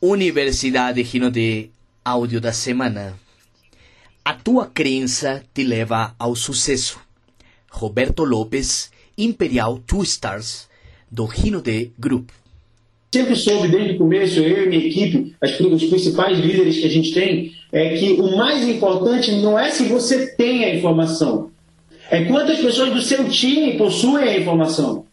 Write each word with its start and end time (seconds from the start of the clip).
Universidade 0.00 1.02
Rinode, 1.02 1.72
áudio 2.04 2.40
da 2.40 2.52
semana. 2.52 3.18
A 4.24 4.32
tua 4.32 4.66
crença 4.66 5.42
te 5.52 5.64
leva 5.64 6.14
ao 6.16 6.36
sucesso. 6.36 7.00
Roberto 7.68 8.22
Lopes, 8.22 8.92
Imperial 9.18 9.80
Two 9.84 10.04
Stars, 10.04 10.68
do 11.10 11.24
Rinode 11.24 11.90
Group. 11.98 12.30
Sempre 13.12 13.34
soube 13.34 13.66
desde 13.66 13.94
o 13.94 13.98
começo, 13.98 14.38
eu 14.38 14.66
e 14.66 14.68
minha 14.68 14.86
equipe, 14.86 15.34
as, 15.40 15.56
principais 15.56 16.38
líderes 16.38 16.78
que 16.78 16.86
a 16.86 16.90
gente 16.90 17.12
tem, 17.12 17.52
é 17.72 17.96
que 17.96 18.12
o 18.20 18.36
mais 18.36 18.68
importante 18.68 19.32
não 19.32 19.58
é 19.58 19.72
se 19.72 19.82
você 19.88 20.28
tem 20.36 20.64
a 20.64 20.76
informação, 20.76 21.50
é 22.08 22.24
quantas 22.26 22.60
pessoas 22.60 22.92
do 22.94 23.02
seu 23.02 23.28
time 23.28 23.76
possuem 23.76 24.28
a 24.28 24.38
informação. 24.38 25.06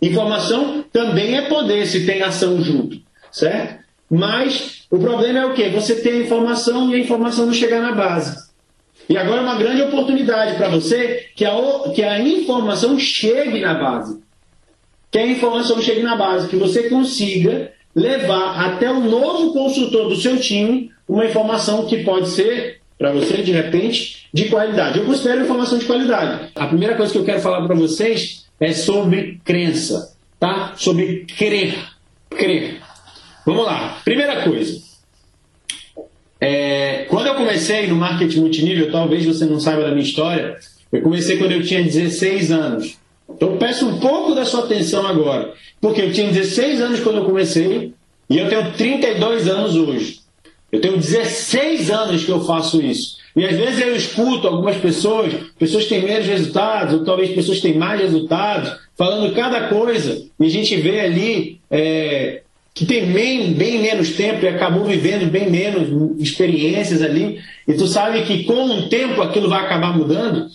Informação 0.00 0.84
também 0.92 1.36
é 1.36 1.48
poder 1.48 1.84
se 1.84 2.06
tem 2.06 2.22
ação 2.22 2.62
junto, 2.62 2.96
certo? 3.32 3.79
Mas 4.10 4.82
o 4.90 4.98
problema 4.98 5.38
é 5.38 5.46
o 5.46 5.54
quê? 5.54 5.70
Você 5.70 5.96
tem 5.96 6.14
a 6.14 6.24
informação 6.24 6.90
e 6.90 6.96
a 6.96 6.98
informação 6.98 7.46
não 7.46 7.54
chegar 7.54 7.80
na 7.80 7.92
base. 7.92 8.50
E 9.08 9.16
agora 9.16 9.40
é 9.40 9.44
uma 9.44 9.56
grande 9.58 9.82
oportunidade 9.82 10.56
para 10.56 10.68
você 10.68 11.26
que 11.34 11.44
a, 11.44 11.52
que 11.94 12.02
a 12.02 12.20
informação 12.20 12.98
chegue 12.98 13.60
na 13.60 13.74
base. 13.74 14.20
Que 15.10 15.18
a 15.18 15.26
informação 15.26 15.80
chegue 15.80 16.02
na 16.02 16.16
base, 16.16 16.48
que 16.48 16.56
você 16.56 16.88
consiga 16.88 17.72
levar 17.94 18.66
até 18.66 18.90
o 18.90 19.00
novo 19.00 19.52
consultor 19.52 20.08
do 20.08 20.16
seu 20.16 20.38
time 20.38 20.90
uma 21.08 21.26
informação 21.26 21.86
que 21.86 22.04
pode 22.04 22.28
ser, 22.28 22.80
para 22.96 23.12
você, 23.12 23.42
de 23.42 23.50
repente, 23.50 24.28
de 24.32 24.44
qualidade. 24.48 24.98
Eu 24.98 25.06
considero 25.06 25.42
informação 25.42 25.78
de 25.78 25.86
qualidade. 25.86 26.52
A 26.54 26.66
primeira 26.66 26.96
coisa 26.96 27.10
que 27.10 27.18
eu 27.18 27.24
quero 27.24 27.40
falar 27.40 27.66
para 27.66 27.74
vocês 27.74 28.46
é 28.60 28.72
sobre 28.72 29.40
crença, 29.44 30.14
tá? 30.38 30.74
Sobre 30.76 31.26
crer. 31.36 31.74
Crer. 32.30 32.80
Vamos 33.44 33.64
lá. 33.64 34.00
Primeira 34.04 34.42
coisa. 34.42 34.80
É, 36.40 37.04
quando 37.08 37.26
eu 37.26 37.34
comecei 37.34 37.86
no 37.86 37.96
marketing 37.96 38.40
multinível, 38.40 38.90
talvez 38.90 39.24
você 39.24 39.44
não 39.44 39.60
saiba 39.60 39.82
da 39.82 39.90
minha 39.90 40.02
história, 40.02 40.56
eu 40.90 41.02
comecei 41.02 41.36
quando 41.36 41.52
eu 41.52 41.62
tinha 41.62 41.82
16 41.82 42.50
anos. 42.50 42.98
Então 43.28 43.56
peço 43.58 43.86
um 43.86 43.98
pouco 44.00 44.34
da 44.34 44.44
sua 44.44 44.64
atenção 44.64 45.06
agora, 45.06 45.52
porque 45.80 46.00
eu 46.00 46.12
tinha 46.12 46.32
16 46.32 46.80
anos 46.80 47.00
quando 47.00 47.18
eu 47.18 47.24
comecei 47.24 47.92
e 48.28 48.38
eu 48.38 48.48
tenho 48.48 48.72
32 48.72 49.48
anos 49.48 49.76
hoje. 49.76 50.20
Eu 50.72 50.80
tenho 50.80 50.96
16 50.96 51.90
anos 51.90 52.24
que 52.24 52.30
eu 52.30 52.40
faço 52.40 52.80
isso. 52.80 53.18
E 53.36 53.44
às 53.44 53.56
vezes 53.56 53.80
eu 53.80 53.94
escuto 53.94 54.48
algumas 54.48 54.76
pessoas, 54.76 55.32
pessoas 55.58 55.84
que 55.84 55.90
têm 55.90 56.04
menos 56.04 56.26
resultados, 56.26 56.94
ou 56.94 57.04
talvez 57.04 57.30
pessoas 57.30 57.58
que 57.58 57.68
têm 57.68 57.78
mais 57.78 58.00
resultados, 58.00 58.72
falando 58.96 59.34
cada 59.34 59.68
coisa, 59.68 60.26
e 60.38 60.46
a 60.46 60.48
gente 60.48 60.76
vê 60.76 61.00
ali 61.00 61.60
é, 61.70 62.42
que 62.80 62.86
tem 62.86 63.12
bem, 63.12 63.52
bem 63.52 63.78
menos 63.78 64.12
tempo 64.12 64.42
e 64.42 64.48
acabou 64.48 64.86
vivendo 64.86 65.30
bem 65.30 65.50
menos 65.50 66.18
experiências 66.18 67.02
ali, 67.02 67.38
e 67.68 67.74
tu 67.74 67.86
sabe 67.86 68.22
que 68.22 68.44
com 68.44 68.64
o 68.64 68.88
tempo 68.88 69.20
aquilo 69.20 69.50
vai 69.50 69.62
acabar 69.62 69.94
mudando. 69.94 70.46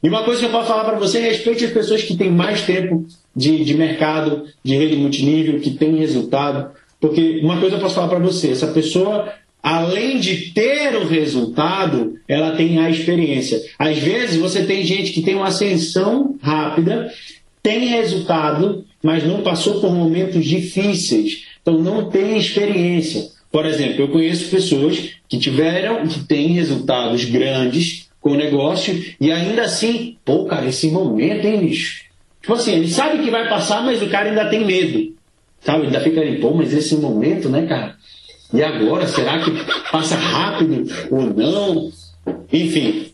E 0.00 0.08
uma 0.08 0.22
coisa 0.22 0.38
que 0.38 0.46
eu 0.46 0.52
posso 0.52 0.68
falar 0.68 0.84
para 0.84 0.96
você 0.96 1.18
é 1.18 1.22
respeite 1.22 1.64
as 1.64 1.72
pessoas 1.72 2.04
que 2.04 2.16
têm 2.16 2.30
mais 2.30 2.62
tempo 2.62 3.04
de, 3.34 3.64
de 3.64 3.74
mercado, 3.74 4.44
de 4.62 4.76
rede 4.76 4.94
multinível, 4.94 5.58
que 5.58 5.72
têm 5.72 5.96
resultado. 5.96 6.70
Porque 7.00 7.40
uma 7.42 7.58
coisa 7.58 7.74
eu 7.74 7.80
posso 7.80 7.96
falar 7.96 8.06
para 8.06 8.20
você, 8.20 8.52
essa 8.52 8.68
pessoa 8.68 9.32
além 9.60 10.20
de 10.20 10.52
ter 10.52 10.94
o 10.94 11.08
resultado, 11.08 12.16
ela 12.28 12.52
tem 12.52 12.78
a 12.78 12.90
experiência. 12.90 13.60
Às 13.76 13.98
vezes 13.98 14.36
você 14.36 14.62
tem 14.62 14.84
gente 14.84 15.10
que 15.10 15.22
tem 15.22 15.34
uma 15.34 15.48
ascensão 15.48 16.36
rápida, 16.40 17.12
tem 17.60 17.86
resultado, 17.86 18.84
mas 19.02 19.26
não 19.26 19.42
passou 19.42 19.80
por 19.80 19.92
momentos 19.92 20.44
difíceis, 20.44 21.51
então 21.62 21.78
não 21.80 22.10
tem 22.10 22.36
experiência. 22.36 23.30
Por 23.50 23.64
exemplo, 23.66 24.02
eu 24.02 24.08
conheço 24.08 24.50
pessoas 24.50 25.10
que 25.28 25.38
tiveram, 25.38 26.06
que 26.06 26.20
têm 26.20 26.48
resultados 26.48 27.24
grandes 27.24 28.08
com 28.20 28.30
o 28.30 28.36
negócio 28.36 29.02
e 29.20 29.30
ainda 29.30 29.62
assim, 29.62 30.16
pô, 30.24 30.44
cara, 30.44 30.66
esse 30.66 30.88
momento, 30.90 31.46
hein, 31.46 31.60
bicho? 31.60 32.04
Tipo 32.40 32.54
assim, 32.54 32.72
ele 32.72 32.88
sabe 32.88 33.22
que 33.22 33.30
vai 33.30 33.48
passar, 33.48 33.84
mas 33.84 34.02
o 34.02 34.08
cara 34.08 34.30
ainda 34.30 34.48
tem 34.48 34.64
medo. 34.64 35.14
Sabe? 35.60 35.86
Ainda 35.86 36.00
fica 36.00 36.20
ali, 36.20 36.40
pô, 36.40 36.52
mas 36.52 36.72
esse 36.72 36.96
momento, 36.96 37.48
né, 37.48 37.66
cara? 37.66 37.96
E 38.52 38.62
agora, 38.62 39.06
será 39.06 39.38
que 39.38 39.50
passa 39.90 40.16
rápido 40.16 40.84
ou 41.10 41.22
não? 41.22 41.90
Enfim, 42.52 43.06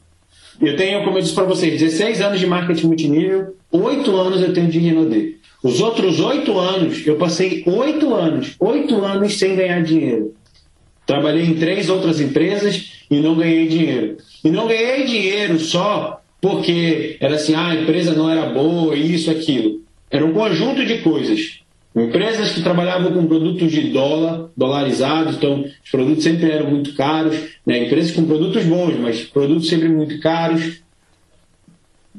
eu 0.61 0.77
tenho, 0.77 1.05
como 1.05 1.19
eu 1.19 1.23
disse 1.23 1.35
para 1.35 1.45
vocês, 1.45 1.81
16 1.81 2.21
anos 2.21 2.41
de 2.41 2.47
marketing 2.47 2.87
multinível, 2.87 3.55
8 3.71 4.17
anos 4.17 4.41
eu 4.41 4.53
tenho 4.53 4.69
de 4.69 4.79
Renaudet. 4.79 5.38
Os 5.63 5.81
outros 5.81 6.21
8 6.21 6.59
anos, 6.59 7.07
eu 7.07 7.17
passei 7.17 7.65
8 7.67 8.15
anos, 8.15 8.55
8 8.61 9.05
anos 9.05 9.39
sem 9.39 9.57
ganhar 9.57 9.83
dinheiro. 9.83 10.35
Trabalhei 11.05 11.47
em 11.47 11.55
três 11.55 11.89
outras 11.89 12.21
empresas 12.21 12.93
e 13.11 13.17
não 13.17 13.35
ganhei 13.35 13.67
dinheiro. 13.67 14.19
E 14.45 14.51
não 14.51 14.69
ganhei 14.69 15.05
dinheiro 15.05 15.59
só 15.59 16.21
porque 16.41 17.17
era 17.21 17.35
assim, 17.35 17.55
ah, 17.55 17.69
a 17.69 17.75
empresa 17.75 18.15
não 18.15 18.31
era 18.31 18.51
boa, 18.51 18.95
isso, 18.95 19.31
aquilo. 19.31 19.83
Era 20.11 20.25
um 20.25 20.33
conjunto 20.33 20.85
de 20.85 20.99
coisas. 20.99 21.61
Empresas 21.97 22.53
que 22.53 22.63
trabalhavam 22.63 23.13
com 23.13 23.27
produtos 23.27 23.73
de 23.73 23.89
dólar, 23.89 24.51
dolarizados, 24.57 25.37
então 25.37 25.65
os 25.85 25.91
produtos 25.91 26.23
sempre 26.23 26.51
eram 26.51 26.71
muito 26.71 26.95
caros. 26.95 27.37
Né? 27.67 27.87
Empresas 27.87 28.13
com 28.13 28.25
produtos 28.25 28.65
bons, 28.65 28.97
mas 29.01 29.23
produtos 29.23 29.69
sempre 29.69 29.89
muito 29.89 30.21
caros. 30.21 30.81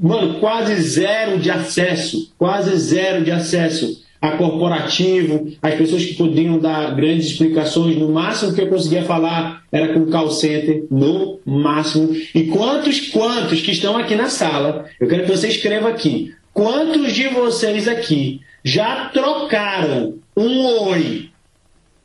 Mano, 0.01 0.39
quase 0.39 0.75
zero 0.81 1.39
de 1.39 1.51
acesso, 1.51 2.31
quase 2.37 2.73
zero 2.77 3.23
de 3.23 3.31
acesso 3.31 4.01
a 4.21 4.31
corporativo, 4.31 5.51
as 5.61 5.75
pessoas 5.75 6.05
que 6.05 6.15
podiam 6.15 6.59
dar 6.59 6.95
grandes 6.95 7.27
explicações. 7.27 7.97
No 7.97 8.09
máximo 8.09 8.53
que 8.53 8.61
eu 8.61 8.67
conseguia 8.67 9.03
falar 9.03 9.63
era 9.71 9.93
com 9.93 10.09
call 10.09 10.29
center, 10.29 10.85
no 10.89 11.39
máximo. 11.45 12.15
E 12.33 12.45
quantos, 12.45 13.09
quantos 13.09 13.61
que 13.61 13.71
estão 13.71 13.97
aqui 13.97 14.15
na 14.15 14.29
sala, 14.29 14.85
eu 14.99 15.07
quero 15.07 15.25
que 15.25 15.31
você 15.31 15.47
escreva 15.47 15.89
aqui, 15.89 16.33
quantos 16.53 17.13
de 17.13 17.27
vocês 17.27 17.87
aqui 17.87 18.41
já 18.63 19.09
trocaram 19.13 20.15
um 20.35 20.65
oi, 20.89 21.29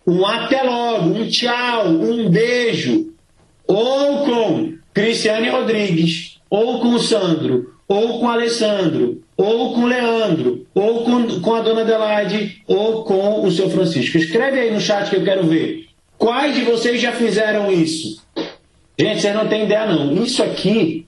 um 0.06 0.24
até 0.24 0.62
logo, 0.62 1.10
um 1.10 1.26
tchau, 1.28 1.88
um 1.88 2.28
beijo, 2.28 3.12
ou 3.66 4.24
com 4.24 4.74
Cristiane 4.92 5.48
Rodrigues, 5.48 6.38
ou 6.48 6.80
com 6.80 6.94
o 6.94 7.00
Sandro, 7.00 7.73
ou 7.86 8.20
com 8.20 8.28
Alessandro, 8.28 9.22
ou 9.36 9.74
com 9.74 9.84
Leandro, 9.84 10.66
ou 10.74 11.04
com, 11.04 11.40
com 11.40 11.54
a 11.54 11.60
dona 11.60 11.82
Adelaide, 11.82 12.62
ou 12.66 13.04
com 13.04 13.44
o 13.44 13.50
seu 13.50 13.68
Francisco. 13.68 14.16
Escreve 14.16 14.58
aí 14.58 14.72
no 14.72 14.80
chat 14.80 15.10
que 15.10 15.16
eu 15.16 15.24
quero 15.24 15.46
ver. 15.46 15.86
Quais 16.16 16.54
de 16.54 16.62
vocês 16.62 17.00
já 17.00 17.12
fizeram 17.12 17.70
isso? 17.70 18.22
Gente, 18.98 19.20
vocês 19.20 19.34
não 19.34 19.48
têm 19.48 19.64
ideia 19.64 19.86
não. 19.86 20.14
Isso 20.22 20.42
aqui 20.42 21.04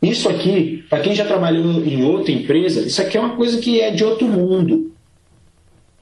isso 0.00 0.28
aqui, 0.28 0.84
para 0.88 1.00
quem 1.00 1.14
já 1.14 1.24
trabalhou 1.24 1.84
em 1.84 2.04
outra 2.04 2.30
empresa, 2.30 2.86
isso 2.86 3.02
aqui 3.02 3.16
é 3.16 3.20
uma 3.20 3.34
coisa 3.36 3.60
que 3.60 3.80
é 3.80 3.90
de 3.90 4.04
outro 4.04 4.28
mundo. 4.28 4.92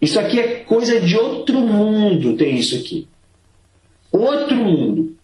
Isso 0.00 0.20
aqui 0.20 0.38
é 0.38 0.56
coisa 0.58 1.00
de 1.00 1.16
outro 1.16 1.60
mundo, 1.60 2.37
tem 2.37 2.56
isso 2.56 2.76
aqui. 2.76 3.08
Outro 4.12 4.54
mundo. 4.54 5.16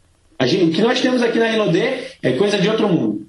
Gente, 0.42 0.64
o 0.64 0.70
que 0.72 0.80
nós 0.80 1.00
temos 1.00 1.22
aqui 1.22 1.38
na 1.38 1.46
Renaudet 1.46 2.16
é 2.22 2.32
coisa 2.32 2.58
de 2.58 2.69
outro 2.69 2.88
mundo. 2.88 3.26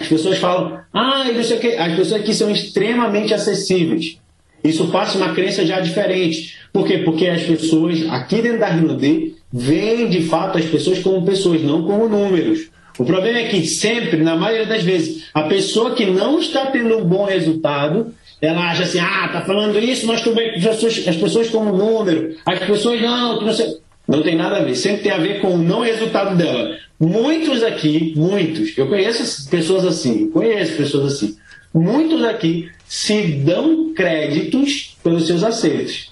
As 0.00 0.06
pessoas 0.06 0.38
falam, 0.38 0.80
ah, 0.92 1.24
não 1.32 1.42
sei 1.42 1.56
o 1.56 1.60
que. 1.60 1.68
As 1.68 1.94
pessoas 1.94 2.20
aqui 2.20 2.34
são 2.34 2.50
extremamente 2.50 3.34
acessíveis. 3.34 4.18
Isso 4.62 4.88
passa 4.88 5.18
uma 5.18 5.34
crença 5.34 5.64
já 5.64 5.80
diferente. 5.80 6.56
Por 6.72 6.86
quê? 6.86 6.98
Porque 6.98 7.26
as 7.28 7.42
pessoas 7.42 8.04
aqui 8.10 8.42
dentro 8.42 8.60
da 8.60 8.66
Renaudet 8.66 9.34
veem 9.52 10.08
de 10.08 10.22
fato 10.22 10.58
as 10.58 10.64
pessoas 10.64 10.98
como 10.98 11.24
pessoas, 11.24 11.62
não 11.62 11.82
como 11.84 12.08
números. 12.08 12.70
O 12.98 13.04
problema 13.04 13.38
é 13.38 13.48
que 13.48 13.64
sempre, 13.66 14.16
na 14.16 14.36
maioria 14.36 14.66
das 14.66 14.82
vezes, 14.82 15.28
a 15.32 15.42
pessoa 15.44 15.94
que 15.94 16.04
não 16.06 16.40
está 16.40 16.66
tendo 16.66 16.98
um 16.98 17.04
bom 17.04 17.24
resultado, 17.24 18.12
ela 18.42 18.70
acha 18.70 18.82
assim, 18.82 18.98
ah, 18.98 19.28
tá 19.32 19.40
falando 19.42 19.78
isso, 19.78 20.06
nós 20.06 20.20
também, 20.22 20.56
as 20.56 20.64
pessoas, 20.64 21.06
as 21.06 21.16
pessoas 21.16 21.48
como 21.48 21.76
número, 21.76 22.36
as 22.44 22.58
pessoas 22.58 23.00
não, 23.00 23.40
não 23.40 23.52
sei. 23.52 23.78
Não 24.08 24.22
tem 24.22 24.34
nada 24.34 24.56
a 24.56 24.62
ver, 24.64 24.74
sempre 24.74 25.02
tem 25.02 25.12
a 25.12 25.18
ver 25.18 25.40
com 25.40 25.54
o 25.54 25.58
não 25.58 25.80
resultado 25.80 26.34
dela. 26.34 26.78
Muitos 26.98 27.62
aqui, 27.62 28.14
muitos, 28.16 28.76
eu 28.76 28.88
conheço 28.88 29.48
pessoas 29.50 29.84
assim, 29.84 30.30
conheço 30.30 30.76
pessoas 30.76 31.12
assim, 31.12 31.36
muitos 31.74 32.24
aqui 32.24 32.70
se 32.86 33.22
dão 33.44 33.92
créditos 33.94 34.96
pelos 35.04 35.26
seus 35.26 35.44
acertos. 35.44 36.10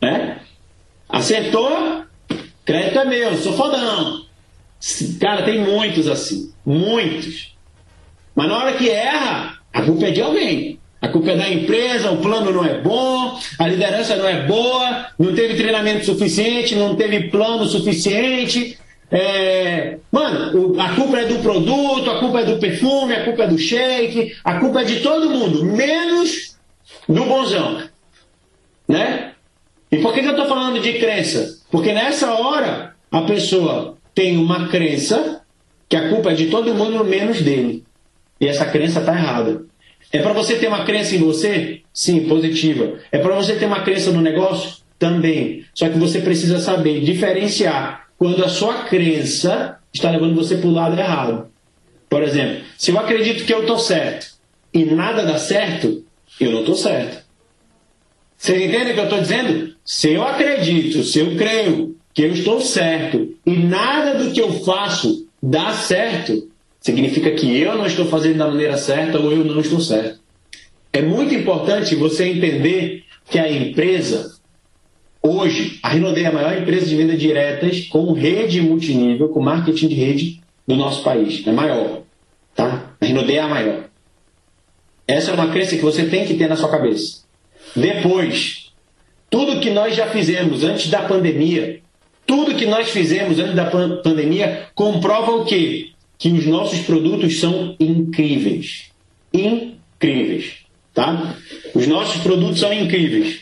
Né? 0.00 0.40
Acertou, 1.06 2.04
crédito 2.64 2.98
é 2.98 3.04
meu, 3.04 3.36
sou 3.36 3.52
fodão. 3.52 4.24
Cara, 5.20 5.42
tem 5.44 5.60
muitos 5.60 6.08
assim. 6.08 6.52
Muitos. 6.64 7.54
Mas 8.34 8.48
na 8.48 8.58
hora 8.58 8.72
que 8.74 8.88
erra, 8.88 9.58
a 9.72 9.82
culpa 9.82 10.06
é 10.06 10.10
de 10.10 10.20
alguém. 10.20 10.78
A 11.04 11.08
culpa 11.08 11.32
é 11.32 11.36
da 11.36 11.50
empresa, 11.50 12.10
o 12.10 12.16
plano 12.16 12.50
não 12.50 12.64
é 12.64 12.80
bom, 12.80 13.38
a 13.58 13.68
liderança 13.68 14.16
não 14.16 14.26
é 14.26 14.46
boa, 14.46 15.08
não 15.18 15.34
teve 15.34 15.54
treinamento 15.54 16.06
suficiente, 16.06 16.74
não 16.74 16.96
teve 16.96 17.28
plano 17.28 17.66
suficiente. 17.66 18.78
É... 19.10 19.98
Mano, 20.10 20.80
a 20.80 20.94
culpa 20.94 21.18
é 21.18 21.26
do 21.26 21.40
produto, 21.40 22.10
a 22.10 22.20
culpa 22.20 22.40
é 22.40 22.44
do 22.46 22.56
perfume, 22.56 23.12
a 23.12 23.22
culpa 23.22 23.42
é 23.42 23.46
do 23.46 23.58
shake, 23.58 24.34
a 24.42 24.58
culpa 24.58 24.80
é 24.80 24.84
de 24.84 25.00
todo 25.00 25.28
mundo, 25.28 25.62
menos 25.66 26.56
do 27.06 27.22
bonzão. 27.26 27.82
Né? 28.88 29.32
E 29.92 29.98
por 29.98 30.14
que, 30.14 30.22
que 30.22 30.26
eu 30.26 30.30
estou 30.30 30.46
falando 30.46 30.80
de 30.80 30.94
crença? 30.94 31.60
Porque 31.70 31.92
nessa 31.92 32.32
hora 32.32 32.94
a 33.12 33.20
pessoa 33.20 33.98
tem 34.14 34.38
uma 34.38 34.68
crença 34.68 35.42
que 35.86 35.96
a 35.96 36.08
culpa 36.08 36.30
é 36.30 36.34
de 36.34 36.46
todo 36.46 36.74
mundo 36.74 37.04
menos 37.04 37.42
dele. 37.42 37.84
E 38.40 38.48
essa 38.48 38.64
crença 38.64 39.00
está 39.00 39.12
errada. 39.12 39.73
É 40.12 40.20
para 40.20 40.32
você 40.32 40.56
ter 40.56 40.68
uma 40.68 40.84
crença 40.84 41.14
em 41.14 41.18
você? 41.18 41.80
Sim, 41.92 42.28
positiva. 42.28 42.98
É 43.10 43.18
para 43.18 43.34
você 43.34 43.56
ter 43.56 43.66
uma 43.66 43.82
crença 43.82 44.10
no 44.10 44.20
negócio? 44.20 44.84
Também. 44.98 45.64
Só 45.74 45.88
que 45.88 45.98
você 45.98 46.20
precisa 46.20 46.58
saber 46.60 47.00
diferenciar 47.00 48.06
quando 48.16 48.44
a 48.44 48.48
sua 48.48 48.84
crença 48.84 49.78
está 49.92 50.10
levando 50.10 50.34
você 50.34 50.56
para 50.56 50.68
o 50.68 50.72
lado 50.72 50.98
errado. 50.98 51.48
Por 52.08 52.22
exemplo, 52.22 52.62
se 52.78 52.90
eu 52.90 52.98
acredito 52.98 53.44
que 53.44 53.52
eu 53.52 53.62
estou 53.62 53.78
certo 53.78 54.26
e 54.72 54.84
nada 54.84 55.24
dá 55.24 55.36
certo, 55.36 56.04
eu 56.40 56.52
não 56.52 56.60
estou 56.60 56.76
certo. 56.76 57.24
Vocês 58.36 58.62
entendem 58.62 58.92
o 58.92 58.94
que 58.94 59.00
eu 59.00 59.04
estou 59.04 59.20
dizendo? 59.20 59.74
Se 59.84 60.12
eu 60.12 60.22
acredito, 60.22 61.02
se 61.02 61.18
eu 61.18 61.36
creio 61.36 61.96
que 62.12 62.22
eu 62.22 62.32
estou 62.32 62.60
certo 62.60 63.34
e 63.44 63.50
nada 63.50 64.22
do 64.22 64.32
que 64.32 64.40
eu 64.40 64.52
faço 64.64 65.26
dá 65.42 65.72
certo, 65.72 66.48
significa 66.84 67.30
que 67.30 67.58
eu 67.58 67.74
não 67.76 67.86
estou 67.86 68.04
fazendo 68.04 68.36
da 68.36 68.46
maneira 68.46 68.76
certa 68.76 69.18
ou 69.18 69.32
eu 69.32 69.42
não 69.42 69.58
estou 69.58 69.80
certo. 69.80 70.20
É 70.92 71.00
muito 71.00 71.34
importante 71.34 71.94
você 71.94 72.26
entender 72.26 73.04
que 73.28 73.38
a 73.38 73.50
empresa, 73.50 74.36
hoje, 75.22 75.80
a 75.82 75.88
Rinodei 75.88 76.24
é 76.24 76.26
a 76.26 76.32
maior 76.32 76.56
empresa 76.56 76.84
de 76.84 76.94
venda 76.94 77.16
diretas 77.16 77.86
com 77.86 78.12
rede 78.12 78.60
multinível, 78.60 79.30
com 79.30 79.40
marketing 79.40 79.88
de 79.88 79.94
rede 79.94 80.40
do 80.68 80.76
nosso 80.76 81.02
país. 81.02 81.44
É 81.46 81.52
maior. 81.52 82.02
Tá? 82.54 82.94
A 83.00 83.06
Rinodei 83.06 83.38
é 83.38 83.40
a 83.40 83.48
maior. 83.48 83.84
Essa 85.08 85.30
é 85.30 85.34
uma 85.34 85.50
crença 85.50 85.76
que 85.76 85.82
você 85.82 86.04
tem 86.04 86.26
que 86.26 86.34
ter 86.34 86.48
na 86.48 86.56
sua 86.56 86.68
cabeça. 86.68 87.22
Depois, 87.74 88.70
tudo 89.30 89.58
que 89.58 89.70
nós 89.70 89.96
já 89.96 90.08
fizemos 90.08 90.62
antes 90.62 90.90
da 90.90 91.02
pandemia, 91.02 91.80
tudo 92.26 92.54
que 92.54 92.66
nós 92.66 92.90
fizemos 92.90 93.38
antes 93.38 93.54
da 93.54 93.64
pandemia 93.64 94.68
comprova 94.74 95.32
o 95.32 95.46
quê? 95.46 95.93
Que 96.24 96.32
os 96.32 96.46
nossos 96.46 96.78
produtos 96.80 97.38
são 97.38 97.76
incríveis. 97.78 98.90
Incríveis. 99.30 100.54
Tá? 100.94 101.36
Os 101.74 101.86
nossos 101.86 102.22
produtos 102.22 102.60
são 102.60 102.72
incríveis. 102.72 103.40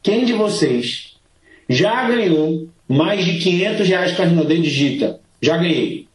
Quem 0.00 0.24
de 0.24 0.32
vocês 0.32 1.16
já 1.68 2.08
ganhou 2.08 2.68
mais 2.86 3.24
de 3.24 3.40
500 3.40 3.88
reais 3.88 4.12
para 4.12 4.26
a 4.26 4.28
Rinodê 4.28 4.58
Digita? 4.58 5.18
Já 5.42 5.56
ganhei. 5.56 6.06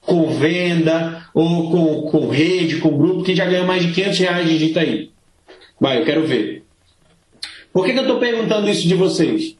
Com 0.00 0.30
venda, 0.30 1.28
ou 1.34 1.70
com, 1.70 2.10
com 2.10 2.30
rede, 2.30 2.78
com 2.78 2.96
grupo, 2.96 3.22
quem 3.22 3.36
já 3.36 3.44
ganhou 3.44 3.66
mais 3.66 3.84
de 3.84 3.92
500 3.92 4.18
reais, 4.20 4.48
digita 4.48 4.80
aí. 4.80 5.10
Vai, 5.78 5.98
eu 5.98 6.06
quero 6.06 6.26
ver. 6.26 6.64
Por 7.74 7.84
que, 7.84 7.92
que 7.92 7.98
eu 7.98 8.04
estou 8.04 8.18
perguntando 8.18 8.70
isso 8.70 8.88
de 8.88 8.94
vocês? 8.94 9.54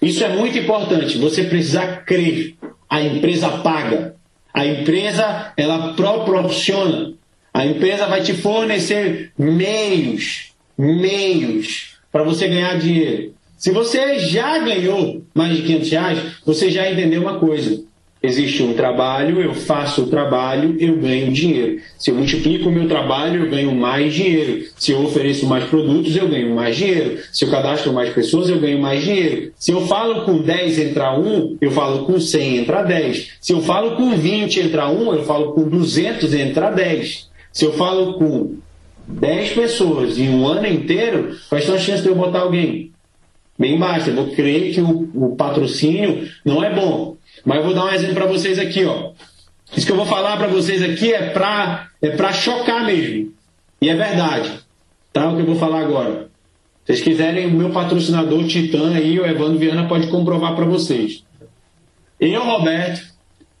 Isso 0.00 0.24
é 0.24 0.30
muito 0.30 0.56
importante. 0.56 1.18
Você 1.18 1.44
precisa 1.44 1.86
crer. 1.86 2.56
A 2.88 3.02
empresa 3.02 3.50
paga. 3.50 4.16
A 4.58 4.66
empresa 4.66 5.52
ela 5.56 5.92
proporciona. 5.94 7.12
A 7.54 7.64
empresa 7.64 8.06
vai 8.06 8.22
te 8.22 8.34
fornecer 8.34 9.30
meios, 9.38 10.52
meios 10.76 11.96
para 12.10 12.24
você 12.24 12.48
ganhar 12.48 12.76
dinheiro. 12.76 13.34
Se 13.56 13.70
você 13.70 14.18
já 14.18 14.58
ganhou 14.58 15.22
mais 15.32 15.56
de 15.56 15.62
500 15.62 15.90
reais, 15.90 16.18
você 16.44 16.72
já 16.72 16.90
entendeu 16.90 17.22
uma 17.22 17.38
coisa. 17.38 17.84
Existe 18.20 18.64
um 18.64 18.74
trabalho, 18.74 19.40
eu 19.40 19.54
faço 19.54 20.02
o 20.02 20.06
trabalho, 20.08 20.76
eu 20.80 20.96
ganho 20.96 21.30
dinheiro. 21.30 21.80
Se 21.96 22.10
eu 22.10 22.16
multiplico 22.16 22.68
o 22.68 22.72
meu 22.72 22.88
trabalho, 22.88 23.44
eu 23.44 23.50
ganho 23.50 23.72
mais 23.72 24.12
dinheiro. 24.12 24.64
Se 24.76 24.90
eu 24.90 25.04
ofereço 25.04 25.46
mais 25.46 25.64
produtos, 25.64 26.16
eu 26.16 26.28
ganho 26.28 26.52
mais 26.52 26.76
dinheiro. 26.76 27.18
Se 27.32 27.44
eu 27.44 27.50
cadastro 27.50 27.92
mais 27.92 28.12
pessoas, 28.12 28.48
eu 28.48 28.58
ganho 28.58 28.80
mais 28.80 29.04
dinheiro. 29.04 29.52
Se 29.56 29.70
eu 29.70 29.86
falo 29.86 30.24
com 30.24 30.38
10 30.38 30.80
entrar 30.80 31.16
1, 31.16 31.58
eu 31.60 31.70
falo 31.70 32.06
com 32.06 32.18
100 32.18 32.56
entrar 32.56 32.82
10. 32.82 33.34
Se 33.40 33.52
eu 33.52 33.60
falo 33.60 33.94
com 33.94 34.10
20 34.16 34.60
entrar 34.60 34.90
1, 34.90 35.14
eu 35.14 35.24
falo 35.24 35.52
com 35.52 35.68
200 35.68 36.34
entrar 36.34 36.70
10. 36.70 37.28
Se 37.52 37.64
eu 37.64 37.72
falo 37.74 38.14
com 38.14 38.56
10 39.06 39.50
pessoas 39.50 40.18
em 40.18 40.28
um 40.28 40.46
ano 40.46 40.66
inteiro, 40.66 41.36
quais 41.48 41.64
são 41.64 41.76
as 41.76 41.82
chances 41.82 42.02
de 42.02 42.08
eu 42.08 42.16
botar 42.16 42.40
alguém? 42.40 42.92
Bem 43.58 43.78
baixa. 43.78 44.10
Eu 44.10 44.14
vou 44.14 44.34
crer 44.34 44.72
que 44.72 44.80
o, 44.80 45.10
o 45.14 45.36
patrocínio 45.36 46.28
não 46.44 46.62
é 46.62 46.72
bom. 46.72 47.16
Mas 47.44 47.58
eu 47.58 47.64
vou 47.64 47.74
dar 47.74 47.86
um 47.86 47.90
exemplo 47.90 48.14
para 48.14 48.26
vocês 48.26 48.58
aqui, 48.58 48.84
ó. 48.84 49.10
Isso 49.76 49.84
que 49.84 49.92
eu 49.92 49.96
vou 49.96 50.06
falar 50.06 50.36
para 50.36 50.46
vocês 50.46 50.82
aqui 50.82 51.12
é 51.12 51.30
para 51.30 51.88
é 52.00 52.10
pra 52.10 52.32
chocar 52.32 52.84
mesmo. 52.84 53.32
E 53.80 53.88
é 53.88 53.94
verdade. 53.94 54.50
Tá? 55.12 55.28
O 55.28 55.36
que 55.36 55.42
eu 55.42 55.46
vou 55.46 55.56
falar 55.56 55.80
agora. 55.80 56.28
Se 56.84 56.94
vocês 56.94 57.00
quiserem, 57.02 57.46
o 57.46 57.50
meu 57.50 57.70
patrocinador 57.70 58.46
Titã 58.46 58.94
aí, 58.94 59.18
o 59.20 59.26
Evandro 59.26 59.58
Viana, 59.58 59.86
pode 59.86 60.06
comprovar 60.06 60.54
para 60.54 60.64
vocês. 60.64 61.22
Eu, 62.18 62.42
Roberto, 62.44 63.02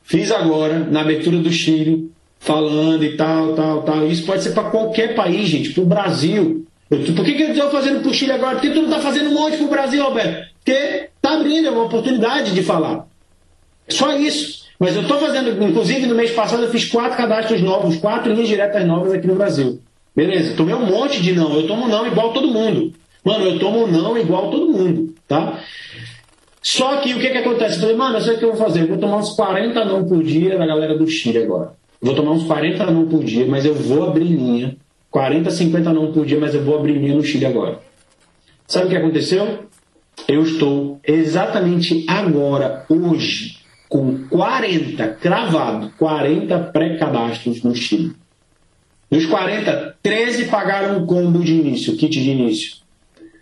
fiz 0.02 0.30
agora, 0.30 0.78
na 0.78 1.02
abertura 1.02 1.38
do 1.38 1.52
Chile, 1.52 2.10
falando 2.38 3.04
e 3.04 3.16
tal, 3.16 3.54
tal, 3.54 3.82
tal. 3.82 4.06
Isso 4.06 4.24
pode 4.24 4.42
ser 4.42 4.52
para 4.52 4.70
qualquer 4.70 5.14
país, 5.14 5.48
gente, 5.48 5.72
para 5.72 5.82
o 5.82 5.86
Brasil. 5.86 6.66
Por 6.88 7.24
que, 7.24 7.34
que 7.34 7.42
eu 7.42 7.50
estou 7.50 7.70
fazendo 7.70 8.00
para 8.00 8.10
o 8.10 8.14
Chile 8.14 8.32
agora? 8.32 8.56
Por 8.56 8.62
que 8.62 8.70
tu 8.70 8.82
não 8.82 8.88
está 8.88 9.00
fazendo 9.00 9.30
um 9.30 9.34
monte 9.34 9.58
para 9.58 9.66
o 9.66 9.70
Brasil, 9.70 10.02
Roberto? 10.02 10.48
Porque 10.64 11.10
está 11.16 11.34
abrindo, 11.34 11.68
é 11.68 11.70
uma 11.70 11.84
oportunidade 11.84 12.54
de 12.54 12.62
falar. 12.62 13.06
Só 13.88 14.16
isso. 14.16 14.66
Mas 14.78 14.94
eu 14.94 15.02
estou 15.02 15.18
fazendo, 15.18 15.62
inclusive 15.62 16.06
no 16.06 16.14
mês 16.14 16.30
passado 16.30 16.62
eu 16.62 16.70
fiz 16.70 16.86
quatro 16.86 17.16
cadastros 17.16 17.60
novos, 17.60 17.96
quatro 17.96 18.32
linhas 18.32 18.48
diretas 18.48 18.86
novas 18.86 19.12
aqui 19.12 19.26
no 19.26 19.34
Brasil. 19.34 19.80
Beleza, 20.14 20.56
tomei 20.56 20.74
um 20.74 20.86
monte 20.86 21.20
de 21.20 21.32
não. 21.32 21.52
Eu 21.54 21.66
tomo 21.66 21.88
não 21.88 22.06
igual 22.06 22.32
todo 22.32 22.48
mundo. 22.48 22.92
Mano, 23.24 23.44
eu 23.44 23.58
tomo 23.58 23.86
não 23.86 24.16
igual 24.16 24.50
todo 24.50 24.72
mundo, 24.72 25.14
tá? 25.26 25.60
Só 26.62 26.98
que 26.98 27.14
o 27.14 27.18
que 27.18 27.30
que 27.30 27.38
acontece? 27.38 27.76
Eu 27.76 27.80
falei, 27.80 27.96
mano, 27.96 28.16
eu 28.16 28.20
sei 28.20 28.34
o 28.34 28.38
que 28.38 28.44
eu 28.44 28.54
vou 28.54 28.58
fazer. 28.58 28.82
Eu 28.82 28.88
vou 28.88 28.98
tomar 28.98 29.16
uns 29.16 29.30
40 29.30 29.84
não 29.84 30.04
por 30.04 30.22
dia 30.22 30.56
da 30.56 30.66
galera 30.66 30.96
do 30.96 31.06
Chile 31.06 31.38
agora. 31.38 31.72
vou 32.00 32.14
tomar 32.14 32.32
uns 32.32 32.44
40 32.44 32.86
não 32.86 33.06
por 33.06 33.24
dia, 33.24 33.46
mas 33.46 33.64
eu 33.64 33.74
vou 33.74 34.08
abrir 34.08 34.24
linha. 34.24 34.76
40, 35.10 35.50
50 35.50 35.92
não 35.92 36.12
por 36.12 36.26
dia, 36.26 36.38
mas 36.38 36.54
eu 36.54 36.62
vou 36.62 36.78
abrir 36.78 36.94
linha 36.94 37.14
no 37.14 37.24
Chile 37.24 37.46
agora. 37.46 37.80
Sabe 38.66 38.86
o 38.86 38.90
que 38.90 38.96
aconteceu? 38.96 39.66
Eu 40.26 40.42
estou 40.42 41.00
exatamente 41.06 42.04
agora, 42.08 42.84
hoje, 42.88 43.58
com 43.88 44.26
40, 44.28 45.08
cravado, 45.14 45.90
40 45.96 46.58
pré-cadastros 46.58 47.62
no 47.62 47.74
Chile. 47.74 48.14
Dos 49.10 49.24
40, 49.24 49.96
13 50.02 50.46
pagaram 50.46 51.02
o 51.02 51.06
combo 51.06 51.42
de 51.42 51.54
início, 51.54 51.96
kit 51.96 52.20
de 52.20 52.30
início. 52.30 52.76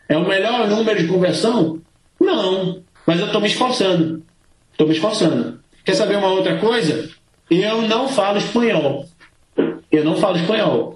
É 0.08 0.16
o 0.16 0.26
melhor 0.26 0.68
número 0.68 1.02
de 1.02 1.08
conversão? 1.08 1.80
Não, 2.20 2.80
mas 3.04 3.18
eu 3.18 3.26
estou 3.26 3.40
me 3.40 3.48
esforçando. 3.48 4.22
Estou 4.70 4.86
me 4.86 4.94
esforçando. 4.94 5.58
Quer 5.84 5.94
saber 5.94 6.16
uma 6.16 6.28
outra 6.28 6.58
coisa? 6.58 7.10
Eu 7.50 7.82
não 7.82 8.08
falo 8.08 8.38
espanhol. 8.38 9.06
Eu 9.90 10.04
não 10.04 10.16
falo 10.16 10.36
espanhol. 10.36 10.95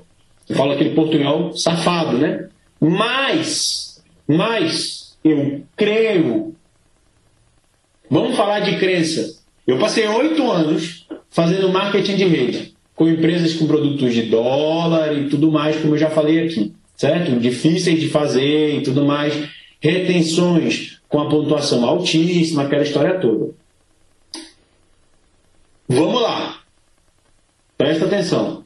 Eu 0.50 0.56
falo 0.56 0.72
aquele 0.72 0.90
portunhol 0.90 1.56
safado, 1.56 2.18
né? 2.18 2.48
Mas, 2.80 4.02
mas, 4.26 5.16
eu 5.22 5.62
creio. 5.76 6.56
Vamos 8.10 8.36
falar 8.36 8.58
de 8.58 8.76
crença. 8.76 9.40
Eu 9.64 9.78
passei 9.78 10.08
oito 10.08 10.50
anos 10.50 11.06
fazendo 11.30 11.68
marketing 11.68 12.16
de 12.16 12.24
rede, 12.24 12.74
com 12.96 13.08
empresas 13.08 13.54
com 13.54 13.68
produtos 13.68 14.12
de 14.12 14.22
dólar 14.22 15.16
e 15.16 15.28
tudo 15.28 15.52
mais, 15.52 15.76
como 15.76 15.94
eu 15.94 15.98
já 15.98 16.10
falei 16.10 16.44
aqui, 16.44 16.74
certo? 16.96 17.38
Difíceis 17.38 18.00
de 18.00 18.08
fazer 18.08 18.78
e 18.78 18.82
tudo 18.82 19.04
mais, 19.04 19.48
retenções 19.80 20.98
com 21.08 21.20
a 21.20 21.28
pontuação 21.28 21.84
altíssima, 21.84 22.64
aquela 22.64 22.82
história 22.82 23.20
toda. 23.20 23.52
Vamos 25.88 26.20
lá. 26.20 26.60
Presta 27.78 28.06
atenção. 28.06 28.64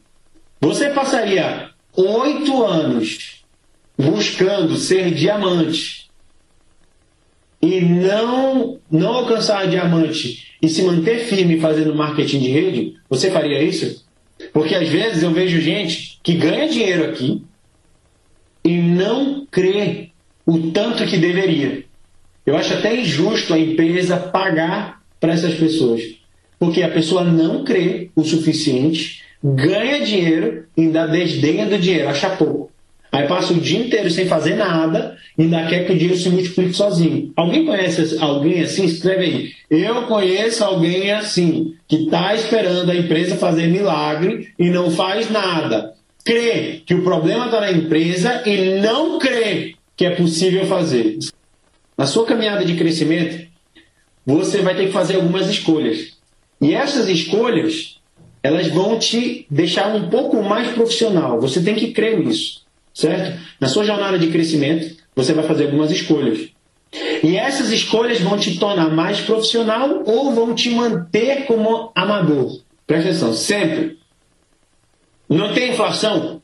Você 0.62 0.88
passaria 0.88 1.73
oito 1.96 2.64
anos 2.64 3.44
buscando 3.96 4.76
ser 4.76 5.12
diamante 5.12 6.10
e 7.62 7.80
não, 7.80 8.78
não 8.90 9.12
alcançar 9.12 9.66
diamante 9.68 10.56
e 10.60 10.68
se 10.68 10.82
manter 10.82 11.20
firme 11.20 11.60
fazendo 11.60 11.94
marketing 11.94 12.40
de 12.40 12.48
rede, 12.48 12.96
você 13.08 13.30
faria 13.30 13.62
isso? 13.62 14.04
Porque 14.52 14.74
às 14.74 14.88
vezes 14.88 15.22
eu 15.22 15.30
vejo 15.30 15.60
gente 15.60 16.18
que 16.22 16.34
ganha 16.34 16.68
dinheiro 16.68 17.04
aqui 17.04 17.42
e 18.64 18.76
não 18.78 19.46
crê 19.50 20.10
o 20.46 20.70
tanto 20.72 21.06
que 21.06 21.16
deveria. 21.16 21.84
Eu 22.44 22.56
acho 22.56 22.74
até 22.74 23.00
injusto 23.00 23.54
a 23.54 23.58
empresa 23.58 24.16
pagar 24.16 25.02
para 25.20 25.32
essas 25.32 25.54
pessoas. 25.54 26.02
Porque 26.58 26.82
a 26.82 26.90
pessoa 26.90 27.24
não 27.24 27.64
crê 27.64 28.10
o 28.14 28.22
suficiente, 28.24 29.22
ganha 29.44 30.02
dinheiro 30.02 30.64
e 30.74 30.82
ainda 30.82 31.06
desdenha 31.06 31.66
do 31.66 31.78
dinheiro, 31.78 32.08
acha 32.08 32.30
pouco. 32.30 32.70
Aí 33.12 33.28
passa 33.28 33.52
o 33.52 33.60
dia 33.60 33.78
inteiro 33.78 34.10
sem 34.10 34.26
fazer 34.26 34.56
nada 34.56 35.16
e 35.38 35.42
ainda 35.42 35.66
quer 35.66 35.86
que 35.86 35.92
o 35.92 35.96
dinheiro 35.96 36.18
se 36.18 36.30
multiplique 36.30 36.72
sozinho. 36.72 37.32
Alguém 37.36 37.64
conhece 37.64 38.16
alguém 38.18 38.62
assim? 38.62 38.86
Escreve 38.86 39.24
aí. 39.24 39.52
Eu 39.70 40.02
conheço 40.06 40.64
alguém 40.64 41.12
assim, 41.12 41.74
que 41.86 42.04
está 42.04 42.34
esperando 42.34 42.90
a 42.90 42.96
empresa 42.96 43.36
fazer 43.36 43.68
milagre 43.68 44.48
e 44.58 44.70
não 44.70 44.90
faz 44.90 45.30
nada. 45.30 45.94
Crê 46.24 46.82
que 46.84 46.94
o 46.94 47.04
problema 47.04 47.44
está 47.44 47.60
na 47.60 47.70
empresa 47.70 48.42
e 48.46 48.80
não 48.80 49.18
crê 49.18 49.74
que 49.96 50.06
é 50.06 50.10
possível 50.10 50.66
fazer. 50.66 51.18
Na 51.96 52.06
sua 52.06 52.26
caminhada 52.26 52.64
de 52.64 52.74
crescimento, 52.74 53.46
você 54.26 54.58
vai 54.58 54.74
ter 54.74 54.86
que 54.86 54.92
fazer 54.92 55.16
algumas 55.16 55.48
escolhas. 55.48 56.14
E 56.60 56.74
essas 56.74 57.08
escolhas, 57.08 58.00
elas 58.44 58.68
vão 58.68 58.98
te 58.98 59.46
deixar 59.50 59.96
um 59.96 60.10
pouco 60.10 60.42
mais 60.42 60.70
profissional. 60.72 61.40
Você 61.40 61.62
tem 61.62 61.74
que 61.74 61.92
crer 61.92 62.18
nisso, 62.18 62.60
certo? 62.92 63.40
Na 63.58 63.68
sua 63.68 63.84
jornada 63.84 64.18
de 64.18 64.28
crescimento, 64.28 64.94
você 65.16 65.32
vai 65.32 65.46
fazer 65.46 65.64
algumas 65.64 65.90
escolhas. 65.90 66.50
E 67.22 67.38
essas 67.38 67.70
escolhas 67.70 68.20
vão 68.20 68.36
te 68.36 68.58
tornar 68.58 68.90
mais 68.90 69.18
profissional 69.22 70.02
ou 70.04 70.34
vão 70.34 70.54
te 70.54 70.68
manter 70.68 71.46
como 71.46 71.90
amador. 71.94 72.60
Presta 72.86 73.08
atenção, 73.08 73.32
sempre. 73.32 73.98
Não 75.26 75.54
tem 75.54 75.70
inflação? 75.70 76.42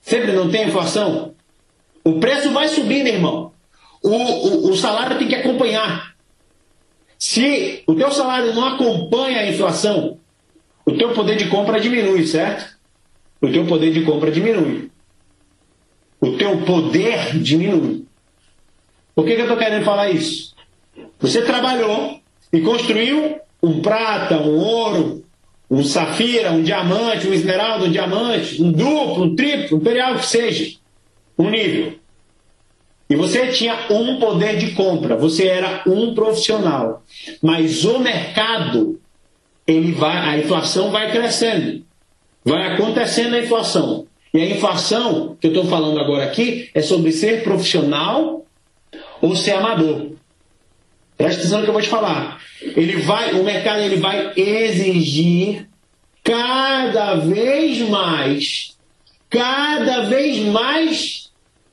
Sempre 0.00 0.32
não 0.32 0.50
tem 0.50 0.66
inflação? 0.66 1.34
O 2.02 2.18
preço 2.18 2.50
vai 2.52 2.68
subindo, 2.68 3.06
irmão. 3.06 3.52
O, 4.02 4.08
o, 4.08 4.70
o 4.70 4.76
salário 4.76 5.18
tem 5.18 5.28
que 5.28 5.34
acompanhar. 5.34 6.14
Se 7.18 7.82
o 7.86 7.94
teu 7.94 8.10
salário 8.10 8.54
não 8.54 8.64
acompanha 8.64 9.40
a 9.40 9.46
inflação, 9.46 10.18
o 10.90 10.98
teu 10.98 11.12
poder 11.12 11.36
de 11.36 11.48
compra 11.48 11.80
diminui, 11.80 12.26
certo? 12.26 12.76
O 13.40 13.48
teu 13.48 13.64
poder 13.64 13.92
de 13.92 14.02
compra 14.02 14.30
diminui. 14.30 14.90
O 16.20 16.36
teu 16.36 16.58
poder 16.62 17.38
diminui. 17.38 18.04
Por 19.14 19.24
que, 19.24 19.34
que 19.34 19.40
eu 19.40 19.44
estou 19.44 19.56
querendo 19.56 19.84
falar 19.84 20.10
isso? 20.10 20.54
Você 21.18 21.42
trabalhou 21.42 22.20
e 22.52 22.60
construiu 22.60 23.38
um 23.62 23.80
prata, 23.80 24.36
um 24.38 24.56
ouro, 24.56 25.24
um 25.70 25.84
safira, 25.84 26.50
um 26.50 26.62
diamante, 26.62 27.28
um 27.28 27.32
esmeralda, 27.32 27.84
um 27.84 27.90
diamante, 27.90 28.60
um 28.60 28.72
duplo, 28.72 29.24
um 29.24 29.36
triplo, 29.36 29.76
um 29.76 29.80
imperial, 29.80 30.16
que 30.16 30.26
seja, 30.26 30.76
um 31.38 31.48
nível. 31.48 31.94
E 33.08 33.16
você 33.16 33.48
tinha 33.48 33.86
um 33.90 34.18
poder 34.18 34.56
de 34.56 34.72
compra, 34.72 35.16
você 35.16 35.46
era 35.46 35.82
um 35.86 36.14
profissional. 36.14 37.02
Mas 37.42 37.84
o 37.84 37.98
mercado, 37.98 39.00
ele 39.70 39.92
vai, 39.92 40.16
a 40.16 40.38
inflação 40.38 40.90
vai 40.90 41.10
crescendo. 41.10 41.84
Vai 42.44 42.74
acontecendo 42.74 43.34
a 43.34 43.40
inflação. 43.40 44.06
E 44.32 44.40
a 44.40 44.46
inflação 44.46 45.36
que 45.40 45.46
eu 45.46 45.52
estou 45.52 45.66
falando 45.66 45.98
agora 46.00 46.24
aqui 46.24 46.70
é 46.74 46.80
sobre 46.80 47.12
ser 47.12 47.42
profissional 47.42 48.44
ou 49.20 49.36
ser 49.36 49.52
amador. 49.52 50.12
Presta 51.16 51.40
atenção 51.40 51.58
no 51.58 51.64
que 51.64 51.70
eu 51.70 51.74
vou 51.74 51.82
te 51.82 51.88
falar. 51.88 52.40
Ele 52.62 52.96
vai, 52.98 53.34
o 53.34 53.44
mercado 53.44 53.80
ele 53.80 53.96
vai 53.96 54.32
exigir 54.36 55.68
cada 56.22 57.16
vez 57.16 57.80
mais, 57.88 58.76
cada 59.28 60.04
vez 60.04 60.38
mais 60.46 61.30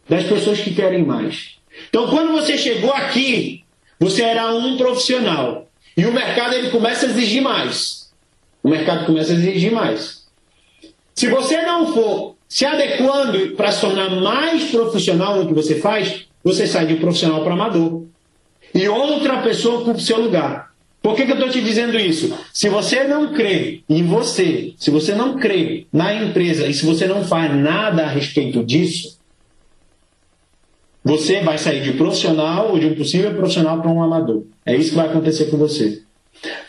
das 0.09 0.25
pessoas 0.25 0.59
que 0.59 0.73
querem 0.73 1.03
mais. 1.03 1.57
Então, 1.89 2.07
quando 2.09 2.33
você 2.33 2.57
chegou 2.57 2.91
aqui, 2.91 3.63
você 3.99 4.23
era 4.23 4.53
um 4.53 4.77
profissional 4.77 5.66
e 5.97 6.05
o 6.05 6.13
mercado 6.13 6.53
ele 6.53 6.69
começa 6.69 7.07
a 7.07 7.09
exigir 7.09 7.41
mais. 7.41 8.11
O 8.63 8.69
mercado 8.69 9.07
começa 9.07 9.31
a 9.31 9.35
exigir 9.35 9.71
mais. 9.71 10.27
Se 11.15 11.27
você 11.27 11.63
não 11.63 11.91
for 11.93 12.35
se 12.47 12.63
adequando 12.65 13.55
para 13.55 13.71
se 13.71 13.81
tornar 13.81 14.11
mais 14.11 14.69
profissional 14.69 15.37
no 15.37 15.47
que 15.47 15.53
você 15.53 15.79
faz, 15.79 16.27
você 16.43 16.67
sai 16.67 16.85
de 16.85 16.95
profissional 16.97 17.43
para 17.43 17.53
amador. 17.53 18.03
E 18.73 18.87
outra 18.87 19.41
pessoa 19.41 19.79
ocupa 19.79 19.97
o 19.97 20.01
seu 20.01 20.21
lugar. 20.21 20.71
Por 21.01 21.15
que, 21.15 21.25
que 21.25 21.31
eu 21.31 21.35
estou 21.35 21.49
te 21.49 21.61
dizendo 21.61 21.97
isso? 21.97 22.37
Se 22.53 22.69
você 22.69 23.03
não 23.05 23.33
crê 23.33 23.81
em 23.89 24.03
você, 24.03 24.73
se 24.77 24.91
você 24.91 25.15
não 25.15 25.37
crê 25.37 25.87
na 25.91 26.13
empresa 26.13 26.67
e 26.67 26.73
se 26.73 26.85
você 26.85 27.07
não 27.07 27.23
faz 27.23 27.55
nada 27.55 28.03
a 28.03 28.09
respeito 28.09 28.63
disso, 28.63 29.16
você 31.07 31.39
vai 31.39 31.57
sair 31.57 31.81
de 31.81 31.93
profissional 31.93 32.71
ou 32.71 32.79
de 32.79 32.85
um 32.85 32.95
possível 32.95 33.33
profissional 33.33 33.81
para 33.81 33.89
um 33.89 34.03
amador. 34.03 34.43
É 34.65 34.75
isso 34.75 34.89
que 34.89 34.95
vai 34.95 35.07
acontecer 35.07 35.45
com 35.45 35.57
você. 35.57 36.01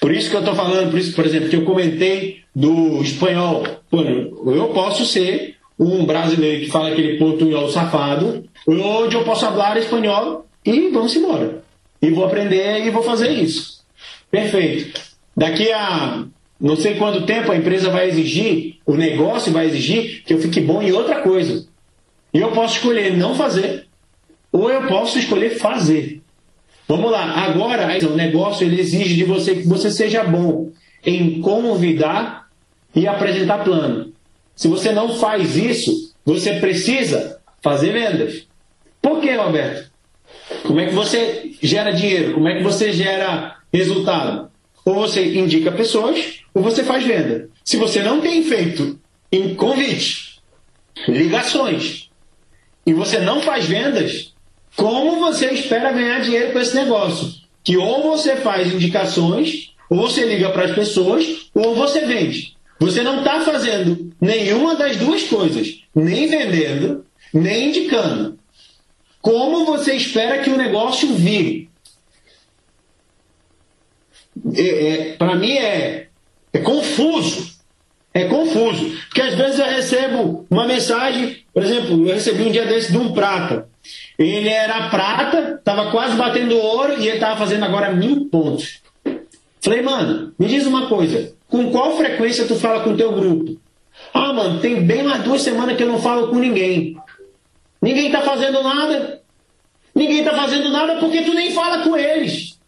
Por 0.00 0.12
isso 0.12 0.30
que 0.30 0.36
eu 0.36 0.40
estou 0.40 0.54
falando, 0.54 0.90
por 0.90 0.98
isso, 0.98 1.14
por 1.14 1.26
exemplo, 1.26 1.48
que 1.48 1.56
eu 1.56 1.64
comentei 1.64 2.38
do 2.54 3.02
espanhol. 3.02 3.64
Pô, 3.90 4.00
eu 4.02 4.68
posso 4.68 5.04
ser 5.04 5.56
um 5.78 6.04
brasileiro 6.04 6.64
que 6.64 6.70
fala 6.70 6.90
aquele 6.90 7.18
portunhol 7.18 7.68
safado, 7.68 8.44
hoje 8.66 9.16
eu 9.16 9.24
posso 9.24 9.44
falar 9.44 9.76
espanhol 9.76 10.46
e 10.64 10.88
vamos 10.90 11.14
embora. 11.14 11.62
E 12.00 12.10
vou 12.10 12.24
aprender 12.24 12.86
e 12.86 12.90
vou 12.90 13.02
fazer 13.02 13.30
isso. 13.30 13.80
Perfeito. 14.30 15.00
Daqui 15.36 15.70
a 15.72 16.24
não 16.60 16.76
sei 16.76 16.94
quanto 16.94 17.26
tempo 17.26 17.52
a 17.52 17.56
empresa 17.56 17.90
vai 17.90 18.08
exigir, 18.08 18.78
o 18.84 18.94
negócio 18.94 19.52
vai 19.52 19.66
exigir 19.66 20.22
que 20.24 20.34
eu 20.34 20.40
fique 20.40 20.60
bom 20.60 20.82
em 20.82 20.90
outra 20.90 21.20
coisa. 21.22 21.66
E 22.34 22.38
eu 22.38 22.50
posso 22.50 22.76
escolher 22.76 23.16
não 23.16 23.34
fazer, 23.34 23.87
ou 24.52 24.70
eu 24.70 24.86
posso 24.86 25.18
escolher 25.18 25.58
fazer. 25.58 26.22
Vamos 26.86 27.10
lá, 27.10 27.44
agora 27.44 27.98
o 28.06 28.16
negócio 28.16 28.66
ele 28.66 28.80
exige 28.80 29.14
de 29.14 29.24
você 29.24 29.56
que 29.56 29.68
você 29.68 29.90
seja 29.90 30.24
bom 30.24 30.70
em 31.04 31.40
convidar 31.40 32.48
e 32.94 33.06
apresentar 33.06 33.62
plano. 33.62 34.12
Se 34.56 34.68
você 34.68 34.90
não 34.90 35.14
faz 35.18 35.56
isso, 35.56 36.14
você 36.24 36.54
precisa 36.54 37.38
fazer 37.60 37.92
vendas. 37.92 38.46
Por 39.00 39.20
que, 39.20 39.32
Roberto? 39.34 39.90
Como 40.62 40.80
é 40.80 40.86
que 40.86 40.94
você 40.94 41.52
gera 41.62 41.92
dinheiro? 41.92 42.34
Como 42.34 42.48
é 42.48 42.56
que 42.56 42.62
você 42.62 42.92
gera 42.92 43.56
resultado? 43.72 44.50
Ou 44.84 44.94
você 44.94 45.38
indica 45.38 45.70
pessoas, 45.70 46.40
ou 46.54 46.62
você 46.62 46.82
faz 46.82 47.04
venda. 47.04 47.48
Se 47.62 47.76
você 47.76 48.02
não 48.02 48.20
tem 48.20 48.42
feito 48.42 48.98
em 49.30 49.54
convite, 49.54 50.40
ligações, 51.06 52.08
e 52.86 52.94
você 52.94 53.18
não 53.18 53.42
faz 53.42 53.66
vendas, 53.66 54.27
como 54.78 55.18
você 55.18 55.46
espera 55.46 55.90
ganhar 55.90 56.20
dinheiro 56.20 56.52
com 56.52 56.60
esse 56.60 56.72
negócio? 56.72 57.34
Que 57.64 57.76
ou 57.76 58.00
você 58.00 58.36
faz 58.36 58.72
indicações, 58.72 59.72
ou 59.90 59.98
você 59.98 60.24
liga 60.24 60.50
para 60.50 60.66
as 60.66 60.70
pessoas, 60.70 61.50
ou 61.52 61.74
você 61.74 62.06
vende. 62.06 62.56
Você 62.78 63.02
não 63.02 63.18
está 63.18 63.40
fazendo 63.40 64.12
nenhuma 64.20 64.76
das 64.76 64.96
duas 64.96 65.24
coisas, 65.24 65.82
nem 65.92 66.28
vendendo, 66.28 67.04
nem 67.34 67.70
indicando. 67.70 68.38
Como 69.20 69.66
você 69.66 69.94
espera 69.94 70.44
que 70.44 70.50
o 70.50 70.56
negócio 70.56 71.12
vire? 71.12 71.68
É, 74.54 74.62
é, 74.62 75.12
Para 75.16 75.34
mim 75.34 75.54
é, 75.54 76.06
é 76.52 76.58
confuso. 76.60 77.58
É 78.14 78.26
confuso. 78.26 78.96
Porque 79.08 79.22
às 79.22 79.34
vezes 79.34 79.58
eu 79.58 79.66
recebo 79.66 80.46
uma 80.48 80.68
mensagem, 80.68 81.38
por 81.52 81.64
exemplo, 81.64 82.08
eu 82.08 82.14
recebi 82.14 82.44
um 82.44 82.52
dia 82.52 82.64
desse 82.64 82.92
de 82.92 82.98
um 82.98 83.12
prata. 83.12 83.68
Ele 84.18 84.48
era 84.48 84.88
prata, 84.88 85.54
estava 85.58 85.92
quase 85.92 86.16
batendo 86.16 86.58
ouro 86.58 86.94
e 86.94 87.06
ele 87.06 87.16
estava 87.16 87.36
fazendo 87.36 87.64
agora 87.64 87.92
mil 87.92 88.28
pontos. 88.28 88.80
Falei, 89.60 89.80
mano, 89.80 90.34
me 90.36 90.46
diz 90.46 90.66
uma 90.66 90.88
coisa. 90.88 91.32
Com 91.48 91.70
qual 91.70 91.96
frequência 91.96 92.46
tu 92.46 92.56
fala 92.56 92.82
com 92.82 92.90
o 92.90 92.96
teu 92.96 93.12
grupo? 93.12 93.56
Ah, 94.12 94.32
mano, 94.32 94.60
tem 94.60 94.82
bem 94.82 95.04
mais 95.04 95.22
duas 95.22 95.42
semanas 95.42 95.76
que 95.76 95.82
eu 95.82 95.88
não 95.88 96.00
falo 96.00 96.28
com 96.28 96.36
ninguém. 96.36 96.96
Ninguém 97.80 98.06
está 98.06 98.22
fazendo 98.22 98.62
nada. 98.62 99.22
Ninguém 99.94 100.18
está 100.18 100.32
fazendo 100.32 100.68
nada 100.68 100.96
porque 100.96 101.22
tu 101.22 101.34
nem 101.34 101.52
fala 101.52 101.82
com 101.82 101.96
eles. 101.96 102.58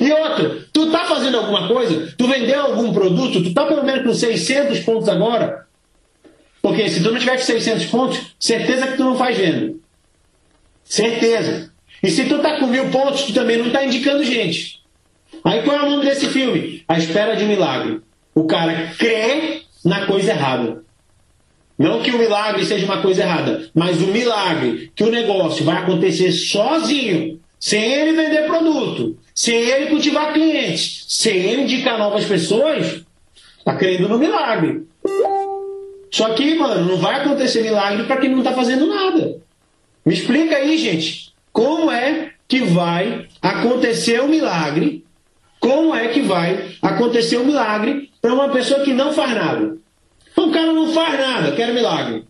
E 0.00 0.10
outra, 0.12 0.66
tu 0.72 0.86
está 0.86 1.04
fazendo 1.04 1.38
alguma 1.38 1.68
coisa? 1.68 2.12
Tu 2.18 2.26
vendeu 2.26 2.62
algum 2.62 2.92
produto? 2.92 3.42
Tu 3.42 3.48
está 3.48 3.64
pelo 3.64 3.84
menos 3.84 4.04
com 4.04 4.12
600 4.12 4.80
pontos 4.80 5.08
agora? 5.08 5.66
Porque 6.60 6.88
se 6.88 7.02
tu 7.02 7.12
não 7.12 7.18
tiver 7.18 7.36
com 7.36 7.42
600 7.42 7.86
pontos, 7.86 8.34
certeza 8.40 8.88
que 8.88 8.96
tu 8.96 9.04
não 9.04 9.16
faz 9.16 9.36
venda. 9.36 9.74
Certeza. 10.84 11.72
E 12.02 12.10
se 12.10 12.24
tu 12.26 12.36
está 12.36 12.58
com 12.58 12.66
mil 12.66 12.90
pontos, 12.90 13.22
tu 13.24 13.32
também 13.32 13.56
não 13.56 13.68
está 13.68 13.84
indicando 13.84 14.22
gente. 14.22 14.80
Aí 15.42 15.62
qual 15.62 15.76
é 15.76 15.82
o 15.82 15.90
nome 15.90 16.04
desse 16.04 16.28
filme? 16.28 16.84
A 16.86 16.98
Espera 16.98 17.34
de 17.34 17.44
um 17.44 17.48
Milagre. 17.48 18.00
O 18.34 18.44
cara 18.44 18.92
crê 18.98 19.62
na 19.84 20.06
coisa 20.06 20.30
errada. 20.30 20.82
Não 21.78 22.02
que 22.02 22.10
o 22.10 22.18
milagre 22.18 22.64
seja 22.64 22.84
uma 22.84 23.02
coisa 23.02 23.22
errada, 23.22 23.68
mas 23.74 24.00
o 24.00 24.06
milagre 24.06 24.92
que 24.94 25.02
o 25.02 25.10
negócio 25.10 25.64
vai 25.64 25.78
acontecer 25.78 26.30
sozinho, 26.30 27.40
sem 27.58 27.82
ele 27.82 28.12
vender 28.12 28.46
produto, 28.46 29.18
sem 29.34 29.56
ele 29.56 29.86
cultivar 29.86 30.32
clientes, 30.32 31.04
sem 31.08 31.36
ele 31.36 31.62
indicar 31.62 31.98
novas 31.98 32.24
pessoas, 32.24 33.04
está 33.58 33.74
crendo 33.76 34.08
no 34.08 34.18
milagre. 34.18 34.86
Só 36.12 36.32
que, 36.34 36.54
mano, 36.54 36.92
não 36.92 36.96
vai 36.96 37.16
acontecer 37.20 37.62
milagre 37.62 38.04
para 38.04 38.18
quem 38.18 38.30
não 38.30 38.38
está 38.38 38.52
fazendo 38.52 38.86
nada. 38.86 39.36
Me 40.04 40.14
explica 40.14 40.56
aí, 40.56 40.76
gente, 40.76 41.32
como 41.52 41.90
é 41.90 42.32
que 42.46 42.60
vai 42.60 43.26
acontecer 43.42 44.20
o 44.20 44.28
milagre 44.28 45.04
como 45.64 45.94
é 45.94 46.08
que 46.08 46.20
vai 46.20 46.76
acontecer 46.82 47.38
um 47.38 47.46
milagre 47.46 48.10
para 48.20 48.34
uma 48.34 48.50
pessoa 48.50 48.84
que 48.84 48.92
não 48.92 49.14
faz 49.14 49.30
nada? 49.30 49.78
O 50.36 50.50
cara 50.50 50.74
não 50.74 50.92
faz 50.92 51.18
nada, 51.18 51.52
quer 51.52 51.72
milagre. 51.72 52.26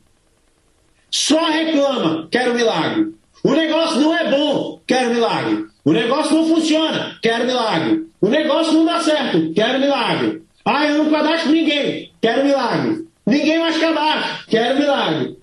Só 1.11 1.45
reclama, 1.47 2.29
quero 2.31 2.55
milagre. 2.55 3.13
O 3.43 3.51
negócio 3.51 4.01
não 4.01 4.17
é 4.17 4.31
bom, 4.31 4.81
quero 4.87 5.13
milagre. 5.13 5.67
O 5.85 5.93
negócio 5.93 6.33
não 6.33 6.47
funciona, 6.47 7.19
quero 7.21 7.45
milagre. 7.45 8.07
O 8.21 8.29
negócio 8.29 8.73
não 8.73 8.85
dá 8.85 9.01
certo, 9.01 9.53
quero 9.53 9.81
milagre. 9.81 10.43
Ah, 10.65 10.87
eu 10.87 11.03
não 11.03 11.11
cadastro 11.11 11.51
ninguém, 11.51 12.13
quero 12.21 12.45
milagre. 12.45 13.05
Ninguém 13.27 13.59
mais 13.59 13.77
cadastra, 13.79 14.45
quero 14.47 14.79
milagre. 14.79 15.37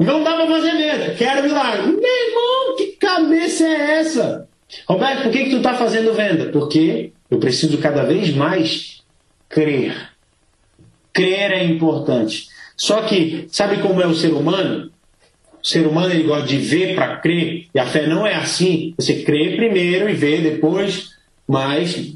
Não 0.00 0.24
dá 0.24 0.34
para 0.34 0.46
fazer 0.46 0.72
venda, 0.78 1.14
quero 1.14 1.42
milagre. 1.42 1.88
Meu 1.88 2.28
irmão, 2.28 2.76
que 2.78 2.86
cabeça 2.98 3.66
é 3.66 4.00
essa? 4.00 4.48
Roberto, 4.88 5.24
por 5.24 5.30
que, 5.30 5.44
que 5.44 5.50
tu 5.50 5.56
está 5.58 5.74
fazendo 5.74 6.14
venda? 6.14 6.46
Porque 6.46 7.12
eu 7.30 7.38
preciso 7.38 7.76
cada 7.76 8.02
vez 8.02 8.34
mais 8.34 9.02
crer. 9.46 9.94
Crer 11.12 11.52
é 11.52 11.64
importante. 11.64 12.48
Só 12.78 13.02
que, 13.02 13.46
sabe 13.50 13.82
como 13.82 14.00
é 14.00 14.06
o 14.06 14.14
ser 14.14 14.32
humano? 14.32 14.90
O 15.62 15.66
ser 15.66 15.86
humano 15.86 16.14
ele 16.14 16.22
gosta 16.22 16.46
de 16.46 16.56
ver 16.56 16.94
para 16.94 17.16
crer, 17.16 17.66
e 17.74 17.78
a 17.78 17.84
fé 17.84 18.06
não 18.06 18.26
é 18.26 18.34
assim. 18.36 18.94
Você 18.96 19.22
crê 19.22 19.54
primeiro 19.54 20.08
e 20.08 20.14
vê 20.14 20.38
depois, 20.38 21.10
mas 21.50 22.14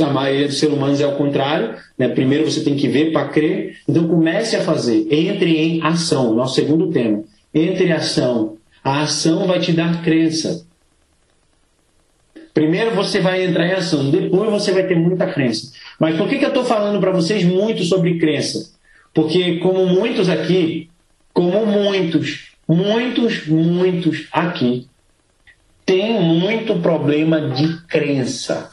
a 0.00 0.10
maioria 0.10 0.46
dos 0.46 0.60
seres 0.60 0.76
humanos 0.76 1.00
é 1.00 1.06
o 1.08 1.16
contrário. 1.16 1.74
Né? 1.98 2.06
Primeiro 2.06 2.48
você 2.48 2.62
tem 2.62 2.76
que 2.76 2.86
ver 2.86 3.10
para 3.10 3.26
crer. 3.30 3.78
Então 3.88 4.06
comece 4.06 4.54
a 4.54 4.62
fazer. 4.62 5.08
Entre 5.10 5.56
em 5.58 5.82
ação. 5.82 6.32
Nosso 6.32 6.54
segundo 6.54 6.92
tema. 6.92 7.24
Entre 7.52 7.86
em 7.86 7.92
ação. 7.92 8.58
A 8.84 9.02
ação 9.02 9.44
vai 9.48 9.58
te 9.58 9.72
dar 9.72 10.04
crença. 10.04 10.64
Primeiro 12.54 12.94
você 12.94 13.18
vai 13.18 13.44
entrar 13.44 13.66
em 13.66 13.72
ação, 13.72 14.08
depois 14.08 14.50
você 14.50 14.72
vai 14.72 14.86
ter 14.86 14.96
muita 14.96 15.26
crença. 15.26 15.72
Mas 15.98 16.16
por 16.16 16.28
que, 16.28 16.38
que 16.38 16.44
eu 16.44 16.50
estou 16.50 16.64
falando 16.64 17.00
para 17.00 17.10
vocês 17.10 17.44
muito 17.44 17.82
sobre 17.82 18.18
crença? 18.18 18.70
Porque, 19.12 19.56
como 19.56 19.84
muitos 19.84 20.28
aqui, 20.28 20.88
como 21.34 21.66
muitos, 21.66 22.52
muitos, 22.68 23.46
muitos 23.46 24.28
aqui, 24.32 24.86
tem 25.84 26.20
muito 26.20 26.76
problema 26.76 27.40
de 27.50 27.82
crença. 27.86 28.70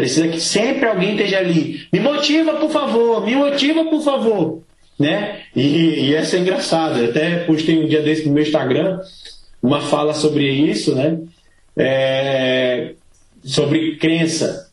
Precisa 0.00 0.28
que 0.28 0.40
sempre 0.40 0.86
alguém 0.86 1.10
esteja 1.10 1.40
ali. 1.40 1.86
Me 1.92 2.00
motiva, 2.00 2.54
por 2.54 2.70
favor, 2.70 3.22
me 3.22 3.36
motiva, 3.36 3.84
por 3.84 4.00
favor. 4.00 4.62
Né? 4.98 5.40
E, 5.54 6.06
e 6.06 6.14
essa 6.14 6.38
é 6.38 6.40
engraçada. 6.40 7.04
Até 7.04 7.40
postei 7.44 7.78
um 7.78 7.86
dia 7.86 8.00
desse 8.00 8.26
no 8.26 8.32
meu 8.32 8.42
Instagram 8.42 8.98
uma 9.62 9.82
fala 9.82 10.14
sobre 10.14 10.50
isso, 10.50 10.94
né? 10.94 11.18
É, 11.76 12.92
sobre 13.44 13.96
crença. 13.96 14.70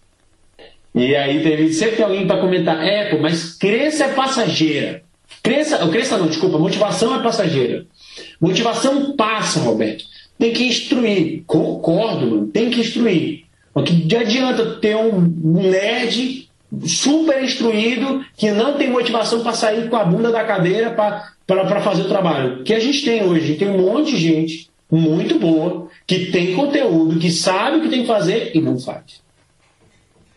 E 0.96 1.14
aí 1.14 1.44
teve 1.44 1.74
sempre 1.74 2.04
alguém 2.04 2.26
para 2.26 2.40
comentar, 2.40 2.82
é, 2.82 3.14
mas 3.20 3.54
crença 3.54 4.06
é 4.06 4.14
passageira. 4.14 5.02
Crença, 5.44 5.86
crença 5.90 6.18
não, 6.18 6.28
desculpa, 6.28 6.58
motivação 6.58 7.14
é 7.14 7.22
passageira. 7.22 7.86
Motivação 8.40 9.14
passa, 9.18 9.60
Roberto. 9.60 10.06
Tem 10.40 10.54
que 10.54 10.64
instruir. 10.64 11.44
Concordo, 11.46 12.28
mano, 12.28 12.48
tem 12.48 12.70
que 12.70 12.80
instruir. 12.80 13.47
Porque 13.78 13.94
não 13.94 14.20
adianta 14.22 14.66
ter 14.78 14.96
um 14.96 15.22
nerd 15.22 16.50
super 16.88 17.44
instruído 17.44 18.26
que 18.36 18.50
não 18.50 18.74
tem 18.74 18.90
motivação 18.90 19.44
para 19.44 19.54
sair 19.54 19.88
com 19.88 19.96
a 19.96 20.04
bunda 20.04 20.32
da 20.32 20.44
cadeira 20.44 20.90
para 20.90 21.82
fazer 21.82 22.02
o 22.02 22.08
trabalho. 22.08 22.64
Que 22.64 22.74
a 22.74 22.80
gente 22.80 23.06
tem 23.06 23.24
hoje, 23.24 23.54
tem 23.54 23.70
um 23.70 23.78
monte 23.78 24.16
de 24.16 24.18
gente 24.18 24.68
muito 24.90 25.38
boa 25.38 25.90
que 26.08 26.32
tem 26.32 26.56
conteúdo, 26.56 27.20
que 27.20 27.30
sabe 27.30 27.78
o 27.78 27.82
que 27.82 27.90
tem 27.90 28.02
que 28.02 28.08
fazer 28.08 28.50
e 28.56 28.62
não 28.62 28.80
faz. 28.80 29.22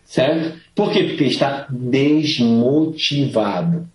Certo? 0.05 0.59
Por 0.75 0.91
quê? 0.91 1.05
Porque 1.05 1.23
está 1.23 1.65
desmotivado. 1.67 3.89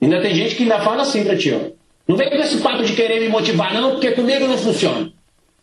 Ainda 0.00 0.22
tem 0.22 0.34
gente 0.34 0.54
que 0.54 0.62
ainda 0.62 0.80
fala 0.80 1.02
assim 1.02 1.24
pra 1.24 1.36
ti, 1.36 1.52
ó. 1.52 1.60
Não 2.08 2.16
vem 2.16 2.30
com 2.30 2.36
esse 2.36 2.56
papo 2.56 2.84
de 2.84 2.94
querer 2.94 3.20
me 3.20 3.28
motivar, 3.28 3.74
não, 3.74 3.90
porque 3.90 4.12
comigo 4.12 4.46
não 4.46 4.56
funciona. 4.56 5.12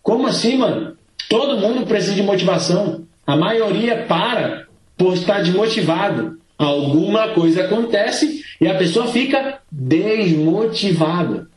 Como 0.04 0.28
assim, 0.28 0.58
mano? 0.58 0.96
Todo 1.30 1.60
mundo 1.60 1.86
precisa 1.86 2.16
de 2.16 2.24
motivação. 2.24 3.06
A 3.26 3.36
maioria 3.36 4.06
para 4.08 4.68
por 4.98 5.14
estar 5.14 5.44
desmotivado. 5.44 6.40
Alguma 6.58 7.30
coisa 7.30 7.66
acontece 7.66 8.44
e 8.60 8.68
a 8.68 8.76
pessoa 8.76 9.08
fica 9.08 9.60
desmotivada. 9.72 11.48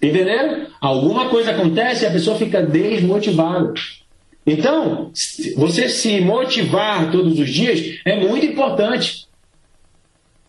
Entenderam? 0.00 0.66
Alguma 0.80 1.28
coisa 1.28 1.50
acontece 1.50 2.04
e 2.04 2.06
a 2.06 2.10
pessoa 2.10 2.36
fica 2.36 2.62
desmotivada. 2.62 3.74
Então, 4.46 5.10
você 5.56 5.88
se 5.88 6.20
motivar 6.20 7.10
todos 7.10 7.38
os 7.38 7.48
dias 7.48 8.00
é 8.04 8.16
muito 8.16 8.44
importante. 8.44 9.26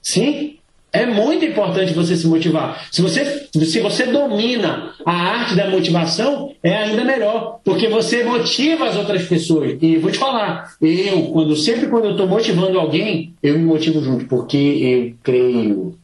Sim, 0.01 0.54
é 0.95 1.05
muito 1.05 1.43
importante 1.43 1.93
você 1.93 2.15
se 2.15 2.25
motivar. 2.27 2.87
Se 2.91 3.01
você, 3.01 3.47
se 3.53 3.79
você 3.81 4.05
domina 4.05 4.93
a 5.05 5.11
arte 5.11 5.55
da 5.55 5.69
motivação, 5.69 6.53
é 6.63 6.75
ainda 6.75 7.03
melhor, 7.03 7.59
porque 7.63 7.87
você 7.87 8.23
motiva 8.23 8.85
as 8.87 8.95
outras 8.95 9.23
pessoas. 9.23 9.77
E 9.81 9.97
vou 9.97 10.11
te 10.11 10.17
falar, 10.17 10.73
eu, 10.81 11.23
quando 11.33 11.55
sempre 11.55 11.87
quando 11.87 12.05
eu 12.05 12.11
estou 12.11 12.27
motivando 12.27 12.79
alguém, 12.79 13.33
eu 13.43 13.59
me 13.59 13.65
motivo 13.65 14.01
junto, 14.01 14.25
porque 14.25 14.57
eu 14.57 15.13
creio. 15.21 15.97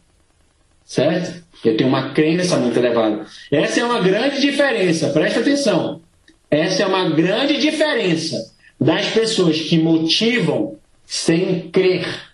Certo? 0.85 1.41
Eu 1.63 1.77
tenho 1.77 1.89
uma 1.89 2.09
crença 2.09 2.57
muito 2.57 2.77
elevada. 2.77 3.25
Essa 3.51 3.79
é 3.79 3.85
uma 3.85 4.01
grande 4.01 4.41
diferença, 4.41 5.09
presta 5.09 5.39
atenção. 5.39 6.01
Essa 6.49 6.83
é 6.83 6.85
uma 6.85 7.09
grande 7.09 7.57
diferença 7.59 8.51
das 8.79 9.07
pessoas 9.07 9.61
que 9.61 9.77
motivam 9.77 10.75
sem 11.05 11.69
crer 11.71 12.30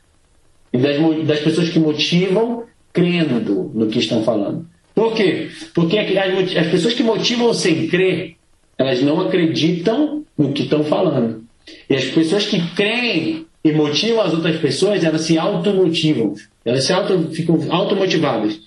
e 0.71 0.77
das, 0.77 1.25
das 1.25 1.39
pessoas 1.39 1.69
que 1.69 1.79
motivam 1.79 2.63
crendo 2.93 3.71
no 3.73 3.87
que 3.87 3.99
estão 3.99 4.23
falando. 4.23 4.65
Por 4.93 5.13
quê? 5.13 5.49
Porque 5.73 5.97
as, 5.97 6.57
as 6.57 6.67
pessoas 6.67 6.93
que 6.93 7.03
motivam 7.03 7.53
sem 7.53 7.87
crer, 7.87 8.35
elas 8.77 9.01
não 9.01 9.21
acreditam 9.21 10.23
no 10.37 10.51
que 10.53 10.63
estão 10.63 10.83
falando. 10.83 11.43
E 11.89 11.95
as 11.95 12.05
pessoas 12.05 12.45
que 12.47 12.59
creem 12.75 13.45
e 13.63 13.71
motivam 13.71 14.21
as 14.21 14.33
outras 14.33 14.57
pessoas, 14.57 15.03
elas 15.03 15.21
se 15.21 15.37
automotivam. 15.37 16.33
Elas 16.63 16.83
se 16.85 16.93
auto, 16.93 17.29
ficam 17.31 17.59
automotivadas. 17.69 18.59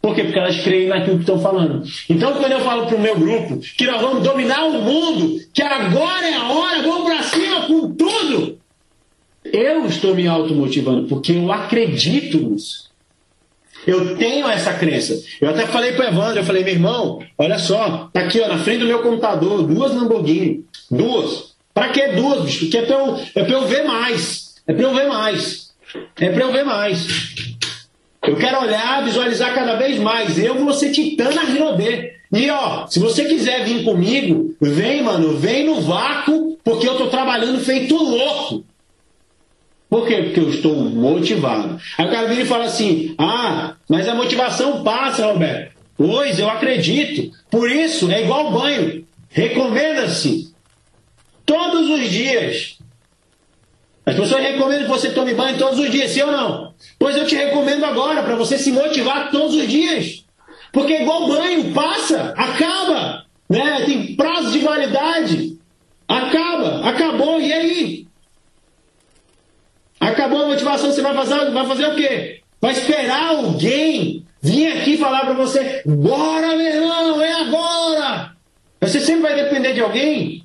Por 0.00 0.14
quê? 0.14 0.24
Porque 0.24 0.38
elas 0.38 0.60
creem 0.60 0.88
naquilo 0.88 1.16
que 1.16 1.22
estão 1.22 1.38
falando. 1.40 1.82
Então, 2.08 2.32
quando 2.32 2.52
eu 2.52 2.60
falo 2.60 2.86
para 2.86 2.96
o 2.96 3.00
meu 3.00 3.18
grupo 3.18 3.58
que 3.76 3.86
nós 3.86 4.00
vamos 4.00 4.22
dominar 4.22 4.64
o 4.64 4.80
mundo, 4.80 5.38
que 5.52 5.62
agora 5.62 6.26
é 6.26 6.34
a 6.34 6.50
hora, 6.50 6.82
vamos 6.82 7.04
para 7.04 7.22
cima 7.22 7.66
com 7.66 7.92
tudo, 7.92 8.58
eu 9.52 9.86
estou 9.86 10.14
me 10.14 10.26
automotivando 10.26 11.06
porque 11.08 11.32
eu 11.32 11.50
acredito 11.52 12.38
nisso. 12.38 12.90
Eu 13.86 14.16
tenho 14.16 14.46
essa 14.48 14.74
crença. 14.74 15.18
Eu 15.40 15.50
até 15.50 15.66
falei 15.66 15.92
para 15.92 16.04
o 16.04 16.08
Evandro, 16.08 16.40
eu 16.40 16.44
falei, 16.44 16.62
meu 16.62 16.74
irmão, 16.74 17.22
olha 17.38 17.58
só, 17.58 18.10
tá 18.12 18.20
aqui 18.20 18.40
ó, 18.40 18.48
na 18.48 18.58
frente 18.58 18.80
do 18.80 18.86
meu 18.86 19.00
computador, 19.00 19.62
duas 19.62 19.94
Lamborghini. 19.94 20.64
Duas. 20.90 21.54
Para 21.72 21.88
que 21.88 22.08
duas, 22.08 22.42
bicho? 22.44 22.60
Porque 22.60 22.78
é 22.78 22.82
para 22.82 22.96
eu, 22.96 23.20
é 23.34 23.54
eu 23.54 23.66
ver 23.66 23.84
mais. 23.84 24.54
É 24.66 24.72
para 24.72 24.82
eu 24.82 24.94
ver 24.94 25.08
mais. 25.08 25.70
É 26.20 26.30
para 26.30 26.44
eu 26.44 26.52
ver 26.52 26.64
mais. 26.64 27.06
Eu 28.22 28.36
quero 28.36 28.60
olhar, 28.60 29.02
visualizar 29.04 29.54
cada 29.54 29.76
vez 29.76 29.98
mais. 29.98 30.38
Eu 30.38 30.56
vou 30.56 30.72
ser 30.72 30.90
titã 30.92 31.30
na 31.30 31.42
Rinodê. 31.42 32.12
E 32.32 32.50
ó, 32.50 32.86
se 32.86 33.00
você 33.00 33.24
quiser 33.24 33.64
vir 33.64 33.82
comigo, 33.82 34.54
vem, 34.60 35.02
mano, 35.02 35.36
vem 35.36 35.64
no 35.64 35.80
vácuo, 35.80 36.58
porque 36.62 36.86
eu 36.86 36.96
tô 36.96 37.06
trabalhando 37.08 37.58
feito 37.60 37.96
louco. 37.96 38.64
Por 39.90 40.06
quê? 40.06 40.22
Porque 40.22 40.40
eu 40.40 40.48
estou 40.48 40.74
motivado. 40.76 41.78
Aí 41.98 42.06
o 42.06 42.10
cara 42.10 42.28
vira 42.28 42.42
e 42.42 42.46
fala 42.46 42.64
assim: 42.64 43.14
Ah, 43.18 43.74
mas 43.88 44.08
a 44.08 44.14
motivação 44.14 44.82
passa, 44.82 45.26
Roberto. 45.26 45.72
Pois, 45.98 46.38
eu 46.38 46.48
acredito. 46.48 47.36
Por 47.50 47.70
isso, 47.70 48.10
é 48.10 48.22
igual 48.22 48.52
banho. 48.52 49.04
Recomenda-se 49.28 50.54
todos 51.44 51.90
os 51.90 52.08
dias 52.08 52.78
as 54.10 54.16
pessoas 54.16 54.42
recomendam 54.42 54.86
que 54.86 54.90
você 54.90 55.10
tome 55.10 55.34
banho 55.34 55.56
todos 55.56 55.78
os 55.78 55.88
dias, 55.88 56.10
sim 56.10 56.22
ou 56.22 56.32
não? 56.32 56.74
Pois 56.98 57.16
eu 57.16 57.26
te 57.26 57.36
recomendo 57.36 57.84
agora, 57.84 58.24
para 58.24 58.34
você 58.34 58.58
se 58.58 58.72
motivar 58.72 59.30
todos 59.30 59.54
os 59.54 59.68
dias. 59.68 60.24
Porque 60.72 60.94
é 60.94 61.02
igual 61.02 61.28
banho, 61.28 61.72
passa, 61.72 62.34
acaba, 62.36 63.24
né? 63.48 63.84
tem 63.86 64.16
prazo 64.16 64.50
de 64.50 64.58
validade. 64.58 65.58
Acaba, 66.08 66.88
acabou, 66.88 67.40
e 67.40 67.52
aí? 67.52 68.06
Acabou 70.00 70.42
a 70.42 70.46
motivação, 70.46 70.90
você 70.90 71.02
vai 71.02 71.14
fazer, 71.14 71.50
vai 71.50 71.66
fazer 71.66 71.86
o 71.86 71.94
quê? 71.94 72.40
Vai 72.58 72.72
esperar 72.72 73.28
alguém 73.28 74.24
vir 74.40 74.72
aqui 74.72 74.96
falar 74.96 75.26
para 75.26 75.34
você: 75.34 75.82
bora, 75.84 76.56
meu 76.56 76.66
irmão, 76.66 77.20
é 77.20 77.32
agora! 77.42 78.32
Você 78.80 78.98
sempre 78.98 79.22
vai 79.22 79.34
depender 79.34 79.74
de 79.74 79.80
alguém? 79.80 80.44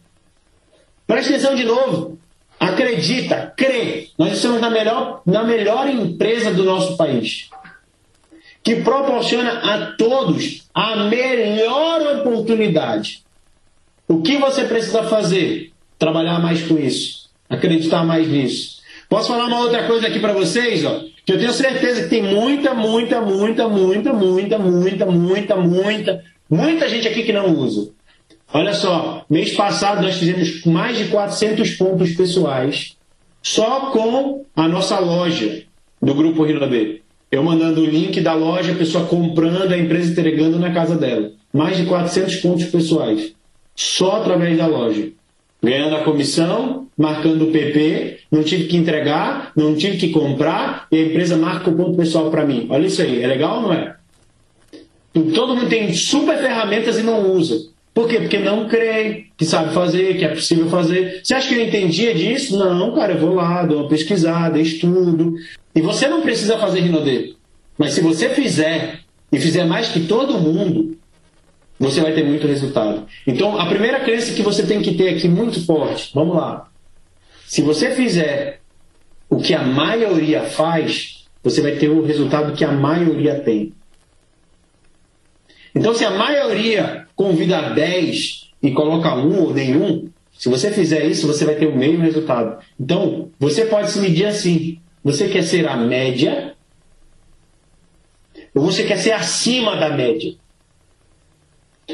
Preste 1.07 1.29
atenção 1.29 1.55
de 1.55 1.63
novo. 1.63 2.19
Acredita, 2.59 3.53
crê. 3.55 4.09
Nós 4.17 4.33
estamos 4.33 4.59
na 4.59 4.69
melhor, 4.69 5.21
na 5.25 5.43
melhor 5.43 5.87
empresa 5.89 6.51
do 6.51 6.63
nosso 6.63 6.97
país. 6.97 7.49
Que 8.61 8.77
proporciona 8.77 9.51
a 9.59 9.91
todos 9.93 10.67
a 10.73 10.95
melhor 11.05 12.19
oportunidade. 12.19 13.23
O 14.07 14.21
que 14.21 14.37
você 14.37 14.65
precisa 14.65 15.03
fazer? 15.03 15.71
Trabalhar 15.97 16.39
mais 16.39 16.61
com 16.63 16.77
isso. 16.77 17.29
Acreditar 17.49 18.03
mais 18.03 18.27
nisso. 18.27 18.74
Posso 19.09 19.27
falar 19.27 19.45
uma 19.45 19.59
outra 19.59 19.87
coisa 19.87 20.07
aqui 20.07 20.19
para 20.19 20.33
vocês? 20.33 20.83
Ó, 20.85 21.01
que 21.25 21.33
eu 21.33 21.39
tenho 21.39 21.53
certeza 21.53 22.03
que 22.03 22.09
tem 22.09 22.23
muita, 22.23 22.73
muita, 22.73 23.21
muita, 23.21 23.67
muita, 23.67 24.13
muita, 24.13 24.57
muita, 24.59 25.05
muita, 25.05 25.55
muita, 25.55 26.23
muita 26.49 26.89
gente 26.89 27.07
aqui 27.07 27.23
que 27.23 27.33
não 27.33 27.53
usa. 27.57 27.89
Olha 28.53 28.73
só, 28.73 29.25
mês 29.29 29.53
passado 29.53 30.01
nós 30.01 30.15
fizemos 30.15 30.63
mais 30.65 30.97
de 30.97 31.05
400 31.05 31.71
pontos 31.71 32.13
pessoais 32.13 32.95
só 33.41 33.91
com 33.91 34.45
a 34.55 34.67
nossa 34.67 34.99
loja 34.99 35.63
do 36.01 36.13
Grupo 36.13 36.43
Rio 36.43 36.59
B. 36.67 37.01
Eu 37.31 37.43
mandando 37.43 37.81
o 37.81 37.85
link 37.85 38.21
da 38.21 38.33
loja, 38.33 38.71
a 38.71 38.75
pessoa 38.75 39.05
comprando, 39.05 39.71
a 39.71 39.77
empresa 39.77 40.11
entregando 40.11 40.57
na 40.57 40.71
casa 40.71 40.95
dela. 40.95 41.31
Mais 41.51 41.75
de 41.75 41.85
400 41.85 42.35
pontos 42.37 42.65
pessoais. 42.65 43.33
Só 43.75 44.17
através 44.17 44.57
da 44.57 44.67
loja. 44.67 45.09
Ganhando 45.65 45.95
a 45.95 46.03
comissão, 46.03 46.87
marcando 46.97 47.45
o 47.45 47.51
PP, 47.51 48.19
não 48.31 48.43
tive 48.43 48.65
que 48.65 48.77
entregar, 48.77 49.51
não 49.55 49.75
tive 49.75 49.97
que 49.97 50.09
comprar, 50.09 50.87
e 50.91 50.97
a 50.97 51.01
empresa 51.01 51.35
marca 51.35 51.69
o 51.69 51.75
ponto 51.75 51.97
pessoal 51.97 52.29
para 52.29 52.45
mim. 52.45 52.67
Olha 52.69 52.85
isso 52.85 53.01
aí, 53.01 53.21
é 53.21 53.27
legal 53.27 53.57
ou 53.57 53.61
não 53.63 53.73
é? 53.73 53.95
Todo 55.33 55.55
mundo 55.55 55.69
tem 55.69 55.93
super 55.93 56.37
ferramentas 56.37 56.97
e 56.99 57.03
não 57.03 57.31
usa. 57.31 57.55
Por 57.93 58.07
quê? 58.09 58.19
Porque 58.19 58.37
não 58.39 58.67
crê 58.67 59.27
que 59.37 59.45
sabe 59.45 59.73
fazer, 59.73 60.17
que 60.17 60.25
é 60.25 60.27
possível 60.27 60.67
fazer. 60.67 61.21
Você 61.23 61.33
acha 61.33 61.47
que 61.47 61.55
eu 61.55 61.65
entendia 61.65 62.13
disso? 62.13 62.57
Não, 62.57 62.93
cara, 62.93 63.13
eu 63.13 63.19
vou 63.19 63.33
lá, 63.33 63.65
dou 63.65 63.79
uma 63.79 63.87
pesquisada, 63.87 64.59
estudo. 64.59 65.33
E 65.73 65.81
você 65.81 66.07
não 66.07 66.21
precisa 66.21 66.57
fazer 66.57 66.81
Rinodê. 66.81 67.33
Mas 67.77 67.93
se 67.93 68.01
você 68.01 68.29
fizer, 68.29 68.99
e 69.31 69.39
fizer 69.39 69.65
mais 69.65 69.89
que 69.89 70.01
todo 70.01 70.39
mundo, 70.39 70.97
você 71.79 72.01
vai 72.01 72.13
ter 72.13 72.23
muito 72.23 72.47
resultado. 72.47 73.05
Então, 73.27 73.59
a 73.59 73.65
primeira 73.67 73.99
crença 73.99 74.33
que 74.33 74.41
você 74.41 74.65
tem 74.65 74.81
que 74.81 74.95
ter 74.95 75.09
aqui 75.09 75.27
muito 75.27 75.63
forte, 75.65 76.11
vamos 76.13 76.35
lá. 76.35 76.69
Se 77.45 77.61
você 77.61 77.91
fizer 77.91 78.61
o 79.29 79.37
que 79.37 79.53
a 79.53 79.63
maioria 79.63 80.43
faz, 80.43 81.25
você 81.43 81.61
vai 81.61 81.73
ter 81.73 81.89
o 81.89 82.03
resultado 82.03 82.53
que 82.53 82.63
a 82.63 82.71
maioria 82.71 83.39
tem. 83.39 83.73
Então, 85.73 85.93
se 85.93 86.05
a 86.05 86.11
maioria 86.11 87.05
convida 87.15 87.73
10 87.73 88.51
e 88.63 88.71
coloca 88.71 89.13
um 89.15 89.41
ou 89.41 89.53
nenhum, 89.53 90.09
se 90.37 90.49
você 90.49 90.71
fizer 90.71 91.05
isso, 91.05 91.27
você 91.27 91.45
vai 91.45 91.55
ter 91.55 91.67
o 91.67 91.75
mesmo 91.75 92.01
resultado. 92.01 92.57
Então, 92.79 93.29
você 93.39 93.65
pode 93.65 93.91
se 93.91 93.99
medir 93.99 94.25
assim. 94.25 94.79
Você 95.03 95.27
quer 95.27 95.43
ser 95.43 95.67
a 95.67 95.75
média 95.75 96.55
ou 98.55 98.63
você 98.63 98.83
quer 98.83 98.97
ser 98.97 99.11
acima 99.11 99.75
da 99.75 99.89
média? 99.89 100.33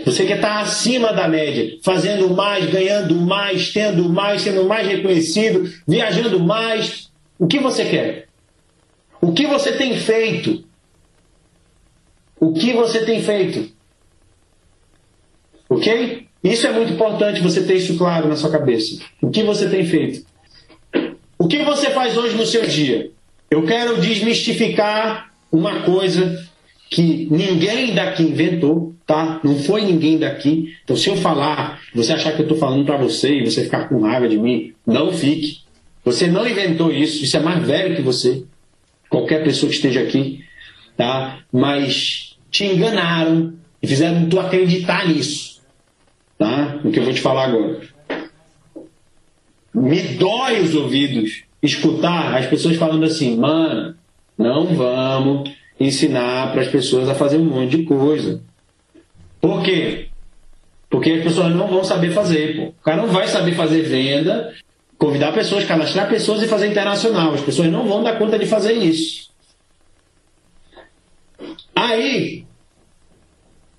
Você 0.06 0.25
quer 0.25 0.38
estar 0.38 0.62
acima 0.62 1.12
da 1.12 1.27
média, 1.27 1.77
fazendo 1.84 2.30
mais, 2.30 2.65
ganhando 2.69 3.15
mais, 3.15 3.71
tendo 3.73 4.08
mais, 4.10 4.41
sendo 4.41 4.65
mais 4.65 4.88
reconhecido, 4.88 5.69
viajando 5.86 6.39
mais. 6.39 7.12
O 7.38 7.45
que 7.45 7.60
você 7.60 7.86
quer? 7.86 8.27
O 9.21 9.34
que 9.34 9.45
você 9.45 9.73
tem 9.73 9.97
feito? 9.97 10.63
O 12.39 12.54
que 12.54 12.73
você 12.73 13.06
tem 13.06 13.21
feito? 13.21 13.71
Ok? 15.69 16.27
Isso 16.43 16.65
é 16.65 16.71
muito 16.71 16.93
importante 16.93 17.41
você 17.41 17.62
ter 17.63 17.75
isso 17.75 17.97
claro 17.97 18.27
na 18.27 18.36
sua 18.36 18.49
cabeça. 18.49 18.99
O 19.21 19.30
que 19.30 19.43
você 19.43 19.69
tem 19.69 19.86
feito? 19.86 20.25
O 21.38 21.47
que 21.47 21.63
você 21.63 21.91
faz 21.91 22.17
hoje 22.17 22.36
no 22.36 22.45
seu 22.45 22.65
dia? 22.65 23.12
Eu 23.49 23.65
quero 23.65 23.99
desmistificar 23.99 25.32
uma 25.51 25.82
coisa 25.82 26.49
que 26.91 27.30
ninguém 27.32 27.95
daqui 27.95 28.21
inventou, 28.23 28.93
tá? 29.08 29.39
Não 29.45 29.58
foi 29.60 29.84
ninguém 29.86 30.19
daqui. 30.19 30.75
Então, 30.84 30.93
se 30.93 31.08
eu 31.10 31.15
falar, 31.15 31.80
você 31.95 32.12
achar 32.12 32.34
que 32.34 32.41
eu 32.41 32.43
estou 32.43 32.58
falando 32.58 32.86
para 32.86 32.97
você 32.97 33.34
e 33.39 33.45
você 33.49 33.63
ficar 33.63 33.88
com 33.88 34.01
raiva 34.01 34.27
de 34.27 34.38
mim, 34.38 34.73
não 34.86 35.13
fique. 35.13 35.60
Você 36.04 36.27
não 36.27 36.45
inventou 36.45 36.91
isso. 36.91 37.23
Isso 37.23 37.38
é 37.38 37.39
mais 37.39 37.65
velho 37.65 37.95
que 37.95 38.01
você. 38.01 38.43
Qualquer 39.10 39.41
pessoa 39.41 39.69
que 39.69 39.75
esteja 39.77 40.01
aqui, 40.01 40.43
tá? 40.97 41.39
Mas 41.49 42.36
te 42.51 42.65
enganaram 42.65 43.54
e 43.82 43.88
fizeram 43.88 44.27
tu 44.27 44.38
acreditar 44.38 45.08
nisso, 45.08 45.62
tá? 46.38 46.82
O 46.84 46.91
que 46.91 46.99
eu 46.99 47.06
vou 47.06 47.13
te 47.13 47.21
falar 47.21 47.45
agora. 47.45 47.80
Me 49.73 50.01
dói 50.01 50.60
os 50.60 50.75
ouvidos 50.75 51.43
escutar 51.63 52.36
as 52.36 52.47
pessoas 52.47 52.75
falando 52.75 53.06
assim, 53.06 53.38
mano, 53.38 53.95
não 54.38 54.65
vamos 54.75 55.61
ensinar 55.86 56.52
para 56.52 56.62
as 56.62 56.67
pessoas 56.67 57.10
a 57.10 57.15
fazer 57.15 57.38
um 57.38 57.46
monte 57.46 57.78
de 57.78 57.84
coisa. 57.84 58.41
Por 59.39 59.63
quê? 59.63 60.08
Porque 60.89 61.12
as 61.12 61.24
pessoas 61.24 61.56
não 61.56 61.67
vão 61.67 61.84
saber 61.84 62.12
fazer. 62.12 62.56
Pô. 62.56 62.63
O 62.67 62.84
cara 62.84 62.98
não 62.98 63.08
vai 63.08 63.28
saber 63.28 63.54
fazer 63.54 63.82
venda, 63.82 64.54
convidar 64.98 65.34
pessoas, 65.34 65.65
cadastrar 65.65 66.08
pessoas 66.10 66.44
e 66.44 66.48
fazer 66.48 66.67
internacional. 66.67 67.34
As 67.34 67.41
pessoas 67.41 67.70
não 67.70 67.88
vão 67.88 68.04
dar 68.04 68.17
conta 68.17 68.38
de 68.38 68.46
fazer 68.46 68.74
isso. 68.74 69.32
Aí, 71.76 72.46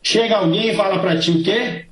chega 0.02 0.38
alguém 0.38 0.70
e 0.70 0.74
fala 0.74 0.98
para 0.98 1.18
ti 1.18 1.30
o 1.30 1.42
quê? 1.42 1.84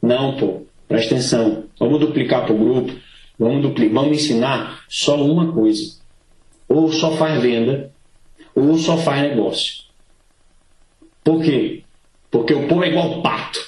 Não, 0.00 0.36
pô, 0.36 0.62
presta 0.88 1.14
atenção. 1.14 1.64
Vamos 1.78 2.00
duplicar 2.00 2.44
para 2.44 2.54
o 2.54 2.58
grupo. 2.58 2.92
Vamos, 3.38 3.62
duplicar, 3.62 3.94
vamos 3.94 4.16
ensinar 4.16 4.84
só 4.88 5.16
uma 5.16 5.52
coisa. 5.52 5.98
Ou 6.68 6.90
só 6.92 7.16
faz 7.16 7.40
venda, 7.42 7.92
ou 8.58 8.78
só 8.78 8.96
faz 8.96 9.22
negócio. 9.22 9.84
Por 11.22 11.42
quê? 11.42 11.82
Porque 12.30 12.54
o 12.54 12.66
povo 12.66 12.84
é 12.84 12.88
igual 12.88 13.22
pato. 13.22 13.58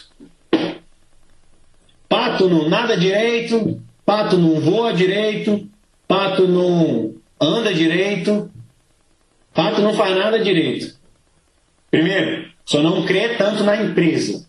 Pato 2.08 2.48
não 2.48 2.68
nada 2.68 2.96
direito, 2.96 3.80
pato 4.04 4.36
não 4.36 4.60
voa 4.60 4.92
direito, 4.92 5.68
pato 6.08 6.48
não 6.48 7.14
anda 7.40 7.72
direito, 7.72 8.50
pato 9.54 9.80
não 9.80 9.94
faz 9.94 10.16
nada 10.16 10.38
direito. 10.40 10.98
Primeiro, 11.90 12.50
só 12.64 12.82
não 12.82 13.04
crê 13.04 13.36
tanto 13.36 13.62
na 13.62 13.82
empresa. 13.82 14.46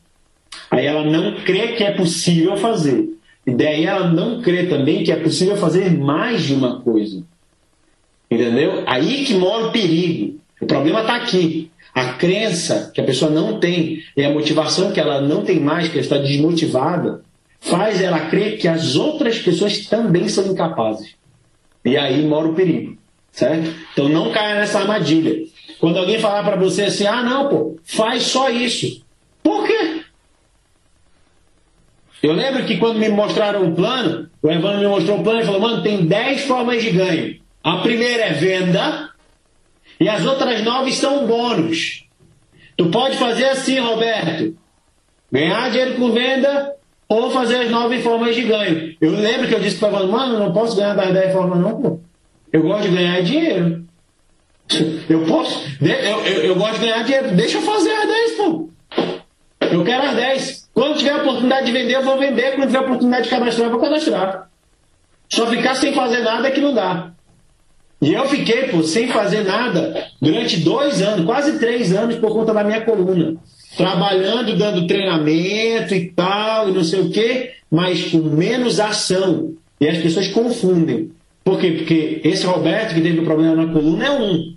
Aí 0.70 0.86
ela 0.86 1.04
não 1.04 1.36
crê 1.44 1.74
que 1.74 1.84
é 1.84 1.92
possível 1.92 2.58
fazer. 2.58 3.10
E 3.46 3.52
daí 3.52 3.86
ela 3.86 4.08
não 4.08 4.42
crê 4.42 4.68
também 4.68 5.04
que 5.04 5.12
é 5.12 5.16
possível 5.16 5.58
fazer 5.58 5.92
mais 5.92 6.44
de 6.44 6.54
uma 6.54 6.82
coisa. 6.82 7.24
Entendeu? 8.32 8.84
Aí 8.88 9.26
que 9.26 9.34
mora 9.34 9.68
o 9.68 9.72
perigo. 9.74 10.40
O 10.62 10.66
problema 10.66 11.02
está 11.02 11.16
aqui. 11.18 11.70
A 11.94 12.14
crença 12.14 12.90
que 12.94 13.02
a 13.02 13.04
pessoa 13.04 13.30
não 13.30 13.60
tem 13.60 14.02
e 14.16 14.24
a 14.24 14.30
motivação 14.30 14.94
que 14.94 15.00
ela 15.00 15.20
não 15.20 15.44
tem 15.44 15.60
mais, 15.60 15.90
que 15.90 15.96
ela 15.96 16.02
está 16.02 16.18
desmotivada, 16.18 17.22
faz 17.60 18.02
ela 18.02 18.28
crer 18.28 18.58
que 18.58 18.70
as 18.70 18.96
outras 18.96 19.40
pessoas 19.40 19.86
também 19.88 20.30
são 20.30 20.48
incapazes. 20.48 21.16
E 21.84 21.98
aí 21.98 22.26
mora 22.26 22.48
o 22.48 22.54
perigo, 22.54 22.98
certo? 23.34 23.76
Então 23.92 24.08
não 24.08 24.32
caia 24.32 24.56
nessa 24.56 24.80
armadilha. 24.80 25.46
Quando 25.80 25.98
alguém 25.98 26.18
falar 26.18 26.44
para 26.44 26.56
você 26.56 26.84
assim, 26.84 27.06
ah 27.06 27.22
não, 27.22 27.50
pô, 27.50 27.76
faz 27.84 28.24
só 28.24 28.50
isso. 28.50 29.04
Por 29.44 29.68
quê? 29.68 30.04
Eu 32.24 32.32
lembro 32.32 32.66
que 32.66 32.78
quando 32.78 33.00
me 33.00 33.10
mostraram 33.10 33.64
um 33.64 33.76
plano, 33.76 34.30
o 34.42 34.50
Evandro 34.50 34.80
me 34.80 34.88
mostrou 34.88 35.18
um 35.18 35.24
plano 35.24 35.42
e 35.42 35.46
falou, 35.46 35.60
mano, 35.60 35.84
tem 35.84 36.06
10 36.06 36.44
formas 36.44 36.82
de 36.82 36.92
ganho. 36.92 37.41
A 37.64 37.78
primeira 37.78 38.24
é 38.24 38.34
venda, 38.34 39.12
e 40.00 40.10
as 40.10 40.26
outras 40.26 40.64
nove 40.64 40.92
são 40.94 41.28
bônus. 41.28 42.06
Tu 42.76 42.90
pode 42.90 43.18
fazer 43.18 43.46
assim, 43.50 43.80
Roberto. 43.80 44.58
Ganhar 45.32 45.70
dinheiro 45.70 45.96
com 45.96 46.12
venda 46.12 46.74
ou 47.08 47.30
fazer 47.30 47.58
as 47.58 47.70
nove 47.70 48.02
formas 48.02 48.36
de 48.36 48.42
ganho. 48.42 48.96
Eu 49.00 49.12
lembro 49.12 49.48
que 49.48 49.54
eu 49.54 49.60
disse 49.60 49.78
para 49.78 50.04
o 50.04 50.12
mano, 50.12 50.40
não 50.40 50.52
posso 50.52 50.76
ganhar 50.76 50.96
das 50.96 51.14
dez 51.14 51.32
formas 51.32 51.60
não, 51.60 51.80
pô. 51.80 52.00
Eu 52.52 52.64
gosto 52.64 52.90
de 52.90 52.96
ganhar 52.96 53.22
dinheiro. 53.22 53.86
Eu 55.10 55.26
posso, 55.26 55.68
eu, 55.82 55.90
eu, 55.90 56.44
eu 56.46 56.56
gosto 56.56 56.76
de 56.76 56.86
ganhar 56.86 57.04
dinheiro. 57.04 57.36
Deixa 57.36 57.58
eu 57.58 57.62
fazer 57.62 57.92
as 57.92 58.08
dez, 58.08 58.32
pô. 58.38 58.70
Eu 59.70 59.84
quero 59.84 60.04
as 60.04 60.16
dez. 60.16 60.70
Quando 60.74 60.98
tiver 60.98 61.16
oportunidade 61.18 61.66
de 61.66 61.74
vender, 61.74 61.96
eu 61.96 62.04
vou 62.04 62.18
vender. 62.18 62.56
Quando 62.56 62.68
tiver 62.68 62.80
oportunidade 62.80 63.24
de 63.26 63.30
cadastrar, 63.30 63.68
eu 63.68 63.72
vou 63.72 63.82
cadastrar. 63.82 64.50
Só 65.30 65.46
ficar 65.48 65.76
sem 65.76 65.94
fazer 65.94 66.20
nada 66.22 66.48
é 66.48 66.52
que 66.52 66.62
não 66.62 66.74
dá. 66.74 67.12
E 68.02 68.14
eu 68.14 68.28
fiquei, 68.28 68.70
pô, 68.70 68.82
sem 68.82 69.10
fazer 69.10 69.44
nada 69.44 70.08
durante 70.20 70.62
dois 70.62 71.02
anos, 71.02 71.24
quase 71.24 71.60
três 71.60 71.94
anos, 71.94 72.16
por 72.16 72.32
conta 72.32 72.52
da 72.52 72.64
minha 72.64 72.82
coluna. 72.82 73.36
Trabalhando, 73.78 74.58
dando 74.58 74.88
treinamento 74.88 75.94
e 75.94 76.10
tal, 76.10 76.70
e 76.70 76.74
não 76.74 76.84
sei 76.84 77.02
o 77.02 77.12
quê, 77.12 77.52
mas 77.70 78.06
com 78.06 78.18
menos 78.18 78.80
ação. 78.80 79.54
E 79.80 79.88
as 79.88 80.00
pessoas 80.00 80.28
confundem. 80.30 81.12
Por 81.44 81.60
quê? 81.60 81.72
Porque 81.72 82.22
esse 82.24 82.46
Roberto 82.46 82.96
que 82.96 83.02
teve 83.02 83.20
um 83.20 83.26
problema 83.26 83.56
na 83.56 83.72
coluna 83.72 84.06
é 84.06 84.12
um. 84.12 84.56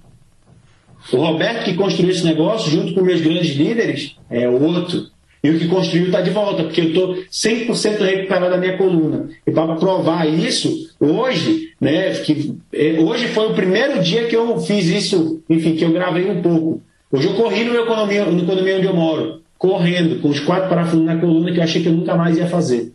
O 1.12 1.16
Roberto 1.16 1.64
que 1.64 1.74
construiu 1.74 2.10
esse 2.10 2.24
negócio, 2.24 2.70
junto 2.70 2.94
com 2.94 3.02
meus 3.02 3.20
grandes 3.20 3.54
líderes, 3.56 4.16
é 4.30 4.48
outro. 4.48 5.13
E 5.44 5.50
o 5.50 5.58
que 5.58 5.68
construiu 5.68 6.06
está 6.06 6.22
de 6.22 6.30
volta, 6.30 6.64
porque 6.64 6.80
eu 6.80 6.88
estou 6.88 7.16
100% 7.30 8.00
recuperado 8.00 8.48
da 8.48 8.56
minha 8.56 8.78
coluna. 8.78 9.28
E 9.46 9.50
para 9.52 9.74
provar 9.76 10.26
isso, 10.26 10.90
hoje, 10.98 11.68
né, 11.78 12.14
que, 12.14 12.56
é, 12.72 12.98
hoje 12.98 13.28
foi 13.28 13.50
o 13.50 13.54
primeiro 13.54 14.02
dia 14.02 14.24
que 14.24 14.34
eu 14.34 14.58
fiz 14.58 14.86
isso, 14.86 15.42
enfim, 15.50 15.76
que 15.76 15.84
eu 15.84 15.92
gravei 15.92 16.30
um 16.30 16.40
pouco. 16.40 16.80
Hoje 17.12 17.26
eu 17.26 17.34
corri 17.34 17.62
no 17.62 17.72
meu 17.72 17.82
economia, 17.82 18.24
no 18.24 18.42
economia 18.42 18.78
onde 18.78 18.86
eu 18.86 18.94
moro, 18.94 19.42
correndo, 19.58 20.18
com 20.22 20.30
os 20.30 20.40
quatro 20.40 20.70
parafusos 20.70 21.04
na 21.04 21.18
coluna 21.18 21.52
que 21.52 21.58
eu 21.58 21.62
achei 21.62 21.82
que 21.82 21.88
eu 21.88 21.92
nunca 21.92 22.16
mais 22.16 22.38
ia 22.38 22.46
fazer. 22.46 22.90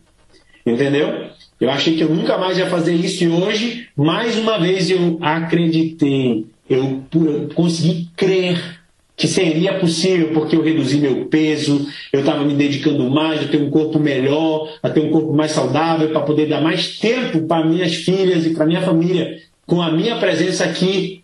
Entendeu? 0.66 1.26
Eu 1.62 1.70
achei 1.70 1.96
que 1.96 2.02
eu 2.02 2.10
nunca 2.10 2.36
mais 2.40 2.58
ia 2.58 2.66
fazer 2.66 2.96
isso 2.96 3.24
e 3.26 3.28
hoje, 3.28 3.88
mais 3.96 4.40
uma 4.40 4.58
vez, 4.58 4.90
eu 4.90 5.20
acreditei. 5.22 6.48
Eu, 6.68 7.04
eu 7.14 7.50
consegui 7.54 8.10
crer 8.18 8.79
que 9.20 9.28
seria 9.28 9.78
possível 9.78 10.32
porque 10.34 10.56
eu 10.56 10.64
reduzi 10.64 10.98
meu 10.98 11.26
peso, 11.26 11.86
eu 12.12 12.22
estava 12.22 12.46
me 12.46 12.54
dedicando 12.54 13.10
mais 13.10 13.44
a 13.44 13.48
ter 13.50 13.62
um 13.62 13.70
corpo 13.70 14.00
melhor, 14.00 14.74
a 14.82 14.90
ter 14.90 15.02
um 15.02 15.12
corpo 15.12 15.34
mais 15.34 15.52
saudável, 15.52 16.10
para 16.10 16.22
poder 16.22 16.48
dar 16.48 16.62
mais 16.62 16.98
tempo 16.98 17.46
para 17.46 17.66
minhas 17.68 17.96
filhas 17.96 18.46
e 18.46 18.52
para 18.52 18.66
minha 18.66 18.82
família 18.82 19.42
com 19.68 19.82
a 19.82 19.92
minha 19.92 20.18
presença 20.18 20.64
aqui, 20.64 21.22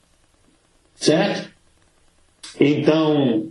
certo? 0.94 1.50
Então, 2.60 3.48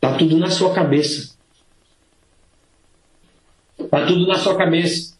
tá 0.00 0.14
tudo 0.14 0.36
na 0.36 0.50
sua 0.50 0.74
cabeça. 0.74 1.36
Tá 3.88 4.06
tudo 4.06 4.26
na 4.26 4.38
sua 4.38 4.56
cabeça. 4.56 5.16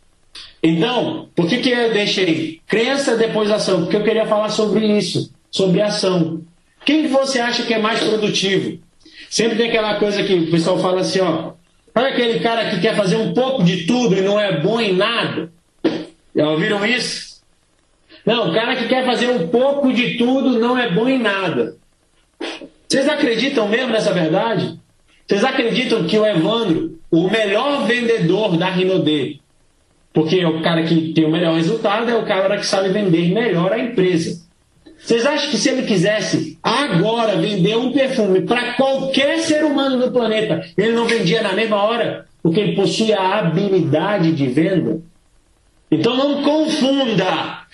Então, 0.61 1.29
por 1.33 1.49
que, 1.49 1.59
que 1.59 1.71
eu 1.71 1.93
deixei 1.93 2.61
crença 2.67 3.17
depois 3.17 3.53
ação? 3.53 3.83
Porque 3.83 3.97
eu 3.97 4.05
queria 4.05 4.27
falar 4.27 4.49
sobre 4.49 4.85
isso, 4.99 5.33
sobre 5.49 5.81
ação. 5.81 6.43
Quem 6.85 7.07
você 7.09 7.41
acha 7.41 7.65
que 7.65 7.75
é 7.75 7.79
mais 7.79 8.01
produtivo? 8.01 8.79
Sempre 9.29 9.57
tem 9.57 9.69
aquela 9.69 9.99
coisa 9.99 10.23
que 10.23 10.35
o 10.35 10.51
pessoal 10.51 10.79
fala 10.79 11.01
assim, 11.01 11.21
ó. 11.21 11.53
Olha 11.95 12.09
aquele 12.09 12.41
cara 12.41 12.71
que 12.71 12.81
quer 12.81 12.95
fazer 12.95 13.17
um 13.17 13.35
pouco 13.35 13.63
de 13.63 13.87
tudo 13.87 14.17
e 14.17 14.21
não 14.21 14.41
é 14.41 14.61
bom 14.61 14.81
em 14.81 14.95
nada. 14.95 15.51
Já 16.35 16.49
ouviram 16.49 16.85
isso? 16.87 17.43
Não, 18.25 18.51
o 18.51 18.55
cara 18.55 18.77
que 18.77 18.89
quer 18.89 19.05
fazer 19.05 19.29
um 19.29 19.49
pouco 19.49 19.93
de 19.93 20.17
tudo 20.17 20.59
não 20.59 20.79
é 20.79 20.91
bom 20.91 21.09
em 21.09 21.19
nada. 21.19 21.77
Vocês 22.89 23.09
acreditam 23.09 23.69
mesmo 23.69 23.89
nessa 23.89 24.13
verdade? 24.13 24.79
Vocês 25.27 25.45
acreditam 25.45 26.05
que 26.05 26.19
o 26.19 26.25
Evandro, 26.25 26.99
o 27.11 27.29
melhor 27.29 27.87
vendedor 27.87 28.57
da 28.57 28.71
Rinode, 28.71 29.41
porque 30.13 30.45
o 30.45 30.63
cara 30.63 30.83
que 30.85 31.13
tem 31.13 31.25
o 31.25 31.31
melhor 31.31 31.57
resultado 31.57 32.11
é 32.11 32.15
o 32.15 32.25
cara 32.25 32.57
que 32.57 32.67
sabe 32.67 32.89
vender 32.89 33.33
melhor 33.33 33.73
a 33.73 33.79
empresa. 33.79 34.41
Vocês 34.99 35.25
acham 35.25 35.51
que 35.51 35.57
se 35.57 35.69
ele 35.71 35.83
quisesse 35.83 36.59
agora 36.63 37.37
vender 37.37 37.77
um 37.77 37.93
perfume 37.93 38.43
para 38.43 38.75
qualquer 38.75 39.39
ser 39.39 39.65
humano 39.65 39.97
no 39.97 40.13
planeta, 40.13 40.65
ele 40.77 40.93
não 40.93 41.07
vendia 41.07 41.43
na 41.43 41.53
mesma 41.53 41.83
hora? 41.83 42.27
Porque 42.43 42.61
ele 42.61 42.75
possui 42.75 43.13
a 43.13 43.39
habilidade 43.39 44.33
de 44.33 44.47
venda? 44.49 45.01
Então 45.91 46.17
não 46.17 46.43
confunda 46.43 47.67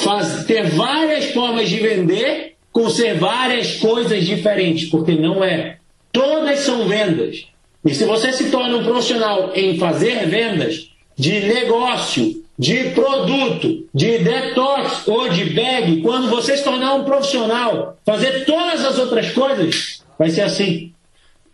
Faz, 0.00 0.44
ter 0.44 0.64
várias 0.70 1.26
formas 1.26 1.68
de 1.68 1.76
vender 1.76 2.54
com 2.72 2.88
ser 2.88 3.18
várias 3.18 3.76
coisas 3.76 4.24
diferentes, 4.24 4.88
porque 4.88 5.12
não 5.12 5.44
é. 5.44 5.76
Todas 6.10 6.60
são 6.60 6.88
vendas. 6.88 7.46
E 7.84 7.94
se 7.94 8.04
você 8.04 8.32
se 8.32 8.50
torna 8.50 8.78
um 8.78 8.84
profissional 8.84 9.52
em 9.54 9.78
fazer 9.78 10.26
vendas 10.26 10.90
de 11.16 11.40
negócio, 11.40 12.39
de 12.60 12.90
produto, 12.90 13.88
de 13.94 14.18
detox 14.18 15.08
ou 15.08 15.30
de 15.30 15.44
bag, 15.46 16.02
quando 16.02 16.28
você 16.28 16.58
se 16.58 16.62
tornar 16.62 16.92
um 16.92 17.04
profissional, 17.04 17.98
fazer 18.04 18.44
todas 18.44 18.84
as 18.84 18.98
outras 18.98 19.30
coisas, 19.30 20.04
vai 20.18 20.28
ser 20.28 20.42
assim. 20.42 20.92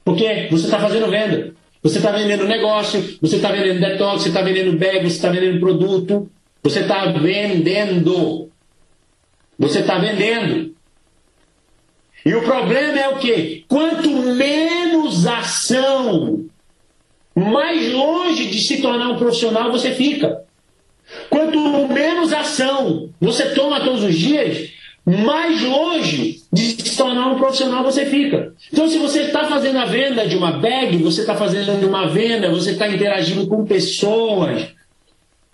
Porque 0.05 0.49
você 0.51 0.65
está 0.65 0.81
fazendo 0.81 1.09
venda. 1.09 1.55
Você 1.81 1.99
está 1.99 2.11
vendendo 2.11 2.49
negócio, 2.49 3.19
você 3.23 3.37
está 3.37 3.53
vendendo 3.53 3.79
detox, 3.79 4.23
você 4.23 4.29
está 4.31 4.43
vendendo 4.43 4.77
bag, 4.77 4.99
você 4.99 5.15
está 5.15 5.31
vendendo 5.31 5.61
produto, 5.61 6.29
você 6.61 6.81
está 6.81 7.07
vendendo. 7.07 8.51
Você 9.57 9.79
está 9.79 9.99
vendendo. 9.99 10.75
E 12.25 12.35
o 12.35 12.43
problema 12.43 12.99
é 12.99 13.09
o 13.11 13.19
quê? 13.19 13.63
Quanto 13.69 14.11
menos 14.11 15.25
ação, 15.25 16.47
mais 17.33 17.93
longe 17.93 18.51
de 18.51 18.61
se 18.61 18.83
tornar 18.83 19.11
um 19.11 19.19
profissional 19.19 19.71
você 19.71 19.93
fica. 19.93 20.46
Quanto 21.31 21.89
menos 21.89 22.33
ação 22.33 23.11
você 23.21 23.55
toma 23.55 23.81
todos 23.81 24.03
os 24.03 24.17
dias, 24.17 24.71
mais 25.05 25.63
longe 25.63 26.43
de 26.53 26.63
se 26.63 26.97
tornar 26.97 27.29
um 27.29 27.39
profissional 27.39 27.85
você 27.85 28.05
fica. 28.07 28.53
Então, 28.73 28.89
se 28.89 28.99
você 28.99 29.21
está 29.23 29.45
fazendo 29.45 29.79
a 29.79 29.85
venda 29.85 30.27
de 30.27 30.37
uma 30.37 30.53
bag, 30.53 30.97
você 30.99 31.21
está 31.21 31.37
fazendo 31.37 31.87
uma 31.87 32.09
venda, 32.09 32.51
você 32.51 32.73
está 32.73 32.89
interagindo 32.89 33.47
com 33.47 33.65
pessoas, 33.65 34.67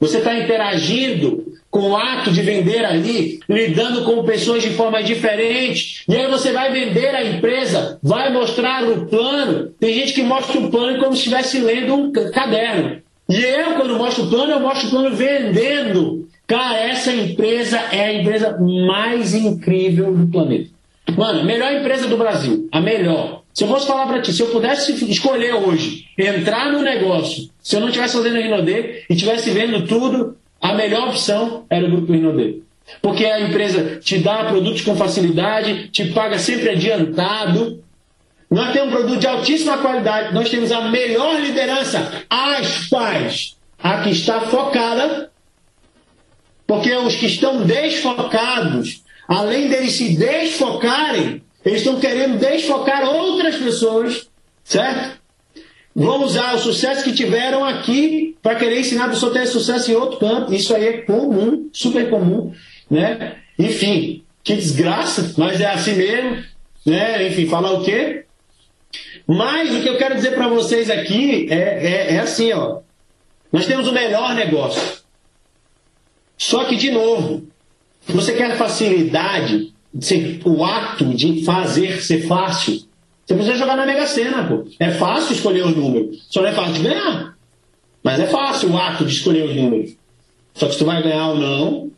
você 0.00 0.18
está 0.18 0.38
interagindo 0.38 1.52
com 1.70 1.90
o 1.90 1.96
ato 1.96 2.30
de 2.32 2.42
vender 2.42 2.84
ali, 2.84 3.40
lidando 3.48 4.04
com 4.04 4.24
pessoas 4.24 4.62
de 4.62 4.70
forma 4.70 5.02
diferente. 5.02 6.02
E 6.08 6.16
aí 6.16 6.30
você 6.30 6.52
vai 6.52 6.72
vender 6.72 7.14
a 7.14 7.24
empresa, 7.24 7.98
vai 8.02 8.32
mostrar 8.32 8.84
o 8.84 9.06
plano. 9.06 9.68
Tem 9.78 9.94
gente 9.94 10.12
que 10.14 10.22
mostra 10.22 10.58
o 10.58 10.70
plano 10.70 10.98
como 10.98 11.12
se 11.12 11.18
estivesse 11.18 11.60
lendo 11.60 11.94
um 11.94 12.10
caderno. 12.10 13.02
E 13.32 13.42
eu, 13.42 13.76
quando 13.76 13.96
mostro 13.96 14.24
o 14.24 14.28
plano, 14.28 14.52
eu 14.52 14.60
mostro 14.60 14.88
o 14.88 14.90
plano 14.90 15.16
vendendo. 15.16 16.28
Cara, 16.46 16.78
essa 16.78 17.10
empresa 17.10 17.78
é 17.90 18.04
a 18.04 18.12
empresa 18.12 18.58
mais 18.58 19.34
incrível 19.34 20.12
do 20.12 20.26
planeta. 20.26 20.68
Mano, 21.16 21.42
melhor 21.42 21.72
empresa 21.72 22.06
do 22.08 22.18
Brasil. 22.18 22.68
A 22.70 22.78
melhor. 22.78 23.40
Se 23.54 23.64
eu 23.64 23.68
fosse 23.68 23.86
falar 23.86 24.06
para 24.06 24.20
ti, 24.20 24.34
se 24.34 24.42
eu 24.42 24.48
pudesse 24.48 24.92
escolher 25.10 25.54
hoje, 25.54 26.06
entrar 26.18 26.70
no 26.70 26.82
negócio, 26.82 27.48
se 27.62 27.74
eu 27.74 27.80
não 27.80 27.88
estivesse 27.88 28.16
fazendo 28.16 28.36
Rinodê 28.36 29.04
e 29.08 29.14
estivesse 29.14 29.50
vendo 29.50 29.86
tudo, 29.86 30.36
a 30.60 30.74
melhor 30.74 31.08
opção 31.08 31.64
era 31.70 31.86
o 31.86 31.90
Grupo 31.90 32.12
Rinodê. 32.12 32.56
Porque 33.00 33.24
a 33.24 33.40
empresa 33.40 33.98
te 34.02 34.18
dá 34.18 34.44
produtos 34.44 34.82
com 34.82 34.94
facilidade, 34.94 35.88
te 35.88 36.06
paga 36.12 36.38
sempre 36.38 36.68
adiantado. 36.68 37.82
Nós 38.52 38.70
temos 38.74 38.88
um 38.88 38.96
produto 38.96 39.18
de 39.18 39.26
altíssima 39.26 39.78
qualidade, 39.78 40.34
nós 40.34 40.50
temos 40.50 40.70
a 40.70 40.82
melhor 40.82 41.40
liderança, 41.40 42.22
aspas, 42.28 43.56
a 43.82 44.02
que 44.02 44.10
está 44.10 44.42
focada, 44.42 45.30
porque 46.66 46.94
os 46.94 47.16
que 47.16 47.24
estão 47.24 47.62
desfocados, 47.62 49.02
além 49.26 49.68
deles 49.68 49.92
se 49.92 50.18
desfocarem, 50.18 51.42
eles 51.64 51.78
estão 51.78 51.98
querendo 51.98 52.38
desfocar 52.38 53.08
outras 53.08 53.56
pessoas, 53.56 54.28
certo? 54.62 55.18
Vão 55.94 56.22
usar 56.22 56.54
o 56.54 56.58
sucesso 56.58 57.04
que 57.04 57.12
tiveram 57.14 57.64
aqui 57.64 58.36
para 58.42 58.56
querer 58.56 58.80
ensinar 58.80 59.06
a 59.06 59.08
pessoa 59.08 59.32
a 59.32 59.34
ter 59.34 59.46
sucesso 59.46 59.90
em 59.90 59.94
outro 59.94 60.18
campo. 60.18 60.52
Isso 60.52 60.74
aí 60.74 60.88
é 60.88 60.92
comum, 60.98 61.70
super 61.72 62.10
comum, 62.10 62.52
né? 62.90 63.36
Enfim, 63.58 64.24
que 64.44 64.54
desgraça, 64.54 65.32
mas 65.38 65.58
é 65.58 65.70
assim 65.70 65.94
mesmo, 65.94 66.44
né? 66.84 67.26
Enfim, 67.28 67.46
falar 67.46 67.72
o 67.72 67.82
quê? 67.82 68.26
Mas 69.26 69.74
o 69.74 69.82
que 69.82 69.88
eu 69.88 69.96
quero 69.96 70.14
dizer 70.14 70.34
para 70.34 70.48
vocês 70.48 70.90
aqui 70.90 71.46
é, 71.50 71.54
é, 71.54 72.14
é 72.14 72.18
assim, 72.18 72.52
ó. 72.52 72.80
Nós 73.52 73.66
temos 73.66 73.86
o 73.86 73.92
melhor 73.92 74.34
negócio. 74.34 75.02
Só 76.36 76.64
que, 76.64 76.76
de 76.76 76.90
novo, 76.90 77.46
você 78.06 78.32
quer 78.32 78.56
facilidade, 78.56 79.72
ser, 80.00 80.40
o 80.44 80.64
ato 80.64 81.04
de 81.14 81.44
fazer 81.44 82.02
ser 82.02 82.26
fácil, 82.26 82.82
você 83.24 83.34
precisa 83.34 83.56
jogar 83.56 83.76
na 83.76 83.86
Mega 83.86 84.06
Sena, 84.06 84.44
pô. 84.44 84.66
É 84.78 84.90
fácil 84.90 85.34
escolher 85.34 85.64
os 85.64 85.76
números. 85.76 86.26
Só 86.28 86.42
não 86.42 86.48
é 86.48 86.52
fácil 86.52 86.74
de 86.74 86.82
ganhar. 86.82 87.36
Mas 88.02 88.18
é 88.18 88.26
fácil 88.26 88.70
o 88.70 88.78
ato 88.78 89.04
de 89.04 89.12
escolher 89.12 89.44
os 89.44 89.54
números. 89.54 89.92
Só 90.54 90.66
que 90.66 90.72
se 90.72 90.78
tu 90.78 90.84
vai 90.84 91.02
ganhar 91.02 91.28
ou 91.28 91.38
não, 91.38 91.90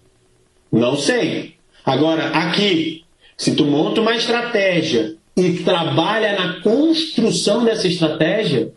não 0.70 0.96
sei. 0.96 1.54
Agora, 1.84 2.28
aqui, 2.28 3.04
se 3.37 3.54
tu 3.54 3.64
monta 3.64 4.00
uma 4.00 4.14
estratégia 4.14 5.16
e 5.37 5.62
trabalha 5.64 6.38
na 6.38 6.61
construção 6.61 7.64
dessa 7.64 7.88
estratégia, 7.88 8.73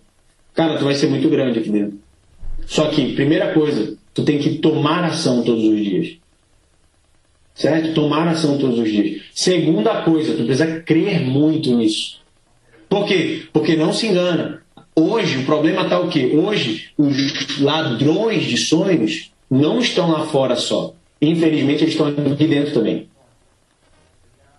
cara, 0.54 0.78
tu 0.78 0.86
vai 0.86 0.96
ser 0.96 1.08
muito 1.08 1.30
grande 1.30 1.60
aqui 1.60 1.70
dentro. 1.70 2.00
Só 2.66 2.90
que, 2.90 3.14
primeira 3.14 3.54
coisa, 3.54 3.96
tu 4.14 4.24
tem 4.24 4.40
que 4.40 4.58
tomar 4.58 5.04
ação 5.04 5.44
todos 5.44 5.64
os 5.64 5.84
dias. 5.84 6.18
Certo? 7.54 7.94
Tomar 7.94 8.28
ação 8.28 8.58
todos 8.58 8.80
os 8.80 8.90
dias. 8.90 9.22
Segunda 9.34 10.02
coisa, 10.02 10.36
tu 10.36 10.44
precisa 10.44 10.82
crer 10.82 11.22
muito 11.22 11.76
nisso. 11.76 12.20
Por 12.90 13.06
quê? 13.06 13.44
Porque 13.54 13.76
não 13.76 13.94
se 13.94 14.08
engana. 14.08 14.62
Hoje, 14.96 15.38
o 15.38 15.46
problema 15.46 15.84
está 15.84 16.00
o 16.00 16.10
quê? 16.10 16.32
Hoje, 16.34 16.90
os 16.98 17.60
ladrões 17.60 18.46
de 18.46 18.58
sonhos 18.58 19.32
não 19.50 19.80
estão 19.80 20.12
lá 20.12 20.26
fora 20.26 20.56
só. 20.56 20.94
Infelizmente, 21.22 21.84
eles 21.84 21.94
estão 21.94 22.08
aqui 22.08 22.48
dentro 22.48 22.74
também. 22.74 23.08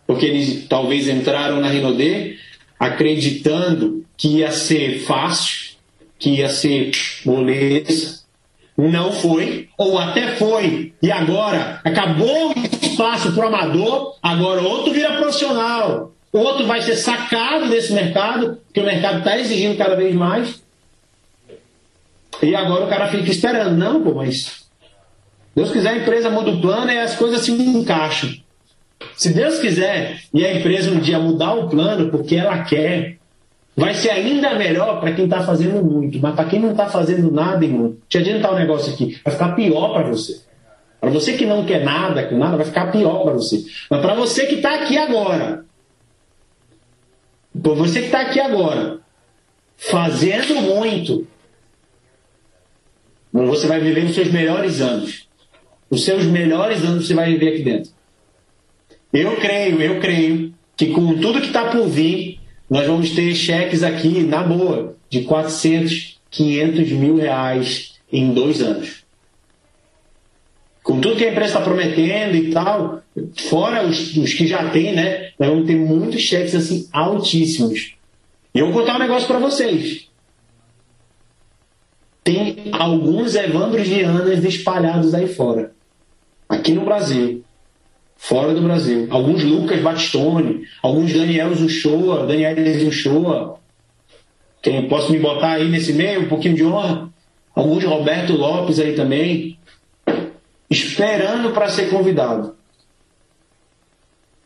Porque 0.08 0.24
eles 0.24 0.66
talvez 0.66 1.06
entraram 1.06 1.60
na 1.60 1.68
Rinodê 1.68 2.38
acreditando 2.80 4.06
que 4.16 4.38
ia 4.38 4.50
ser 4.50 5.00
fácil, 5.00 5.76
que 6.18 6.30
ia 6.30 6.48
ser 6.48 6.92
moleza, 7.26 8.20
não 8.74 9.12
foi, 9.12 9.68
ou 9.76 9.98
até 9.98 10.36
foi, 10.36 10.94
e 11.02 11.12
agora? 11.12 11.82
Acabou 11.84 12.52
o 12.52 12.54
espaço 12.82 13.32
para 13.32 13.44
o 13.44 13.48
amador, 13.48 14.16
agora 14.22 14.62
outro 14.62 14.94
vira 14.94 15.18
profissional, 15.18 16.12
outro 16.32 16.66
vai 16.66 16.80
ser 16.80 16.96
sacado 16.96 17.68
desse 17.68 17.92
mercado, 17.92 18.62
porque 18.64 18.80
o 18.80 18.86
mercado 18.86 19.18
está 19.18 19.38
exigindo 19.38 19.76
cada 19.76 19.94
vez 19.94 20.14
mais. 20.14 20.62
E 22.42 22.54
agora 22.54 22.86
o 22.86 22.88
cara 22.88 23.08
fica 23.08 23.30
esperando, 23.30 23.76
não, 23.76 24.02
pô, 24.02 24.14
mas 24.14 24.64
Deus 25.54 25.70
quiser, 25.70 25.90
a 25.90 25.98
empresa 25.98 26.30
muda 26.30 26.52
o 26.52 26.60
plano 26.62 26.90
e 26.90 26.98
as 26.98 27.14
coisas 27.14 27.42
se 27.42 27.52
encaixam. 27.52 28.32
Se 29.16 29.32
Deus 29.32 29.58
quiser 29.58 30.20
e 30.32 30.44
a 30.44 30.54
empresa 30.54 30.90
um 30.90 31.00
dia 31.00 31.18
mudar 31.18 31.54
o 31.54 31.68
plano 31.68 32.10
porque 32.10 32.36
ela 32.36 32.62
quer, 32.64 33.18
Vai 33.78 33.94
ser 33.94 34.10
ainda 34.10 34.56
melhor 34.56 34.98
para 34.98 35.12
quem 35.12 35.26
está 35.26 35.44
fazendo 35.44 35.80
muito, 35.84 36.18
mas 36.18 36.34
para 36.34 36.46
quem 36.46 36.58
não 36.58 36.72
está 36.72 36.88
fazendo 36.88 37.30
nada, 37.30 37.64
irmão, 37.64 37.96
te 38.08 38.18
adiantar 38.18 38.52
um 38.52 38.58
negócio 38.58 38.92
aqui, 38.92 39.20
vai 39.24 39.32
ficar 39.32 39.54
pior 39.54 39.92
para 39.92 40.02
você. 40.08 40.40
Para 41.00 41.10
você 41.10 41.34
que 41.34 41.46
não 41.46 41.64
quer 41.64 41.84
nada, 41.84 42.26
com 42.26 42.36
nada, 42.36 42.56
vai 42.56 42.66
ficar 42.66 42.90
pior 42.90 43.22
para 43.22 43.34
você. 43.34 43.64
Mas 43.88 44.00
para 44.00 44.14
você 44.14 44.46
que 44.46 44.56
está 44.56 44.82
aqui 44.82 44.98
agora, 44.98 45.64
para 47.62 47.72
você 47.74 48.00
que 48.00 48.06
está 48.06 48.22
aqui 48.22 48.40
agora, 48.40 48.98
fazendo 49.76 50.60
muito, 50.60 51.24
você 53.32 53.68
vai 53.68 53.78
viver 53.78 54.06
os 54.06 54.14
seus 54.16 54.32
melhores 54.32 54.80
anos. 54.80 55.28
Os 55.88 56.04
seus 56.04 56.24
melhores 56.24 56.84
anos 56.84 57.06
você 57.06 57.14
vai 57.14 57.30
viver 57.30 57.50
aqui 57.50 57.62
dentro. 57.62 57.92
Eu 59.12 59.36
creio, 59.36 59.80
eu 59.80 60.00
creio 60.00 60.54
que 60.76 60.86
com 60.86 61.18
tudo 61.18 61.40
que 61.40 61.46
está 61.46 61.70
por 61.70 61.88
vir, 61.88 62.40
nós 62.68 62.86
vamos 62.86 63.10
ter 63.10 63.34
cheques 63.34 63.82
aqui, 63.82 64.22
na 64.22 64.42
boa, 64.42 64.96
de 65.08 65.22
400, 65.22 66.20
500 66.30 66.92
mil 66.92 67.16
reais 67.16 67.94
em 68.12 68.32
dois 68.32 68.60
anos. 68.60 69.04
Com 70.82 71.00
tudo 71.00 71.16
que 71.16 71.24
a 71.24 71.30
empresa 71.30 71.58
está 71.58 71.60
prometendo 71.60 72.34
e 72.36 72.50
tal, 72.50 73.02
fora 73.36 73.86
os, 73.86 74.16
os, 74.16 74.32
que 74.32 74.46
já 74.46 74.70
tem, 74.70 74.94
né? 74.94 75.32
Nós 75.38 75.48
vamos 75.48 75.66
ter 75.66 75.76
muitos 75.76 76.22
cheques 76.22 76.54
assim 76.54 76.88
altíssimos. 76.92 77.94
E 78.54 78.58
eu 78.58 78.66
vou 78.70 78.80
contar 78.80 78.96
um 78.96 79.00
negócio 79.00 79.26
para 79.26 79.38
vocês. 79.38 80.08
Tem 82.24 82.70
alguns 82.72 83.34
Evandros 83.34 83.88
Vianas 83.88 84.44
espalhados 84.44 85.14
aí 85.14 85.26
fora. 85.26 85.72
Aqui 86.48 86.72
no 86.72 86.84
Brasil. 86.84 87.44
Fora 88.18 88.52
do 88.52 88.60
Brasil. 88.60 89.06
Alguns 89.10 89.44
Lucas 89.44 89.80
Batistone, 89.80 90.66
alguns 90.82 91.12
Daniel 91.12 91.54
Zuchoa, 91.54 92.26
Daniel 92.26 92.56
Zuchoa. 92.80 93.58
Quem 94.60 94.88
posso 94.88 95.12
me 95.12 95.20
botar 95.20 95.52
aí 95.52 95.68
nesse 95.68 95.92
meio, 95.92 96.22
um 96.22 96.28
pouquinho 96.28 96.56
de 96.56 96.64
honra? 96.64 97.08
Alguns 97.54 97.84
Roberto 97.84 98.32
Lopes 98.32 98.80
aí 98.80 98.94
também. 98.94 99.56
Esperando 100.68 101.52
para 101.52 101.68
ser 101.68 101.88
convidado. 101.88 102.56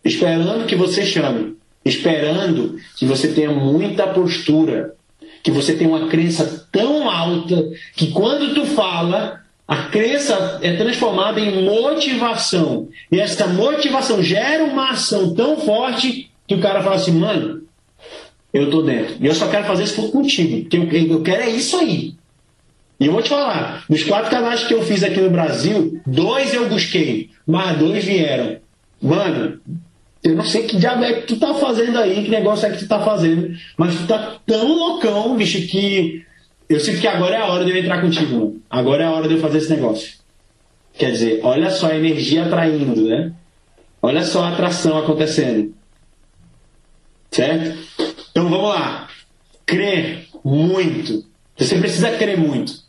Esperando 0.04 0.66
que 0.66 0.76
você 0.76 1.02
chame. 1.02 1.56
Esperando 1.84 2.78
que 2.96 3.06
você 3.06 3.28
tenha 3.32 3.50
muita 3.50 4.06
postura. 4.06 4.94
Que 5.42 5.50
você 5.50 5.74
tenha 5.74 5.90
uma 5.90 6.08
crença 6.08 6.68
tão 6.70 7.10
alta 7.10 7.70
que 7.96 8.12
quando 8.12 8.54
tu 8.54 8.66
fala, 8.66 9.41
a 9.66 9.84
crença 9.84 10.58
é 10.62 10.76
transformada 10.76 11.40
em 11.40 11.64
motivação. 11.64 12.88
E 13.10 13.20
essa 13.20 13.46
motivação 13.46 14.22
gera 14.22 14.64
uma 14.64 14.90
ação 14.90 15.34
tão 15.34 15.56
forte 15.56 16.30
que 16.46 16.54
o 16.54 16.60
cara 16.60 16.82
fala 16.82 16.96
assim, 16.96 17.12
mano, 17.12 17.62
eu 18.52 18.70
tô 18.70 18.82
dentro. 18.82 19.16
E 19.20 19.26
eu 19.26 19.34
só 19.34 19.48
quero 19.48 19.64
fazer 19.64 19.84
isso 19.84 20.10
contigo. 20.10 20.68
Porque 20.68 20.96
eu 21.10 21.22
quero 21.22 21.42
é 21.42 21.50
isso 21.50 21.76
aí. 21.76 22.14
E 23.00 23.06
eu 23.06 23.12
vou 23.12 23.22
te 23.22 23.30
falar, 23.30 23.84
dos 23.88 24.04
quatro 24.04 24.30
canais 24.30 24.62
que 24.64 24.74
eu 24.74 24.82
fiz 24.82 25.02
aqui 25.02 25.20
no 25.20 25.30
Brasil, 25.30 26.00
dois 26.06 26.54
eu 26.54 26.68
busquei, 26.68 27.30
mas 27.44 27.76
dois 27.76 28.04
vieram. 28.04 28.58
Mano, 29.00 29.58
eu 30.22 30.36
não 30.36 30.44
sei 30.44 30.62
que 30.62 30.76
diabo 30.76 31.02
é 31.02 31.14
que 31.14 31.26
tu 31.26 31.36
tá 31.36 31.52
fazendo 31.54 31.98
aí, 31.98 32.22
que 32.22 32.30
negócio 32.30 32.66
é 32.66 32.70
que 32.70 32.78
tu 32.78 32.86
tá 32.86 33.00
fazendo, 33.00 33.56
mas 33.76 33.96
tu 33.96 34.06
tá 34.06 34.36
tão 34.46 34.72
loucão, 34.72 35.34
bicho, 35.34 35.66
que 35.66 36.24
eu 36.68 36.80
sinto 36.80 37.00
que 37.00 37.06
agora 37.06 37.36
é 37.36 37.38
a 37.38 37.46
hora 37.46 37.64
de 37.64 37.70
eu 37.70 37.76
entrar 37.76 38.00
contigo, 38.00 38.34
mano. 38.34 38.62
Agora 38.68 39.04
é 39.04 39.06
a 39.06 39.10
hora 39.10 39.28
de 39.28 39.34
eu 39.34 39.40
fazer 39.40 39.58
esse 39.58 39.70
negócio. 39.70 40.14
Quer 40.94 41.12
dizer, 41.12 41.40
olha 41.42 41.70
só 41.70 41.88
a 41.88 41.96
energia 41.96 42.44
atraindo, 42.44 43.08
né? 43.08 43.32
Olha 44.00 44.24
só 44.24 44.44
a 44.44 44.52
atração 44.52 44.98
acontecendo. 44.98 45.74
Certo? 47.30 47.78
Então 48.30 48.48
vamos 48.48 48.68
lá. 48.68 49.08
Crer 49.64 50.26
muito. 50.44 51.24
Você 51.56 51.78
precisa 51.78 52.10
crer 52.16 52.38
muito. 52.38 52.82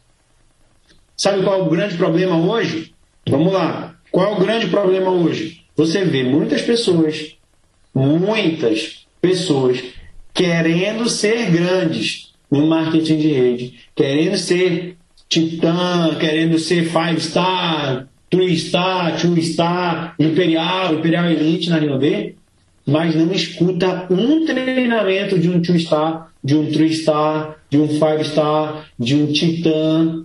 Sabe 1.15 1.43
qual 1.43 1.59
é 1.59 1.63
o 1.63 1.69
grande 1.69 1.95
problema 1.95 2.35
hoje? 2.37 2.93
Vamos 3.29 3.53
lá. 3.53 3.95
Qual 4.11 4.27
é 4.27 4.35
o 4.35 4.39
grande 4.39 4.67
problema 4.67 5.11
hoje? 5.11 5.63
Você 5.75 6.03
vê 6.03 6.23
muitas 6.23 6.61
pessoas, 6.61 7.35
muitas 7.93 9.07
pessoas 9.21 9.83
querendo 10.33 11.07
ser 11.09 11.49
grandes 11.51 12.32
no 12.53 12.67
marketing 12.67 13.17
de 13.17 13.27
rede, 13.29 13.73
querendo 13.95 14.37
ser 14.37 14.95
titã, 15.27 16.15
querendo 16.19 16.59
ser 16.59 16.85
five 16.85 17.19
star, 17.19 18.07
three 18.29 18.55
star, 18.55 19.19
two 19.19 19.41
star, 19.41 20.13
imperial, 20.19 20.93
imperial 20.93 21.25
elite 21.31 21.71
na 21.71 21.79
Rinode, 21.79 22.35
mas 22.85 23.15
não 23.15 23.31
escuta 23.31 24.05
um 24.11 24.45
treinamento 24.45 25.39
de 25.39 25.49
um 25.49 25.61
two 25.61 25.79
star, 25.79 26.31
de 26.43 26.55
um 26.55 26.71
three 26.71 26.93
star, 26.93 27.57
de 27.71 27.79
um 27.79 27.87
five 27.87 28.23
star, 28.23 28.87
de 28.99 29.15
um 29.15 29.31
titã, 29.31 30.23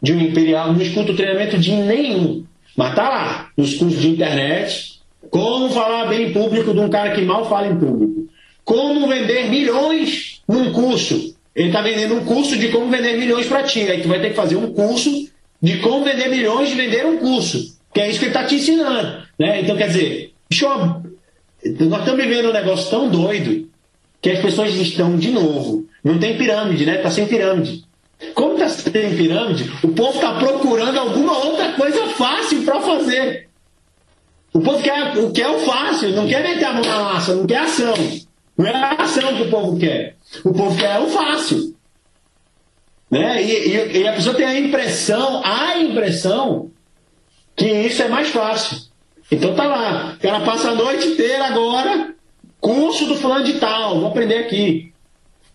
de 0.00 0.12
um 0.12 0.20
imperial, 0.20 0.72
não 0.72 0.80
escuta 0.80 1.10
o 1.10 1.16
treinamento 1.16 1.58
de 1.58 1.72
nenhum. 1.72 2.44
Mas 2.76 2.94
tá 2.94 3.08
lá, 3.08 3.48
nos 3.56 3.74
cursos 3.74 4.00
de 4.00 4.10
internet, 4.10 5.00
como 5.30 5.70
falar 5.70 6.06
bem 6.06 6.28
em 6.28 6.32
público 6.32 6.72
de 6.72 6.78
um 6.78 6.88
cara 6.88 7.10
que 7.12 7.22
mal 7.22 7.48
fala 7.48 7.66
em 7.66 7.76
público. 7.76 8.28
Como 8.64 9.08
vender 9.08 9.48
milhões 9.48 10.42
num 10.48 10.72
curso. 10.72 11.35
Ele 11.56 11.68
está 11.68 11.80
vendendo 11.80 12.14
um 12.14 12.24
curso 12.26 12.58
de 12.58 12.68
como 12.68 12.90
vender 12.90 13.16
milhões 13.16 13.46
para 13.46 13.62
ti. 13.62 13.80
Aí 13.90 14.02
tu 14.02 14.08
vai 14.08 14.20
ter 14.20 14.28
que 14.30 14.36
fazer 14.36 14.56
um 14.56 14.74
curso 14.74 15.10
de 15.62 15.78
como 15.78 16.04
vender 16.04 16.28
milhões 16.28 16.68
de 16.68 16.74
vender 16.74 17.06
um 17.06 17.16
curso. 17.16 17.78
Que 17.94 18.02
é 18.02 18.10
isso 18.10 18.18
que 18.18 18.26
ele 18.26 18.32
está 18.32 18.44
te 18.44 18.56
ensinando. 18.56 19.22
Né? 19.38 19.62
Então, 19.62 19.74
quer 19.74 19.88
dizer, 19.88 20.32
nós 21.80 22.00
estamos 22.00 22.22
vivendo 22.22 22.50
um 22.50 22.52
negócio 22.52 22.90
tão 22.90 23.08
doido 23.08 23.70
que 24.20 24.30
as 24.30 24.40
pessoas 24.40 24.74
estão, 24.74 25.16
de 25.16 25.30
novo, 25.30 25.86
não 26.04 26.18
tem 26.18 26.36
pirâmide, 26.36 26.84
né? 26.84 26.96
Está 26.96 27.10
sem 27.10 27.26
pirâmide. 27.26 27.84
Como 28.34 28.54
está 28.54 28.68
sem 28.68 29.16
pirâmide, 29.16 29.70
o 29.82 29.88
povo 29.88 30.16
está 30.16 30.34
procurando 30.34 30.98
alguma 30.98 31.38
outra 31.38 31.72
coisa 31.72 32.06
fácil 32.08 32.64
para 32.64 32.80
fazer. 32.80 33.48
O 34.52 34.60
povo 34.60 34.82
quer, 34.82 35.14
quer 35.32 35.48
o 35.48 35.58
fácil, 35.60 36.10
não 36.10 36.26
quer 36.26 36.42
meter 36.42 36.64
a 36.64 36.72
mão 36.72 36.82
na 36.82 36.98
massa, 37.00 37.34
não 37.34 37.46
quer 37.46 37.58
ação. 37.58 37.94
Não 38.58 38.66
é 38.66 38.74
a 38.74 38.90
ação 38.92 39.36
que 39.36 39.42
o 39.42 39.50
povo 39.50 39.78
quer. 39.78 40.15
O 40.44 40.52
povo 40.52 40.76
quer 40.76 41.00
o 41.00 41.06
fácil. 41.08 41.74
Né? 43.10 43.42
E, 43.42 43.68
e, 43.68 43.98
e, 43.98 44.08
a 44.08 44.12
pessoa 44.12 44.34
tem 44.34 44.44
a 44.44 44.58
impressão, 44.58 45.42
a 45.44 45.78
impressão, 45.78 46.70
que 47.54 47.66
isso 47.66 48.02
é 48.02 48.08
mais 48.08 48.28
fácil. 48.28 48.78
Então 49.30 49.54
tá 49.54 49.64
lá, 49.64 50.14
o 50.16 50.20
cara 50.20 50.40
passa 50.40 50.70
a 50.70 50.74
noite 50.74 51.08
inteira 51.08 51.46
agora, 51.46 52.14
curso 52.60 53.06
do 53.06 53.16
fulano 53.16 53.44
de 53.44 53.54
tal, 53.54 54.00
vou 54.00 54.08
aprender 54.08 54.38
aqui. 54.38 54.92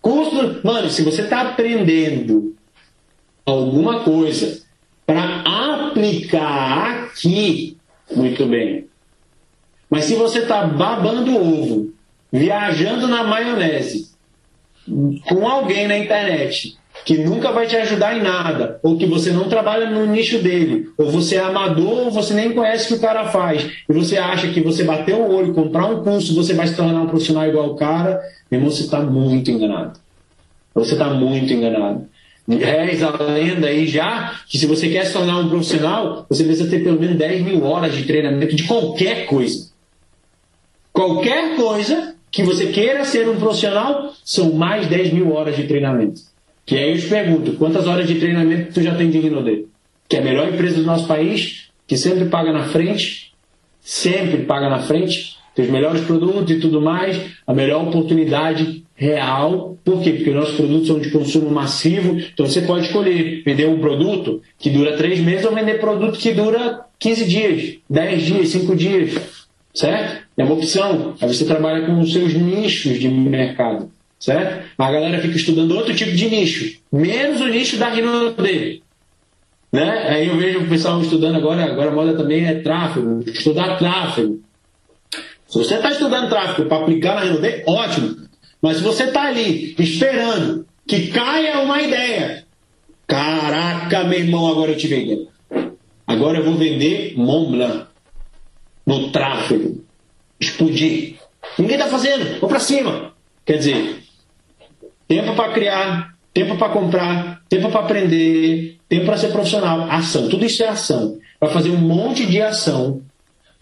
Curso 0.02 0.32
do... 0.32 0.66
Mano, 0.66 0.90
se 0.90 1.04
você 1.04 1.22
está 1.22 1.42
aprendendo 1.42 2.56
alguma 3.46 4.02
coisa 4.02 4.62
para 5.06 5.44
aplicar 5.46 7.06
aqui, 7.06 7.78
muito 8.16 8.46
bem. 8.46 8.88
Mas 9.90 10.06
se 10.06 10.16
você 10.16 10.40
está 10.40 10.66
babando 10.66 11.36
ovo 11.36 11.94
viajando 12.32 13.08
na 13.08 13.24
maionese 13.24 14.11
com 15.28 15.48
alguém 15.48 15.88
na 15.88 15.98
internet 15.98 16.78
que 17.06 17.17
nunca 17.17 17.52
vai 17.52 17.65
te 17.65 17.76
ajudar 17.76 18.17
em 18.17 18.22
nada, 18.22 18.80
ou 18.84 18.98
que 18.98 19.06
você 19.06 19.32
não 19.32 19.50
trabalha 19.50 19.89
no 19.89 20.06
nicho 20.06 20.39
dele, 20.39 20.89
ou 20.98 21.10
você 21.10 21.36
é 21.36 21.39
amador, 21.39 22.06
ou 22.06 22.12
você 22.12 22.34
nem 22.34 22.54
conhece 22.54 22.86
o 22.86 22.88
que 22.89 22.94
o 22.96 23.00
cara 23.00 23.26
faz, 23.26 23.65
e 23.89 23.94
você 23.94 24.17
acha 24.17 24.50
que 24.50 24.62
você 24.62 24.84
bater 24.84 25.15
o 25.15 25.34
olho, 25.34 25.54
comprar 25.54 25.86
um 25.88 26.04
curso, 26.04 26.36
você 26.36 26.54
vai 26.54 26.67
se 26.67 26.76
tornar 26.76 27.02
um 27.02 27.08
profissional 27.08 27.48
igual 27.48 27.72
o 27.72 27.76
cara, 27.76 28.22
irmão, 28.52 28.70
você 28.70 28.84
está 28.84 29.00
muito 29.00 29.50
enganado. 29.50 30.00
Você 30.76 30.94
está 30.94 31.10
muito 31.10 31.52
enganado. 31.52 32.08
Reza 32.48 33.08
a 33.08 33.24
lenda 33.24 33.67
aí 33.67 33.88
já 33.88 34.36
que 34.48 34.58
se 34.58 34.65
você 34.65 34.89
quer 34.89 35.06
se 35.06 35.13
tornar 35.13 35.38
um 35.39 35.50
profissional, 35.50 36.26
você 36.30 36.44
precisa 36.44 36.70
ter 36.70 36.84
pelo 36.84 37.00
menos 37.00 37.17
10 37.17 37.41
mil 37.44 37.63
horas 37.63 37.96
de 37.96 38.04
treinamento 38.04 38.56
de 38.56 38.63
qualquer 38.63 39.26
coisa. 39.26 39.70
Qualquer 40.91 41.56
coisa 41.56 42.11
que 42.32 42.44
você 42.44 42.67
queira 42.67 43.04
ser 43.04 43.28
um 43.28 43.36
profissional, 43.36 44.13
são 44.24 44.54
mais 44.54 44.88
10 44.88 45.13
mil 45.13 45.34
horas 45.34 45.56
de 45.56 45.63
treinamento. 45.63 46.22
Que 46.65 46.78
aí 46.78 46.91
eu 46.91 46.98
te 46.98 47.08
pergunto, 47.08 47.54
quantas 47.54 47.88
horas 47.88 48.08
de 48.08 48.15
treinamento 48.15 48.74
tu 48.74 48.82
já 48.82 48.96
tem 48.96 49.10
de 49.10 49.20
Rinode? 49.20 49.65
Que 50.08 50.15
é 50.15 50.20
a 50.20 50.24
melhor 50.24 50.48
empresa 50.48 50.78
do 50.78 50.84
nosso 50.84 51.08
país, 51.08 51.70
que 51.86 51.98
sempre 51.98 52.26
paga 52.26 52.54
na 52.54 52.63
frente, 52.63 53.34
sempre 53.82 54.44
paga 54.44 54.70
na 54.70 54.80
frente, 54.80 55.36
tem 55.54 55.65
os 55.65 55.72
melhores 55.72 56.02
produtos 56.02 56.50
e 56.50 56.60
tudo 56.60 56.80
mais, 56.80 57.20
a 57.46 57.54
melhor 57.54 57.86
oportunidade 57.88 58.84
real. 58.96 59.78
Por 59.84 60.02
quê? 60.02 60.12
Porque 60.12 60.30
os 60.30 60.36
nossos 60.36 60.56
produtos 60.56 60.88
são 60.88 61.00
de 61.00 61.12
consumo 61.12 61.50
massivo, 61.52 62.17
então 62.17 62.46
você 62.46 62.62
pode 62.62 62.86
escolher 62.86 63.44
vender 63.44 63.67
um 63.67 63.80
produto 63.80 64.41
que 64.58 64.70
dura 64.70 64.96
três 64.96 65.20
meses 65.20 65.46
ou 65.46 65.54
vender 65.54 65.80
produto 65.80 66.17
que 66.17 66.32
dura 66.32 66.86
15 67.00 67.26
dias, 67.26 67.78
10 67.89 68.22
dias, 68.22 68.50
5 68.50 68.76
dias. 68.76 69.41
Certo? 69.74 70.24
É 70.38 70.44
uma 70.44 70.54
opção. 70.54 71.16
Aí 71.22 71.28
você 71.28 71.46
trabalha 71.46 71.86
com 71.86 72.00
os 72.00 72.12
seus 72.12 72.34
nichos 72.34 73.00
de 73.00 73.08
mercado. 73.08 73.91
Certo? 74.20 74.66
A 74.78 74.91
galera 74.91 75.20
fica 75.20 75.36
estudando 75.36 75.76
outro 75.76 75.95
tipo 75.95 76.12
de 76.12 76.30
nicho, 76.30 76.80
menos 76.91 77.41
o 77.41 77.48
nicho 77.48 77.78
da 77.78 77.89
Rinode. 77.89 78.84
Né? 79.72 80.08
Aí 80.10 80.28
eu 80.28 80.38
vejo 80.38 80.60
o 80.60 80.68
pessoal 80.68 81.02
estudando 81.02 81.38
agora, 81.38 81.64
agora 81.64 81.89
a 81.89 81.95
moda 81.95 82.14
também 82.14 82.45
é 82.45 82.56
tráfego, 82.56 83.24
estudar 83.26 83.78
tráfego. 83.78 84.39
Se 85.48 85.58
você 85.58 85.76
está 85.76 85.89
estudando 85.91 86.30
tráfego 86.30 86.68
para 86.68 86.84
aplicar 86.84 87.16
na 87.16 87.22
Rinode, 87.22 87.64
ótimo. 87.66 88.18
Mas 88.62 88.78
se 88.78 88.84
você 88.84 89.06
está 89.06 89.24
ali 89.24 89.76
esperando 89.80 90.68
que 90.86 91.08
caia 91.08 91.62
uma 91.62 91.82
ideia, 91.82 92.43
caraca, 93.08 94.04
meu 94.04 94.20
irmão, 94.20 94.48
agora 94.48 94.72
eu 94.72 94.76
a 94.76 94.80
ideia. 94.80 95.28
Agora 96.06 96.38
eu 96.38 96.45
vou 96.45 96.56
vender 96.56 97.14
Mont 97.18 97.58
No 98.86 99.12
tráfego. 99.12 99.84
Explodir. 100.40 101.16
Ninguém 101.58 101.76
está 101.76 101.88
fazendo. 101.88 102.40
Vou 102.40 102.50
para 102.50 102.60
cima. 102.60 103.14
Quer 103.46 103.58
dizer, 103.58 104.04
tempo 105.08 105.34
para 105.36 105.52
criar, 105.52 106.16
tempo 106.34 106.56
para 106.58 106.70
comprar, 106.70 107.42
tempo 107.50 107.70
para 107.70 107.82
aprender, 107.82 108.78
tempo 108.88 109.06
para 109.06 109.18
ser 109.18 109.30
profissional. 109.30 109.90
Ação. 109.90 110.30
Tudo 110.30 110.46
isso 110.46 110.64
é 110.64 110.68
ação. 110.68 111.18
Vai 111.40 111.50
fazer 111.50 111.70
um 111.70 111.78
monte 111.78 112.26
de 112.26 112.42
ação 112.42 113.02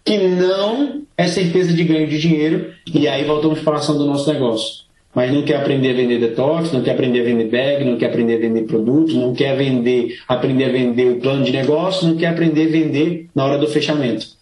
que 0.04 0.18
não 0.18 1.04
é 1.18 1.28
certeza 1.28 1.74
de 1.74 1.84
ganho 1.84 2.08
de 2.08 2.20
dinheiro. 2.20 2.74
E 2.94 3.08
aí 3.08 3.24
voltamos 3.24 3.60
para 3.60 3.76
a 3.76 3.80
ação 3.80 3.98
do 3.98 4.06
nosso 4.06 4.32
negócio. 4.32 4.88
mas 5.14 5.34
não 5.34 5.44
quer 5.44 5.56
aprender 5.56 5.90
a 5.90 5.94
vender 5.94 6.20
detox, 6.20 6.72
não 6.72 6.82
quer 6.82 6.92
aprender 6.92 7.22
a 7.22 7.24
vender 7.24 7.46
bag, 7.46 7.84
não 7.84 7.98
quer 7.98 8.08
aprender 8.08 8.36
a 8.36 8.40
vender 8.40 8.64
produtos, 8.64 9.16
não 9.16 9.34
quer 9.34 9.58
vender, 9.58 10.20
aprender 10.28 10.66
a 10.66 10.70
vender 10.70 11.12
o 11.12 11.20
plano 11.20 11.44
de 11.44 11.52
negócio, 11.52 12.08
não 12.08 12.16
quer 12.16 12.28
aprender 12.28 12.68
a 12.68 12.72
vender 12.72 13.28
na 13.34 13.44
hora 13.44 13.58
do 13.58 13.68
fechamento. 13.68 14.39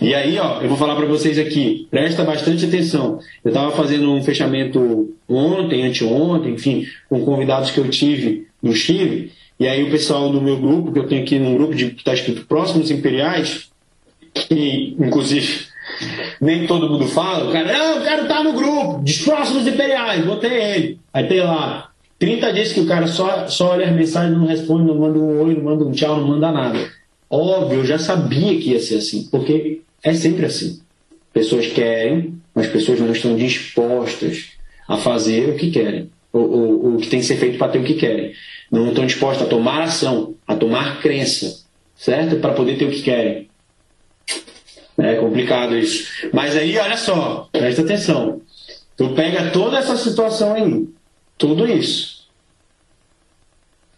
E 0.00 0.14
aí, 0.14 0.38
ó, 0.38 0.60
eu 0.60 0.68
vou 0.68 0.76
falar 0.76 0.94
para 0.94 1.06
vocês 1.06 1.38
aqui, 1.38 1.86
presta 1.90 2.22
bastante 2.22 2.66
atenção. 2.66 3.18
Eu 3.44 3.48
estava 3.48 3.72
fazendo 3.72 4.12
um 4.12 4.22
fechamento 4.22 5.14
ontem, 5.28 5.86
anteontem, 5.86 6.54
enfim, 6.54 6.86
com 7.08 7.24
convidados 7.24 7.70
que 7.70 7.78
eu 7.78 7.88
tive 7.88 8.46
no 8.62 8.74
Chile, 8.74 9.32
e 9.58 9.66
aí 9.66 9.82
o 9.82 9.90
pessoal 9.90 10.30
do 10.30 10.40
meu 10.40 10.58
grupo, 10.58 10.92
que 10.92 10.98
eu 10.98 11.06
tenho 11.06 11.22
aqui 11.22 11.38
num 11.38 11.56
grupo 11.56 11.74
de, 11.74 11.90
que 11.90 12.00
está 12.00 12.12
escrito 12.12 12.46
Próximos 12.46 12.90
Imperiais, 12.90 13.70
que 14.34 14.94
inclusive 14.98 15.66
nem 16.40 16.66
todo 16.66 16.90
mundo 16.90 17.06
fala, 17.06 17.48
o 17.48 17.52
cara, 17.52 17.72
não, 17.72 17.96
eu 17.96 18.02
quero 18.02 18.22
estar 18.22 18.44
no 18.44 18.52
grupo, 18.52 18.98
dos 18.98 19.18
próximos 19.18 19.66
imperiais, 19.66 20.24
botei 20.24 20.52
ele. 20.52 21.00
Aí 21.12 21.26
tem 21.26 21.40
lá, 21.40 21.90
30 22.18 22.52
dias 22.52 22.72
que 22.72 22.80
o 22.80 22.86
cara 22.86 23.06
só, 23.06 23.46
só 23.46 23.70
olha 23.70 23.86
as 23.86 23.92
mensagens, 23.92 24.36
não 24.36 24.46
responde, 24.46 24.86
não 24.86 24.98
manda 24.98 25.18
um 25.18 25.42
oi, 25.42 25.54
não 25.54 25.64
manda 25.64 25.84
um 25.84 25.92
tchau, 25.92 26.20
não 26.20 26.28
manda 26.28 26.50
nada. 26.50 26.90
Óbvio, 27.30 27.78
eu 27.78 27.86
já 27.86 27.98
sabia 27.98 28.58
que 28.58 28.70
ia 28.70 28.80
ser 28.80 28.96
assim, 28.96 29.28
porque 29.30 29.80
é 30.02 30.14
sempre 30.14 30.46
assim. 30.46 30.80
Pessoas 31.32 31.66
querem, 31.66 32.40
mas 32.54 32.66
pessoas 32.68 33.00
não 33.00 33.12
estão 33.12 33.36
dispostas 33.36 34.52
a 34.88 34.96
fazer 34.96 35.50
o 35.50 35.56
que 35.56 35.70
querem, 35.70 36.10
o, 36.32 36.94
o, 36.94 36.96
que 36.98 37.08
tem 37.08 37.20
que 37.20 37.26
ser 37.26 37.36
feito 37.36 37.58
para 37.58 37.72
ter 37.72 37.78
o 37.78 37.84
que 37.84 37.94
querem. 37.94 38.32
Não 38.70 38.88
estão 38.88 39.06
dispostas 39.06 39.46
a 39.46 39.50
tomar 39.50 39.82
ação, 39.82 40.34
a 40.46 40.54
tomar 40.54 41.00
crença, 41.00 41.64
certo? 41.96 42.36
Para 42.36 42.54
poder 42.54 42.78
ter 42.78 42.86
o 42.86 42.90
que 42.90 43.02
querem. 43.02 43.48
É 44.98 45.16
complicado 45.16 45.76
isso. 45.76 46.08
Mas 46.32 46.56
aí, 46.56 46.78
olha 46.78 46.96
só, 46.96 47.48
presta 47.52 47.82
atenção. 47.82 48.40
Tu 48.96 49.10
pega 49.10 49.50
toda 49.50 49.78
essa 49.78 49.96
situação 49.96 50.54
aí, 50.54 50.88
tudo 51.36 51.70
isso. 51.70 52.26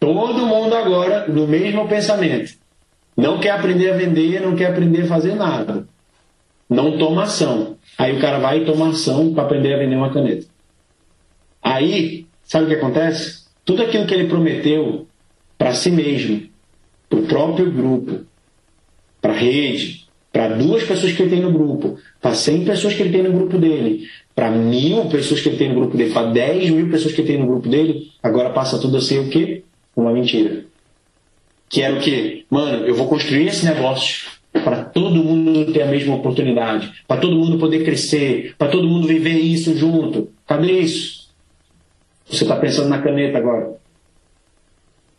Todo 0.01 0.47
mundo 0.47 0.75
agora 0.75 1.29
no 1.29 1.47
mesmo 1.47 1.89
pensamento. 1.89 2.58
Não 3.19 3.41
quer 3.41 3.51
aprender 3.51 3.91
a 3.91 3.97
vender, 3.97 4.41
não 4.41 4.55
quer 4.55 4.67
aprender 4.67 5.03
a 5.03 5.07
fazer 5.09 5.35
nada. 5.35 5.89
Não 6.71 6.97
toma 6.97 7.25
ação. 7.25 7.77
Aí 7.99 8.17
o 8.17 8.21
cara 8.21 8.39
vai 8.39 8.59
e 8.63 8.65
toma 8.65 8.91
ação 8.91 9.35
para 9.35 9.43
aprender 9.43 9.75
a 9.75 9.79
vender 9.79 9.97
uma 9.97 10.13
caneta. 10.13 10.47
Aí, 11.61 12.27
sabe 12.45 12.67
o 12.67 12.69
que 12.69 12.77
acontece? 12.77 13.43
Tudo 13.65 13.83
aquilo 13.83 14.07
que 14.07 14.15
ele 14.15 14.29
prometeu 14.29 15.09
para 15.59 15.75
si 15.75 15.91
mesmo, 15.91 16.49
para 17.11 17.19
o 17.19 17.27
próprio 17.27 17.73
grupo, 17.73 18.21
para 19.21 19.33
a 19.33 19.37
rede, 19.37 20.07
para 20.33 20.55
duas 20.55 20.85
pessoas 20.85 21.13
que 21.13 21.21
ele 21.21 21.31
tem 21.31 21.41
no 21.41 21.51
grupo, 21.51 21.99
para 22.21 22.35
100 22.35 22.67
pessoas 22.67 22.95
que 22.95 23.03
ele 23.03 23.11
tem 23.11 23.25
no 23.25 23.33
grupo 23.33 23.59
dele, 23.59 24.09
para 24.33 24.49
mil 24.49 25.07
pessoas 25.07 25.41
que 25.41 25.49
ele 25.49 25.59
tem 25.59 25.71
no 25.71 25.75
grupo 25.75 25.97
dele, 25.97 26.13
para 26.13 26.31
10 26.31 26.71
mil 26.71 26.89
pessoas 26.89 27.13
que 27.13 27.23
ele 27.23 27.29
tem 27.33 27.41
no 27.41 27.49
grupo 27.49 27.69
dele, 27.69 28.13
agora 28.23 28.51
passa 28.51 28.79
tudo 28.79 28.99
a 28.99 29.01
ser 29.01 29.19
o 29.19 29.29
quê? 29.29 29.65
Uma 29.97 30.13
mentira. 30.13 30.68
Que 31.69 31.83
era 31.83 31.95
o 31.95 32.01
quê? 32.01 32.45
Mano, 32.51 32.87
eu 32.87 32.95
vou 32.95 33.09
construir 33.09 33.49
esse 33.49 33.65
negócio 33.65 34.29
para 34.53 34.85
todo 34.85 35.23
mundo 35.23 35.73
ter 35.73 35.83
a 35.83 35.87
mesma 35.87 36.15
oportunidade, 36.15 36.93
para 37.07 37.21
todo 37.21 37.37
mundo 37.37 37.59
poder 37.59 37.85
crescer, 37.85 38.55
para 38.57 38.69
todo 38.69 38.89
mundo 38.89 39.07
viver 39.07 39.39
isso 39.39 39.77
junto. 39.77 40.33
Cadê 40.47 40.81
isso? 40.81 41.29
Você 42.27 42.45
está 42.45 42.57
pensando 42.57 42.89
na 42.89 43.03
caneta 43.03 43.39
agora. 43.39 43.77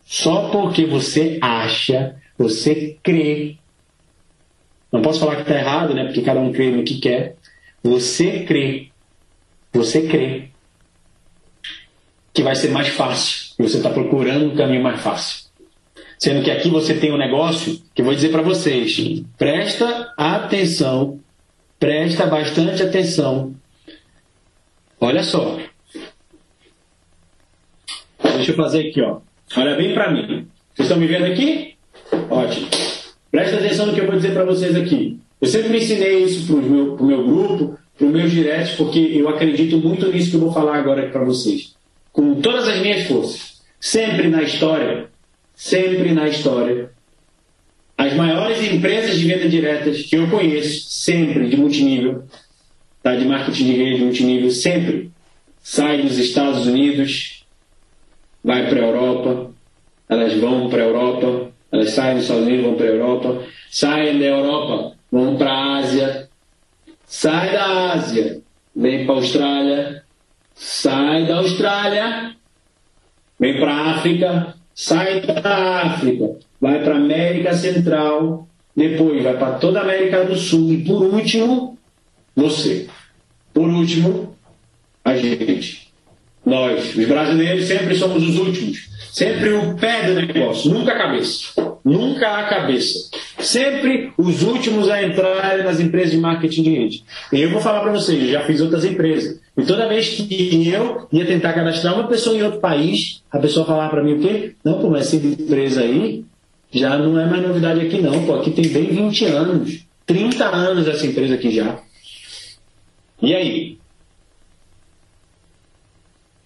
Só 0.04 0.50
porque 0.50 0.84
você 0.84 1.38
acha, 1.40 2.16
você 2.36 2.96
crê 3.02 3.60
não 4.92 5.02
posso 5.02 5.20
falar 5.20 5.36
que 5.36 5.42
está 5.42 5.54
errado, 5.54 5.94
né? 5.94 6.04
Porque 6.04 6.22
cada 6.22 6.40
um 6.40 6.52
crê 6.52 6.70
no 6.70 6.82
que 6.82 6.98
quer. 6.98 7.36
Você 7.82 8.44
crê, 8.44 8.88
você 9.72 10.08
crê 10.08 10.48
que 12.32 12.42
vai 12.42 12.56
ser 12.56 12.70
mais 12.70 12.88
fácil. 12.88 13.54
Você 13.58 13.76
está 13.76 13.90
procurando 13.90 14.52
um 14.52 14.56
caminho 14.56 14.82
mais 14.82 15.00
fácil. 15.00 15.49
Sendo 16.20 16.44
que 16.44 16.50
aqui 16.50 16.68
você 16.68 16.92
tem 16.92 17.10
um 17.10 17.16
negócio 17.16 17.80
que 17.94 18.02
eu 18.02 18.04
vou 18.04 18.14
dizer 18.14 18.28
para 18.28 18.42
vocês. 18.42 18.94
Presta 19.38 20.12
atenção, 20.18 21.18
presta 21.78 22.26
bastante 22.26 22.82
atenção. 22.82 23.54
Olha 25.00 25.22
só. 25.22 25.58
Deixa 28.22 28.50
eu 28.52 28.56
fazer 28.56 28.88
aqui, 28.88 29.00
ó. 29.00 29.20
Olha 29.56 29.74
bem 29.76 29.94
para 29.94 30.12
mim. 30.12 30.46
Vocês 30.74 30.88
estão 30.88 30.98
me 30.98 31.06
vendo 31.06 31.24
aqui? 31.24 31.74
Ótimo. 32.28 32.68
Presta 33.30 33.56
atenção 33.56 33.86
no 33.86 33.94
que 33.94 34.00
eu 34.00 34.06
vou 34.06 34.16
dizer 34.16 34.34
para 34.34 34.44
vocês 34.44 34.76
aqui. 34.76 35.18
Eu 35.40 35.48
sempre 35.48 35.78
ensinei 35.78 36.24
isso 36.24 36.46
para 36.46 36.56
o 36.56 36.62
meu, 36.62 37.02
meu 37.02 37.24
grupo, 37.24 37.78
para 37.96 38.06
os 38.06 38.12
meus 38.12 38.30
diretos, 38.30 38.72
porque 38.72 38.98
eu 38.98 39.26
acredito 39.26 39.78
muito 39.78 40.12
nisso 40.12 40.30
que 40.30 40.36
eu 40.36 40.40
vou 40.40 40.52
falar 40.52 40.76
agora 40.76 41.08
para 41.08 41.24
vocês. 41.24 41.74
Com 42.12 42.34
todas 42.42 42.68
as 42.68 42.78
minhas 42.82 43.06
forças. 43.06 43.62
Sempre 43.80 44.28
na 44.28 44.42
história, 44.42 45.08
sempre 45.60 46.14
na 46.14 46.26
história, 46.26 46.90
as 47.98 48.14
maiores 48.14 48.62
empresas 48.62 49.18
de 49.18 49.26
venda 49.26 49.46
diretas 49.46 50.00
que 50.04 50.16
eu 50.16 50.26
conheço, 50.30 50.88
sempre 50.88 51.50
de 51.50 51.56
multinível, 51.58 52.24
tá? 53.02 53.14
de 53.14 53.26
marketing 53.26 53.64
de 53.64 53.72
rede 53.72 54.02
multinível, 54.02 54.50
sempre 54.50 55.10
saem 55.62 56.06
dos 56.06 56.16
Estados 56.16 56.66
Unidos, 56.66 57.44
vai 58.42 58.70
para 58.70 58.80
a 58.80 58.86
Europa, 58.86 59.50
elas 60.08 60.32
vão 60.38 60.70
para 60.70 60.82
a 60.82 60.86
Europa, 60.86 61.52
elas 61.70 61.90
saem 61.90 62.14
dos 62.14 62.22
Estados 62.22 62.46
Unidos, 62.46 62.64
vão 62.64 62.74
para 62.76 62.86
a 62.86 62.88
Europa, 62.88 63.44
saem 63.70 64.18
da 64.18 64.24
Europa, 64.24 64.96
vão 65.12 65.36
para 65.36 65.50
a 65.50 65.76
Ásia, 65.76 66.28
sai 67.04 67.52
da 67.52 67.92
Ásia, 67.92 68.40
vem 68.74 69.04
para 69.04 69.14
a 69.14 69.18
Austrália, 69.18 70.02
sai 70.54 71.26
da 71.26 71.36
Austrália, 71.36 72.34
vem 73.38 73.60
para 73.60 73.74
a 73.74 73.90
África, 73.90 74.59
sai 74.82 75.20
da 75.20 75.82
África, 75.82 76.36
vai 76.58 76.82
para 76.82 76.94
a 76.94 76.96
América 76.96 77.52
Central, 77.52 78.48
depois 78.74 79.22
vai 79.22 79.36
para 79.36 79.58
toda 79.58 79.78
a 79.78 79.82
América 79.82 80.24
do 80.24 80.34
Sul 80.34 80.72
e 80.72 80.78
por 80.78 81.02
último, 81.02 81.78
você. 82.34 82.86
Por 83.52 83.68
último, 83.68 84.34
a 85.04 85.14
gente. 85.14 85.92
Nós, 86.46 86.96
os 86.96 87.06
brasileiros, 87.06 87.66
sempre 87.66 87.94
somos 87.94 88.26
os 88.26 88.38
últimos. 88.38 88.88
Sempre 89.12 89.52
o 89.52 89.74
pé 89.74 90.04
do 90.04 90.14
negócio, 90.14 90.72
nunca 90.72 90.92
a 90.92 90.98
cabeça. 90.98 91.78
Nunca 91.84 92.38
a 92.38 92.44
cabeça. 92.44 93.10
Sempre 93.38 94.14
os 94.16 94.42
últimos 94.42 94.88
a 94.88 95.02
entrarem 95.02 95.62
nas 95.62 95.78
empresas 95.78 96.12
de 96.12 96.18
marketing 96.18 96.62
de 96.62 96.70
rede. 96.70 97.04
E 97.30 97.42
eu 97.42 97.50
vou 97.50 97.60
falar 97.60 97.80
para 97.80 97.92
vocês, 97.92 98.30
já 98.30 98.40
fiz 98.44 98.62
outras 98.62 98.84
empresas. 98.86 99.38
E 99.60 99.66
toda 99.66 99.88
vez 99.88 100.08
que 100.08 100.68
eu 100.68 101.06
ia 101.12 101.26
tentar 101.26 101.52
cadastrar 101.52 101.94
uma 101.94 102.08
pessoa 102.08 102.34
em 102.34 102.42
outro 102.42 102.60
país, 102.60 103.22
a 103.30 103.38
pessoa 103.38 103.66
falava 103.66 103.90
para 103.90 104.02
mim 104.02 104.14
o 104.14 104.20
quê? 104.20 104.54
Não, 104.64 104.80
pô, 104.80 104.88
mas 104.88 105.06
essa 105.06 105.16
empresa 105.16 105.82
aí 105.82 106.24
já 106.72 106.96
não 106.96 107.18
é 107.20 107.26
mais 107.26 107.46
novidade 107.46 107.80
aqui 107.84 108.00
não, 108.00 108.24
pô. 108.24 108.36
Aqui 108.36 108.52
tem 108.52 108.68
bem 108.68 108.86
20 108.86 109.24
anos. 109.26 109.84
30 110.06 110.44
anos 110.46 110.88
essa 110.88 111.06
empresa 111.06 111.34
aqui 111.34 111.50
já. 111.50 111.78
E 113.20 113.34
aí? 113.34 113.78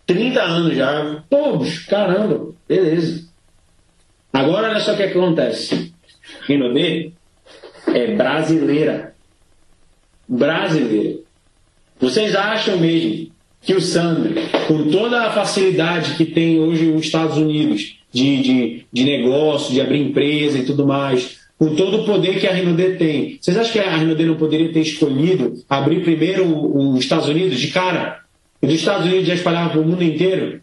30 0.07 0.43
anos 0.43 0.77
já. 0.77 1.23
Pô, 1.31 1.61
caramba, 1.89 2.53
beleza. 2.67 3.29
Agora 4.33 4.71
olha 4.71 4.81
só 4.81 4.95
o 4.95 4.97
que 4.97 5.05
acontece. 5.05 5.95
Renaudet 6.49 7.15
é 7.87 8.17
brasileira. 8.17 9.15
Brasileira. 10.27 11.24
Vocês 12.01 12.35
acham 12.35 12.79
mesmo 12.79 13.31
que 13.63 13.75
o 13.75 13.81
Sandro, 13.81 14.35
com 14.67 14.91
toda 14.91 15.23
a 15.23 15.33
facilidade 15.33 16.15
que 16.17 16.27
tem 16.27 16.61
hoje 16.61 16.91
os 16.91 17.07
Estados 17.07 17.39
Unidos 17.39 17.97
de, 18.13 18.43
de, 18.43 18.87
de 18.93 19.05
negócio, 19.05 19.73
de 19.73 19.81
abrir 19.81 20.01
empresa 20.01 20.59
e 20.59 20.65
tudo 20.65 20.87
mais, 20.87 21.41
com 21.59 21.75
todo 21.75 22.03
o 22.03 22.05
poder 22.05 22.39
que 22.39 22.47
a 22.47 22.53
Renaudet 22.53 22.99
tem, 22.99 23.39
vocês 23.41 23.57
acham 23.57 23.73
que 23.73 23.79
a 23.79 23.97
Renaudet 23.97 24.27
não 24.27 24.37
poderia 24.37 24.73
ter 24.73 24.81
escolhido 24.81 25.55
abrir 25.69 26.03
primeiro 26.03 26.45
os 26.77 27.01
Estados 27.01 27.29
Unidos 27.29 27.59
de 27.59 27.69
cara? 27.69 28.23
E 28.61 28.67
dos 28.67 28.77
Estados 28.77 29.07
Unidos 29.07 29.27
já 29.27 29.35
espalhava 29.35 29.71
para 29.71 29.81
o 29.81 29.85
mundo 29.85 30.03
inteiro? 30.03 30.61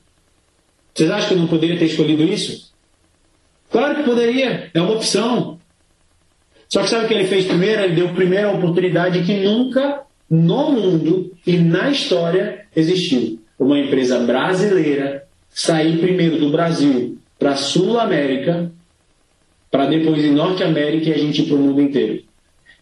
Vocês 0.93 1.09
acham 1.09 1.29
que 1.29 1.35
não 1.35 1.47
poderia 1.47 1.77
ter 1.77 1.85
escolhido 1.85 2.23
isso? 2.23 2.71
Claro 3.71 3.95
que 3.95 4.03
poderia, 4.03 4.69
é 4.73 4.81
uma 4.81 4.91
opção. 4.91 5.57
Só 6.67 6.83
que 6.83 6.89
sabe 6.89 7.05
o 7.05 7.07
que 7.07 7.13
ele 7.13 7.27
fez 7.27 7.45
primeiro? 7.45 7.83
Ele 7.83 7.95
deu 7.95 8.09
primeiro 8.09 8.49
a 8.49 8.53
oportunidade 8.53 9.23
que 9.23 9.33
nunca 9.33 10.03
no 10.31 10.71
mundo 10.71 11.33
e 11.45 11.57
na 11.57 11.91
história 11.91 12.61
existiu. 12.73 13.39
Uma 13.59 13.77
empresa 13.77 14.19
brasileira 14.19 15.27
sair 15.49 15.97
primeiro 15.97 16.39
do 16.39 16.49
Brasil 16.49 17.17
para 17.37 17.55
Sul 17.57 17.99
América, 17.99 18.71
para 19.69 19.87
depois 19.87 20.23
ir 20.23 20.31
Norte 20.31 20.63
América 20.63 21.09
e 21.09 21.13
a 21.13 21.17
gente 21.17 21.41
ir 21.41 21.45
para 21.45 21.55
o 21.55 21.59
mundo 21.59 21.81
inteiro. 21.81 22.23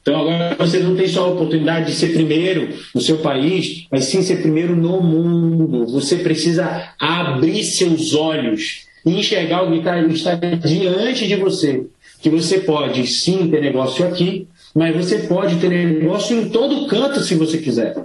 Então 0.01 0.21
agora 0.21 0.55
você 0.57 0.79
não 0.79 0.95
tem 0.95 1.07
só 1.07 1.25
a 1.25 1.27
oportunidade 1.29 1.87
de 1.87 1.93
ser 1.93 2.13
primeiro 2.13 2.69
no 2.93 3.01
seu 3.01 3.17
país, 3.17 3.87
mas 3.91 4.05
sim 4.05 4.21
ser 4.21 4.41
primeiro 4.41 4.75
no 4.75 5.01
mundo. 5.01 5.87
Você 5.87 6.17
precisa 6.17 6.93
abrir 6.99 7.63
seus 7.63 8.13
olhos 8.13 8.85
e 9.05 9.19
enxergar 9.19 9.63
o 9.63 9.71
que 9.71 9.77
está, 9.79 9.99
está 9.99 10.35
diante 10.35 11.27
de 11.27 11.35
você. 11.35 11.85
Que 12.21 12.29
você 12.29 12.59
pode 12.59 13.07
sim 13.07 13.49
ter 13.49 13.61
negócio 13.61 14.05
aqui, 14.05 14.47
mas 14.75 14.95
você 14.95 15.19
pode 15.19 15.55
ter 15.57 15.69
negócio 15.69 16.37
em 16.37 16.49
todo 16.49 16.87
canto 16.87 17.19
se 17.21 17.35
você 17.35 17.57
quiser. 17.57 17.95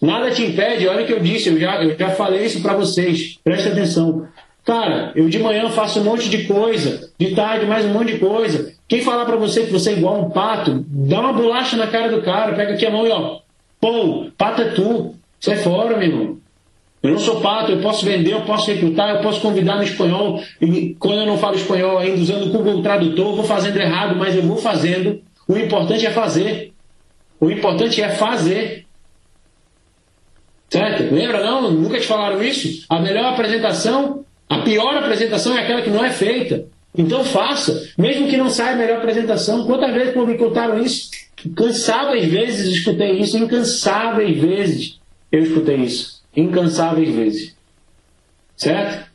Nada 0.00 0.30
te 0.30 0.44
impede, 0.44 0.86
olha 0.86 1.02
o 1.02 1.06
que 1.06 1.12
eu 1.12 1.20
disse, 1.20 1.48
eu 1.48 1.58
já, 1.58 1.82
eu 1.82 1.98
já 1.98 2.10
falei 2.10 2.46
isso 2.46 2.62
para 2.62 2.74
vocês, 2.74 3.38
presta 3.42 3.70
atenção. 3.70 4.28
Cara, 4.64 5.12
eu 5.16 5.28
de 5.28 5.38
manhã 5.38 5.68
faço 5.70 6.00
um 6.00 6.04
monte 6.04 6.28
de 6.28 6.44
coisa, 6.44 7.10
de 7.18 7.34
tarde 7.34 7.66
mais 7.66 7.84
um 7.84 7.92
monte 7.92 8.12
de 8.12 8.18
coisa. 8.18 8.72
Quem 8.86 9.02
falar 9.02 9.24
para 9.24 9.36
você 9.36 9.64
que 9.64 9.72
você 9.72 9.90
é 9.90 9.92
igual 9.94 10.20
um 10.20 10.30
pato, 10.30 10.84
dá 10.88 11.20
uma 11.20 11.32
bolacha 11.32 11.76
na 11.76 11.86
cara 11.86 12.10
do 12.10 12.22
cara, 12.22 12.54
pega 12.54 12.74
aqui 12.74 12.86
a 12.86 12.90
mão 12.90 13.06
e 13.06 13.10
ó, 13.10 13.38
pô, 13.80 14.26
pato 14.36 14.62
é 14.62 14.66
tu, 14.66 15.14
sai 15.40 15.56
fora, 15.56 15.96
meu 15.96 16.08
irmão. 16.08 16.38
Eu 17.02 17.12
não 17.12 17.18
sou 17.18 17.40
pato, 17.40 17.72
eu 17.72 17.80
posso 17.80 18.04
vender, 18.04 18.32
eu 18.32 18.42
posso 18.42 18.70
recrutar, 18.70 19.16
eu 19.16 19.22
posso 19.22 19.40
convidar 19.40 19.76
no 19.76 19.84
espanhol. 19.84 20.42
E 20.60 20.96
quando 20.98 21.20
eu 21.20 21.26
não 21.26 21.38
falo 21.38 21.54
espanhol 21.54 21.98
ainda, 21.98 22.20
usando 22.20 22.46
o 22.46 22.52
Google 22.52 22.82
Tradutor, 22.82 23.28
eu 23.28 23.36
vou 23.36 23.44
fazendo 23.44 23.78
errado, 23.78 24.16
mas 24.16 24.34
eu 24.34 24.42
vou 24.42 24.56
fazendo. 24.56 25.20
O 25.48 25.56
importante 25.56 26.06
é 26.06 26.10
fazer. 26.10 26.72
O 27.40 27.50
importante 27.50 28.02
é 28.02 28.10
fazer. 28.10 28.86
Certo? 30.68 31.14
Lembra 31.14 31.42
não? 31.42 31.70
Nunca 31.70 31.98
te 31.98 32.06
falaram 32.06 32.42
isso? 32.42 32.84
A 32.90 33.00
melhor 33.00 33.32
apresentação 33.32 34.24
a 34.48 34.58
pior 34.60 34.96
apresentação 34.96 35.56
é 35.56 35.62
aquela 35.62 35.82
que 35.82 35.90
não 35.90 36.04
é 36.04 36.10
feita. 36.10 36.66
Então 36.96 37.22
faça, 37.22 37.92
mesmo 37.98 38.28
que 38.28 38.36
não 38.36 38.48
saia 38.48 38.74
a 38.74 38.78
melhor 38.78 38.98
apresentação. 38.98 39.66
Quantas 39.66 39.92
vezes 39.92 40.16
me 40.16 40.38
contaram 40.38 40.82
isso? 40.82 41.10
Incansáveis 41.44 42.24
vezes 42.26 42.78
escutei 42.78 43.12
isso, 43.20 43.36
incansáveis 43.36 44.40
vezes 44.40 44.98
eu 45.30 45.42
escutei 45.42 45.76
isso. 45.76 46.22
Incansáveis 46.34 47.14
vezes. 47.14 47.56
Certo? 48.56 49.06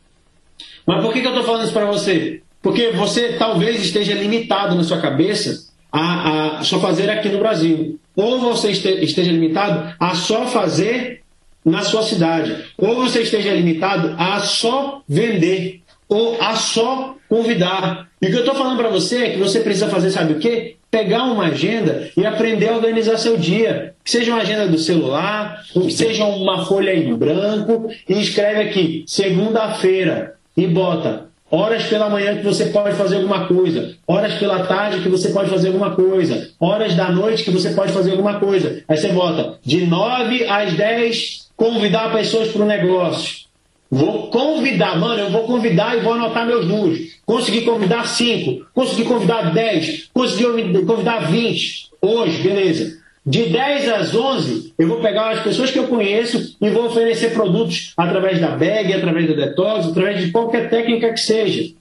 Mas 0.86 1.04
por 1.04 1.12
que, 1.12 1.22
que 1.22 1.28
eu 1.28 1.32
estou 1.32 1.46
falando 1.46 1.64
isso 1.64 1.74
para 1.74 1.86
você? 1.86 2.42
Porque 2.62 2.92
você 2.92 3.34
talvez 3.34 3.82
esteja 3.84 4.14
limitado 4.14 4.76
na 4.76 4.84
sua 4.84 5.02
cabeça 5.02 5.73
a, 5.94 6.58
a 6.58 6.64
só 6.64 6.80
fazer 6.80 7.08
aqui 7.12 7.30
no 7.30 7.38
Brasil. 7.38 8.00
Ou 8.16 8.39
você 8.39 8.72
esteja 8.72 9.32
limitado 9.32 9.94
a 10.00 10.16
só 10.16 10.48
fazer 10.48 11.22
na 11.64 11.84
sua 11.84 12.02
cidade. 12.02 12.66
Ou 12.78 12.96
você 12.96 13.22
esteja 13.22 13.54
limitado 13.54 14.16
a 14.18 14.39
só 14.39 15.04
vender, 15.08 15.82
ou 16.10 16.41
a 16.41 16.56
só 16.56 17.16
convidar. 17.30 18.10
E 18.20 18.26
o 18.26 18.30
que 18.30 18.36
eu 18.36 18.39
estou 18.39 18.56
falando 18.56 18.78
para 18.78 18.89
você 18.89 19.24
é 19.24 19.30
que 19.32 19.38
você 19.38 19.60
precisa 19.60 19.88
fazer, 19.88 20.10
sabe 20.10 20.34
o 20.34 20.39
quê? 20.39 20.76
Pegar 20.89 21.24
uma 21.24 21.46
agenda 21.46 22.10
e 22.16 22.26
aprender 22.26 22.70
a 22.70 22.76
organizar 22.76 23.18
seu 23.18 23.38
dia. 23.38 23.94
Que 24.04 24.12
seja 24.12 24.32
uma 24.32 24.41
agenda 24.41 24.68
do 24.68 24.78
celular, 24.78 25.64
ou 25.74 25.84
que 25.84 25.94
seja 25.94 26.26
uma 26.26 26.66
folha 26.66 26.94
em 26.94 27.16
branco, 27.16 27.89
e 28.08 28.22
escreve 28.22 28.62
aqui, 28.62 29.04
segunda-feira, 29.08 30.36
e 30.56 30.68
bota 30.68 31.33
horas 31.54 31.84
pela 31.84 32.10
manhã 32.10 32.36
que 32.36 32.43
você 32.43 32.66
pode 32.66 32.95
fazer 32.95 33.18
alguma 33.18 33.45
coisa, 33.45 33.95
horas 34.08 34.34
pela 34.39 34.66
tarde 34.66 35.01
que 35.01 35.10
você 35.10 35.30
pode 35.30 35.51
fazer 35.51 35.68
alguma 35.68 35.91
coisa, 35.91 36.49
horas 36.60 36.95
da 36.95 37.12
noite 37.12 37.43
que 37.43 37.51
você 37.51 37.70
pode 37.70 37.93
fazer 37.93 38.10
alguma 38.10 38.39
coisa. 38.39 38.84
Aí 38.88 38.97
você 38.97 39.10
bota 39.10 39.60
de 39.64 39.86
9 39.86 40.45
às 40.47 40.74
10 40.74 41.49
convidar 41.56 42.12
pessoas 42.12 42.47
para 42.47 42.64
o 42.64 42.66
negócio. 42.66 43.43
Vou 43.91 44.32
convidar, 44.32 44.97
mano, 44.97 45.22
eu 45.22 45.30
vou 45.30 45.43
convidar 45.43 45.95
e 45.95 45.99
vou 46.01 46.14
anotar 46.14 46.47
meus 46.47 46.68
números. 46.68 47.20
Consegui 47.24 47.62
convidar 47.62 48.08
5, 48.08 48.66
consegui 48.74 49.04
convidar 49.04 49.54
10, 49.54 50.10
consegui 50.12 50.84
convidar 50.84 51.30
20. 51.30 51.89
Hoje, 52.01 52.41
beleza. 52.41 53.03
De 53.26 53.46
10 53.46 53.90
às 53.90 54.14
11, 54.14 54.74
eu 54.78 54.88
vou 54.88 55.00
pegar 55.00 55.32
as 55.32 55.44
pessoas 55.44 55.72
que 55.72 55.80
eu 55.80 55.88
conheço 55.88 56.58
e 56.62 56.70
vou 56.70 56.88
oferecer 56.88 57.32
produtos 57.34 57.94
através 57.96 58.40
da 58.40 58.50
bag, 58.50 58.94
através 58.94 59.28
da 59.28 59.46
detox, 59.46 59.88
através 59.88 60.20
de 60.20 60.32
qualquer 60.32 60.70
técnica 60.70 61.12
que 61.14 61.20
seja. 61.20 61.74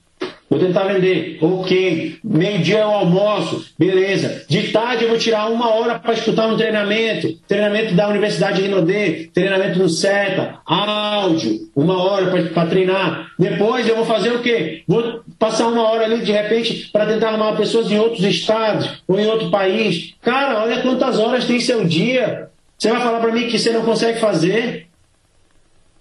Vou 0.53 0.59
tentar 0.59 0.83
vender. 0.83 1.39
Ok. 1.41 2.17
Meio-dia 2.23 2.77
é 2.77 2.85
o 2.85 2.91
almoço. 2.91 3.65
Beleza. 3.77 4.45
De 4.47 4.71
tarde 4.71 5.03
eu 5.03 5.09
vou 5.09 5.17
tirar 5.17 5.49
uma 5.49 5.73
hora 5.73 5.97
para 5.97 6.13
escutar 6.13 6.47
um 6.47 6.55
treinamento. 6.55 7.33
Treinamento 7.47 7.95
da 7.95 8.07
Universidade 8.07 8.57
de 8.57 8.67
Rinodê. 8.67 9.31
Treinamento 9.33 9.79
no 9.79 9.89
SETA. 9.89 10.59
Áudio. 10.63 11.71
Uma 11.75 11.97
hora 12.03 12.47
para 12.53 12.67
treinar. 12.67 13.31
Depois 13.39 13.87
eu 13.87 13.95
vou 13.95 14.05
fazer 14.05 14.29
o 14.29 14.43
quê? 14.43 14.83
Vou 14.87 15.21
passar 15.39 15.67
uma 15.67 15.83
hora 15.83 16.05
ali 16.05 16.21
de 16.21 16.31
repente 16.31 16.89
para 16.91 17.05
tentar 17.05 17.29
arrumar 17.29 17.55
pessoas 17.55 17.91
em 17.91 17.99
outros 17.99 18.23
estados 18.23 19.01
ou 19.07 19.19
em 19.19 19.27
outro 19.27 19.49
país. 19.49 20.13
Cara, 20.21 20.63
olha 20.63 20.81
quantas 20.81 21.19
horas 21.19 21.45
tem 21.45 21.59
seu 21.59 21.85
dia. 21.85 22.49
Você 22.77 22.89
vai 22.89 23.01
falar 23.01 23.19
para 23.19 23.31
mim 23.31 23.47
que 23.47 23.57
você 23.57 23.71
não 23.71 23.83
consegue 23.83 24.19
fazer? 24.19 24.87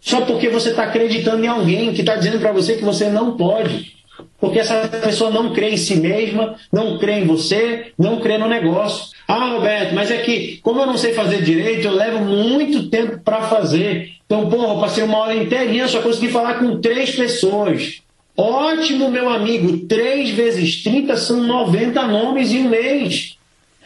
Só 0.00 0.22
porque 0.22 0.48
você 0.48 0.70
está 0.70 0.84
acreditando 0.84 1.44
em 1.44 1.48
alguém 1.48 1.92
que 1.92 2.00
está 2.00 2.16
dizendo 2.16 2.40
para 2.40 2.50
você 2.50 2.74
que 2.74 2.84
você 2.84 3.08
não 3.08 3.36
pode. 3.36 3.92
Porque 4.40 4.58
essa 4.58 4.88
pessoa 4.88 5.30
não 5.30 5.52
crê 5.52 5.70
em 5.70 5.76
si 5.76 5.94
mesma, 5.94 6.56
não 6.72 6.98
crê 6.98 7.20
em 7.20 7.24
você, 7.24 7.92
não 7.96 8.18
crê 8.18 8.36
no 8.38 8.48
negócio. 8.48 9.14
Ah, 9.28 9.50
Roberto, 9.50 9.94
mas 9.94 10.10
é 10.10 10.18
que, 10.18 10.58
como 10.62 10.80
eu 10.80 10.86
não 10.86 10.98
sei 10.98 11.14
fazer 11.14 11.42
direito, 11.42 11.86
eu 11.86 11.94
levo 11.94 12.24
muito 12.24 12.88
tempo 12.90 13.20
para 13.20 13.42
fazer. 13.42 14.10
Então, 14.26 14.50
porra, 14.50 14.74
eu 14.74 14.80
passei 14.80 15.04
uma 15.04 15.18
hora 15.18 15.36
inteirinha, 15.36 15.86
só 15.86 16.02
consegui 16.02 16.28
falar 16.28 16.54
com 16.54 16.80
três 16.80 17.14
pessoas. 17.14 18.01
Ótimo, 18.36 19.10
meu 19.10 19.28
amigo, 19.28 19.86
três 19.86 20.30
vezes 20.30 20.82
30 20.82 21.16
são 21.16 21.42
90 21.42 22.06
nomes 22.06 22.52
em 22.52 22.66
um 22.66 22.68
mês. 22.70 23.36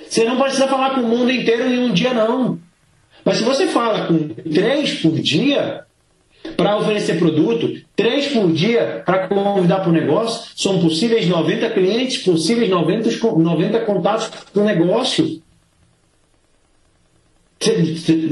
Você 0.08 0.24
não 0.24 0.38
precisa 0.38 0.68
falar 0.68 0.94
com 0.94 1.00
o 1.00 1.08
mundo 1.08 1.30
inteiro 1.32 1.66
em 1.68 1.78
um 1.80 1.92
dia, 1.92 2.14
não. 2.14 2.58
Mas 3.24 3.38
se 3.38 3.44
você 3.44 3.66
fala 3.66 4.06
com 4.06 4.28
três 4.28 5.00
por 5.00 5.18
dia, 5.18 5.84
para 6.56 6.76
oferecer 6.76 7.18
produto, 7.18 7.80
três 7.96 8.28
por 8.28 8.52
dia 8.52 9.02
para 9.04 9.26
convidar 9.26 9.80
para 9.80 9.90
o 9.90 9.92
negócio, 9.92 10.52
são 10.54 10.80
possíveis 10.80 11.26
90 11.26 11.70
clientes, 11.70 12.18
possíveis 12.18 12.68
90, 12.70 13.10
90 13.36 13.80
contatos 13.80 14.30
para 14.52 14.62
o 14.62 14.64
negócio. 14.64 15.42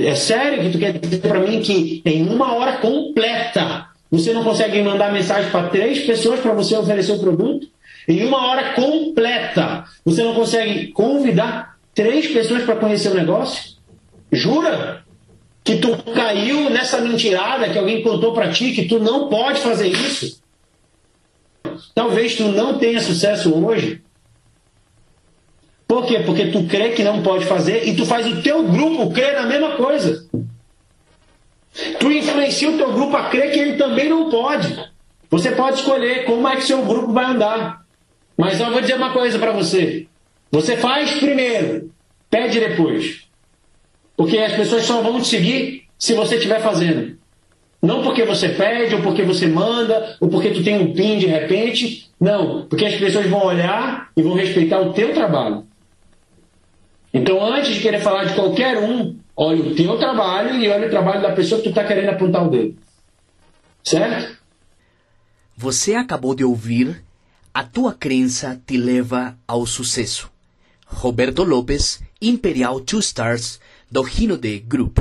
É 0.06 0.14
sério 0.14 0.62
que 0.62 0.70
tu 0.70 0.78
quer 0.78 0.96
dizer 0.96 1.20
para 1.20 1.40
mim 1.40 1.60
que 1.60 2.02
em 2.04 2.28
uma 2.28 2.54
hora 2.54 2.76
completa 2.76 3.83
você 4.10 4.32
não 4.32 4.44
consegue 4.44 4.82
mandar 4.82 5.12
mensagem 5.12 5.50
para 5.50 5.68
três 5.68 6.00
pessoas 6.00 6.40
para 6.40 6.52
você 6.52 6.76
oferecer 6.76 7.12
o 7.12 7.18
produto? 7.18 7.68
Em 8.06 8.24
uma 8.24 8.46
hora 8.46 8.72
completa 8.74 9.84
você 10.04 10.22
não 10.22 10.34
consegue 10.34 10.88
convidar 10.88 11.76
três 11.94 12.28
pessoas 12.28 12.62
para 12.64 12.76
conhecer 12.76 13.10
o 13.10 13.14
negócio? 13.14 13.74
Jura? 14.30 15.04
que 15.64 15.76
tu 15.78 15.96
caiu 16.12 16.68
nessa 16.68 17.00
mentirada 17.00 17.70
que 17.70 17.78
alguém 17.78 18.02
contou 18.02 18.34
para 18.34 18.50
ti 18.50 18.72
que 18.72 18.84
tu 18.84 18.98
não 18.98 19.30
pode 19.30 19.60
fazer 19.60 19.88
isso. 19.88 20.38
Talvez 21.94 22.36
tu 22.36 22.44
não 22.44 22.78
tenha 22.78 23.00
sucesso 23.00 23.52
hoje. 23.64 24.02
Por 25.88 26.04
quê? 26.06 26.20
Porque 26.20 26.48
tu 26.48 26.64
crê 26.64 26.90
que 26.90 27.02
não 27.02 27.22
pode 27.22 27.46
fazer 27.46 27.88
e 27.88 27.96
tu 27.96 28.04
faz 28.04 28.26
o 28.26 28.42
teu 28.42 28.62
grupo 28.64 29.10
crer 29.10 29.34
na 29.34 29.46
mesma 29.46 29.76
coisa. 29.76 30.23
Tu 31.98 32.12
influencia 32.12 32.70
o 32.70 32.76
teu 32.76 32.92
grupo 32.92 33.16
a 33.16 33.28
crer 33.28 33.52
que 33.52 33.58
ele 33.58 33.76
também 33.76 34.08
não 34.08 34.30
pode. 34.30 34.78
Você 35.28 35.50
pode 35.50 35.80
escolher 35.80 36.24
como 36.24 36.46
é 36.46 36.56
que 36.56 36.62
seu 36.62 36.82
grupo 36.84 37.12
vai 37.12 37.24
andar. 37.24 37.84
Mas 38.36 38.60
eu 38.60 38.70
vou 38.70 38.80
dizer 38.80 38.94
uma 38.94 39.12
coisa 39.12 39.38
para 39.38 39.52
você. 39.52 40.06
Você 40.50 40.76
faz 40.76 41.18
primeiro, 41.18 41.90
pede 42.30 42.60
depois. 42.60 43.24
Porque 44.16 44.38
as 44.38 44.52
pessoas 44.52 44.84
só 44.84 45.02
vão 45.02 45.20
te 45.20 45.26
seguir 45.26 45.84
se 45.98 46.14
você 46.14 46.36
estiver 46.36 46.60
fazendo. 46.60 47.18
Não 47.82 48.02
porque 48.02 48.24
você 48.24 48.48
pede, 48.50 48.94
ou 48.94 49.02
porque 49.02 49.22
você 49.22 49.46
manda, 49.46 50.16
ou 50.20 50.28
porque 50.28 50.50
tu 50.50 50.62
tem 50.62 50.78
um 50.78 50.94
PIN 50.94 51.18
de 51.18 51.26
repente. 51.26 52.08
Não, 52.20 52.66
porque 52.66 52.86
as 52.86 52.94
pessoas 52.94 53.26
vão 53.26 53.44
olhar 53.44 54.10
e 54.16 54.22
vão 54.22 54.34
respeitar 54.34 54.80
o 54.80 54.92
teu 54.92 55.12
trabalho. 55.12 55.66
Então, 57.12 57.44
antes 57.44 57.74
de 57.74 57.80
querer 57.80 58.00
falar 58.00 58.24
de 58.24 58.34
qualquer 58.34 58.78
um, 58.78 59.16
olhe 59.36 59.72
o 59.72 59.74
teu 59.74 59.98
trabalho 59.98 60.56
e 60.56 60.68
olhe 60.68 60.86
o 60.86 60.90
trabalho 60.90 61.22
da 61.22 61.32
pessoa 61.32 61.60
que 61.60 61.64
tu 61.64 61.70
está 61.70 61.84
querendo 61.84 62.10
apontar 62.10 62.46
o 62.46 62.50
dedo. 62.50 62.76
Certo? 63.82 64.38
Você 65.56 65.94
acabou 65.94 66.34
de 66.34 66.44
ouvir 66.44 67.04
A 67.56 67.62
tua 67.62 67.94
crença 67.94 68.60
te 68.66 68.76
leva 68.76 69.38
ao 69.46 69.64
sucesso. 69.64 70.28
Roberto 70.88 71.44
Lopes, 71.44 72.02
Imperial 72.20 72.80
Two 72.80 72.98
Stars, 72.98 73.60
do 73.88 74.04
Hino 74.08 74.36
de 74.36 74.58
Group. 74.58 74.98